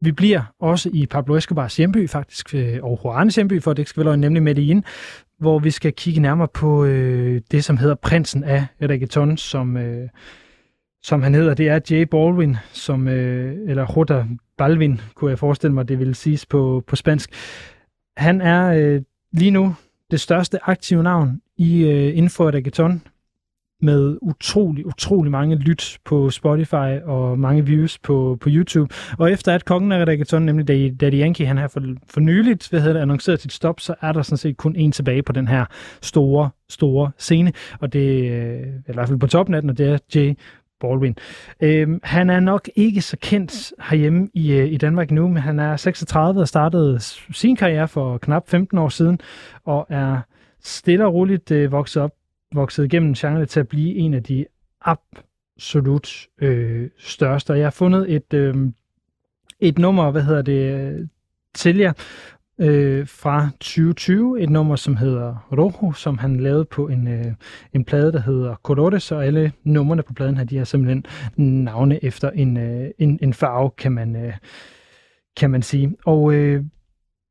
Vi 0.00 0.12
bliver 0.12 0.42
også 0.60 0.90
i 0.92 1.06
Pablo 1.06 1.36
Escobars 1.36 1.76
hjemby, 1.76 2.08
faktisk, 2.08 2.54
øh, 2.54 2.78
og 2.82 3.00
Juanes 3.04 3.34
hjemby, 3.34 3.62
for 3.62 3.72
det 3.72 3.88
skal 3.88 4.04
vel 4.04 4.18
nemlig 4.18 4.42
Medellin, 4.42 4.84
hvor 5.38 5.58
vi 5.58 5.70
skal 5.70 5.92
kigge 5.92 6.20
nærmere 6.20 6.48
på 6.54 6.84
øh, 6.84 7.40
det, 7.50 7.64
som 7.64 7.76
hedder 7.76 7.94
prinsen 7.94 8.44
af 8.44 8.66
reggaeton, 8.82 9.36
som, 9.36 9.76
øh, 9.76 10.08
som 11.02 11.22
han 11.22 11.34
hedder. 11.34 11.54
Det 11.54 11.68
er 11.68 11.80
Jay 11.90 12.02
Baldwin, 12.02 12.56
som, 12.72 13.08
øh, 13.08 13.56
eller 13.66 13.86
Jota 13.96 14.24
Balvin, 14.58 15.00
kunne 15.14 15.30
jeg 15.30 15.38
forestille 15.38 15.74
mig, 15.74 15.88
det 15.88 15.98
ville 15.98 16.14
siges 16.14 16.46
på, 16.46 16.84
på 16.86 16.96
spansk. 16.96 17.30
Han 18.16 18.40
er 18.40 18.72
øh, 18.72 19.02
lige 19.32 19.50
nu 19.50 19.74
det 20.10 20.20
største 20.20 20.58
aktive 20.68 21.02
navn 21.02 21.40
i 21.56 21.84
øh, 21.84 22.16
inden 22.16 22.30
for 22.30 22.50
reggaeton 22.50 23.02
med 23.82 24.18
utrolig, 24.22 24.86
utrolig 24.86 25.30
mange 25.30 25.56
lyt 25.56 25.98
på 26.04 26.30
Spotify 26.30 27.00
og 27.04 27.38
mange 27.38 27.66
views 27.66 27.98
på, 27.98 28.38
på 28.40 28.48
YouTube. 28.52 28.94
Og 29.18 29.32
efter 29.32 29.54
at 29.54 29.64
kongen 29.64 29.92
af 29.92 30.04
reggaeton, 30.04 30.42
nemlig 30.42 30.68
Daddy 31.00 31.14
Yankee, 31.14 31.46
han 31.46 31.56
har 31.56 31.68
for, 31.68 31.82
for 32.06 32.20
nyligt 32.20 32.68
hvad 32.70 32.80
hedder 32.80 32.94
det, 32.94 33.00
annonceret 33.00 33.40
sit 33.40 33.52
stop, 33.52 33.80
så 33.80 33.94
er 34.00 34.12
der 34.12 34.22
sådan 34.22 34.36
set 34.36 34.56
kun 34.56 34.76
en 34.76 34.92
tilbage 34.92 35.22
på 35.22 35.32
den 35.32 35.48
her 35.48 35.64
store, 36.02 36.50
store 36.68 37.10
scene. 37.18 37.52
Og 37.80 37.92
det 37.92 38.28
er 38.28 38.90
i 38.90 38.94
hvert 38.94 39.08
fald 39.08 39.18
på 39.18 39.26
toppen 39.26 39.54
af 39.54 39.60
den, 39.60 39.70
og 39.70 39.78
det 39.78 39.88
er 39.88 39.98
Jay 40.14 40.34
Baldwin. 40.80 41.16
Øhm, 41.60 42.00
han 42.02 42.30
er 42.30 42.40
nok 42.40 42.68
ikke 42.76 43.00
så 43.00 43.16
kendt 43.20 43.72
herhjemme 43.90 44.28
i, 44.34 44.52
øh, 44.52 44.72
i 44.72 44.76
Danmark 44.76 45.10
nu, 45.10 45.28
men 45.28 45.42
han 45.42 45.58
er 45.58 45.76
36 45.76 46.40
og 46.40 46.48
startede 46.48 47.00
sin 47.32 47.56
karriere 47.56 47.88
for 47.88 48.18
knap 48.18 48.48
15 48.48 48.78
år 48.78 48.88
siden, 48.88 49.20
og 49.64 49.86
er 49.88 50.20
stille 50.62 51.06
og 51.06 51.14
roligt 51.14 51.50
øh, 51.50 51.72
vokset 51.72 52.02
op, 52.02 52.12
vokset 52.54 52.84
igennem 52.84 53.14
genren 53.14 53.46
til 53.46 53.60
at 53.60 53.68
blive 53.68 53.94
en 53.94 54.14
af 54.14 54.22
de 54.22 54.46
absolut 54.80 56.26
øh, 56.40 56.90
største. 56.98 57.50
Og 57.50 57.58
jeg 57.58 57.66
har 57.66 57.70
fundet 57.70 58.14
et, 58.14 58.34
øh, 58.34 58.54
et 59.60 59.78
nummer, 59.78 60.10
hvad 60.10 60.22
hedder 60.22 60.42
det, 60.42 60.74
øh, 60.74 61.06
til 61.54 61.76
jer, 61.76 61.92
øh, 62.58 63.06
fra 63.06 63.48
2020, 63.60 64.40
et 64.42 64.50
nummer, 64.50 64.76
som 64.76 64.96
hedder 64.96 65.48
Rojo, 65.52 65.92
som 65.92 66.18
han 66.18 66.40
lavede 66.40 66.64
på 66.64 66.88
en, 66.88 67.08
øh, 67.08 67.32
en 67.72 67.84
plade, 67.84 68.12
der 68.12 68.20
hedder 68.20 68.54
Colores, 68.62 69.12
og 69.12 69.26
alle 69.26 69.52
numrene 69.64 70.02
på 70.02 70.12
pladen 70.12 70.36
her, 70.36 70.44
de 70.44 70.56
har 70.56 70.64
simpelthen 70.64 71.04
navne 71.36 72.04
efter 72.04 72.30
en, 72.30 72.56
øh, 72.56 72.90
en, 72.98 73.18
en 73.22 73.34
farve, 73.34 73.70
kan 73.78 73.92
man, 73.92 74.16
øh, 74.16 74.32
kan 75.36 75.50
man 75.50 75.62
sige. 75.62 75.96
Og 76.06 76.34
øh, 76.34 76.64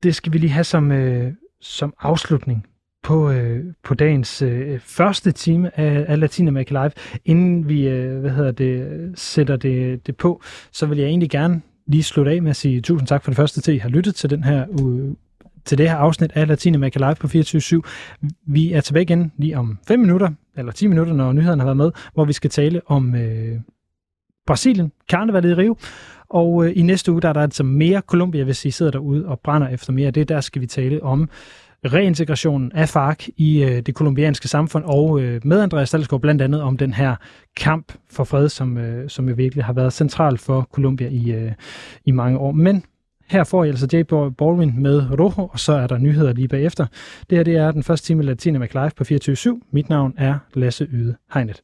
det 0.03 0.15
skal 0.15 0.33
vi 0.33 0.37
lige 0.37 0.49
have 0.49 0.63
som, 0.63 0.91
øh, 0.91 1.33
som 1.61 1.93
afslutning 1.99 2.67
på, 3.03 3.31
øh, 3.31 3.65
på 3.83 3.93
dagens 3.93 4.41
øh, 4.41 4.79
første 4.79 5.31
time 5.31 5.79
af, 5.79 6.05
af 6.07 6.19
Latinamerika 6.19 6.73
Live. 6.73 6.91
Inden 7.25 7.69
vi 7.69 7.87
øh, 7.87 8.19
hvad 8.19 8.31
hedder 8.31 8.51
det, 8.51 9.11
sætter 9.19 9.55
det, 9.55 10.07
det 10.07 10.17
på, 10.17 10.41
så 10.71 10.85
vil 10.85 10.97
jeg 10.97 11.07
egentlig 11.07 11.29
gerne 11.29 11.61
lige 11.87 12.03
slutte 12.03 12.31
af 12.31 12.41
med 12.41 12.49
at 12.49 12.55
sige 12.55 12.81
tusind 12.81 13.07
tak 13.07 13.23
for 13.23 13.31
det 13.31 13.35
første 13.35 13.61
til, 13.61 13.71
at 13.71 13.75
I 13.75 13.79
har 13.79 13.89
lyttet 13.89 14.15
til 14.15 14.29
den 14.29 14.43
her 14.43 14.65
uh, 14.81 15.13
til 15.65 15.77
det 15.77 15.89
her 15.89 15.97
afsnit 15.97 16.31
af 16.35 16.47
Latinamerika 16.47 16.99
Live 16.99 17.15
på 17.15 17.27
24 17.27 17.81
Vi 18.47 18.71
er 18.73 18.81
tilbage 18.81 19.03
igen 19.03 19.31
lige 19.37 19.57
om 19.57 19.77
5 19.87 19.99
minutter, 19.99 20.29
eller 20.57 20.71
10 20.71 20.87
minutter, 20.87 21.13
når 21.13 21.33
nyhederne 21.33 21.61
har 21.61 21.65
været 21.65 21.77
med, 21.77 21.91
hvor 22.13 22.25
vi 22.25 22.33
skal 22.33 22.49
tale 22.49 22.81
om 22.85 23.15
øh, 23.15 23.59
Brasilien, 24.47 24.91
karnevalet 25.09 25.49
i 25.49 25.53
Rio. 25.53 25.77
Og 26.29 26.65
øh, 26.65 26.71
i 26.75 26.81
næste 26.81 27.11
uge, 27.11 27.21
der 27.21 27.29
er 27.29 27.33
der 27.33 27.41
altså 27.41 27.63
mere 27.63 28.01
Colombia, 28.01 28.43
hvis 28.43 28.65
I 28.65 28.71
sidder 28.71 28.91
derude 28.91 29.25
og 29.25 29.39
brænder 29.39 29.67
efter 29.67 29.93
mere. 29.93 30.11
Det 30.11 30.29
der 30.29 30.41
skal 30.41 30.61
vi 30.61 30.67
tale 30.67 31.03
om 31.03 31.29
reintegrationen 31.85 32.71
af 32.71 32.89
FARC 32.89 33.27
i 33.37 33.63
øh, 33.63 33.81
det 33.81 33.95
kolumbianske 33.95 34.47
samfund, 34.47 34.83
og 34.85 35.21
øh, 35.21 35.41
med 35.43 35.61
Andreas 35.61 35.91
Dalsgaard 35.91 36.21
blandt 36.21 36.41
andet 36.41 36.61
om 36.61 36.77
den 36.77 36.93
her 36.93 37.15
kamp 37.57 37.93
for 38.09 38.23
fred, 38.23 38.49
som, 38.49 38.77
øh, 38.77 39.09
som 39.09 39.29
jo 39.29 39.35
virkelig 39.35 39.65
har 39.65 39.73
været 39.73 39.93
central 39.93 40.37
for 40.37 40.67
Colombia 40.71 41.07
i, 41.07 41.31
øh, 41.31 41.51
i 42.05 42.11
mange 42.11 42.37
år. 42.39 42.51
Men 42.51 42.83
her 43.27 43.43
får 43.43 43.63
I 43.63 43.69
altså 43.69 43.87
J. 43.93 44.03
Baldwin 44.37 44.81
med 44.81 45.19
Rojo, 45.19 45.47
og 45.47 45.59
så 45.59 45.73
er 45.73 45.87
der 45.87 45.97
nyheder 45.97 46.33
lige 46.33 46.47
bagefter. 46.47 46.85
Det 47.29 47.37
her 47.37 47.43
det 47.43 47.55
er 47.55 47.71
den 47.71 47.83
første 47.83 48.07
time 48.07 48.23
Latina 48.23 48.59
Live 48.59 48.91
på 48.97 49.03
24 49.03 49.61
Mit 49.71 49.89
navn 49.89 50.13
er 50.17 50.39
Lasse 50.53 50.87
Yde 50.91 51.15
Hegnet. 51.33 51.63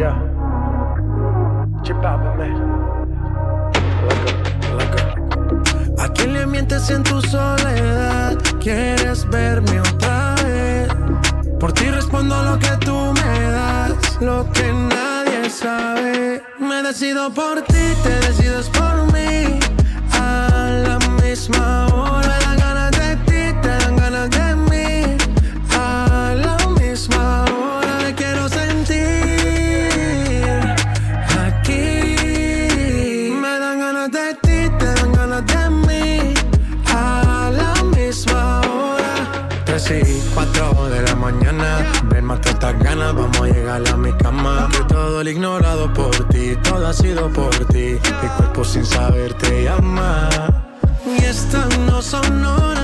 Yeah. 0.00 0.16
¿A 5.98 6.08
quién 6.14 6.32
le 6.32 6.46
mientes 6.46 6.88
en 6.88 7.02
tu 7.02 7.20
soledad? 7.20 8.38
¿Quieres 8.60 9.28
verme 9.28 9.78
otra 9.80 10.36
vez? 10.42 10.88
Por 11.58 11.72
ti 11.74 11.90
respondo 11.90 12.42
lo 12.44 12.58
que 12.58 12.74
tú 12.78 13.12
me 13.12 13.50
das, 13.50 14.18
lo 14.22 14.50
que 14.52 14.72
nadie 14.72 15.50
sabe. 15.50 16.42
Me 16.58 16.82
decido 16.82 17.30
por 17.34 17.60
ti, 17.60 17.84
te 18.02 18.14
decides 18.26 18.70
por 18.70 19.12
mí. 19.12 19.60
A 20.14 20.70
la 20.82 20.98
misma 21.22 21.84
hora 21.84 21.89
ignorado 45.30 45.92
por 45.92 46.28
ti, 46.28 46.56
todo 46.62 46.86
ha 46.86 46.92
sido 46.92 47.28
por 47.32 47.54
ti. 47.66 47.98
Mi 48.22 48.28
cuerpo 48.36 48.64
sin 48.64 48.84
saber 48.84 49.34
te 49.34 49.64
llama. 49.64 50.28
Y 51.06 51.24
estas 51.24 51.78
no 51.78 52.02
son 52.02 52.44
horas 52.44 52.79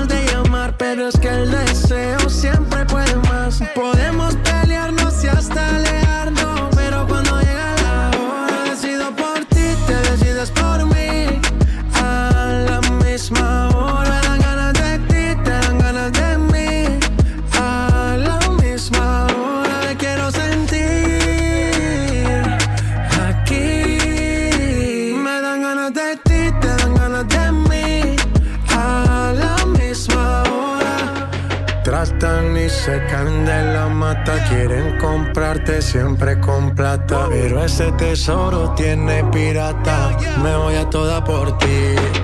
se 32.87 33.05
caen 33.07 33.43
de 33.43 33.63
la 33.73 33.89
mata, 33.89 34.41
quieren 34.47 34.97
comprarte 34.97 35.81
siempre 35.81 36.39
con 36.39 36.73
plata. 36.73 37.27
Pero 37.27 37.61
ese 37.61 37.91
tesoro 37.91 38.73
tiene 38.75 39.25
pirata, 39.25 40.17
me 40.41 40.55
voy 40.55 40.75
a 40.75 40.89
toda 40.89 41.21
por 41.21 41.57
ti. 41.57 42.16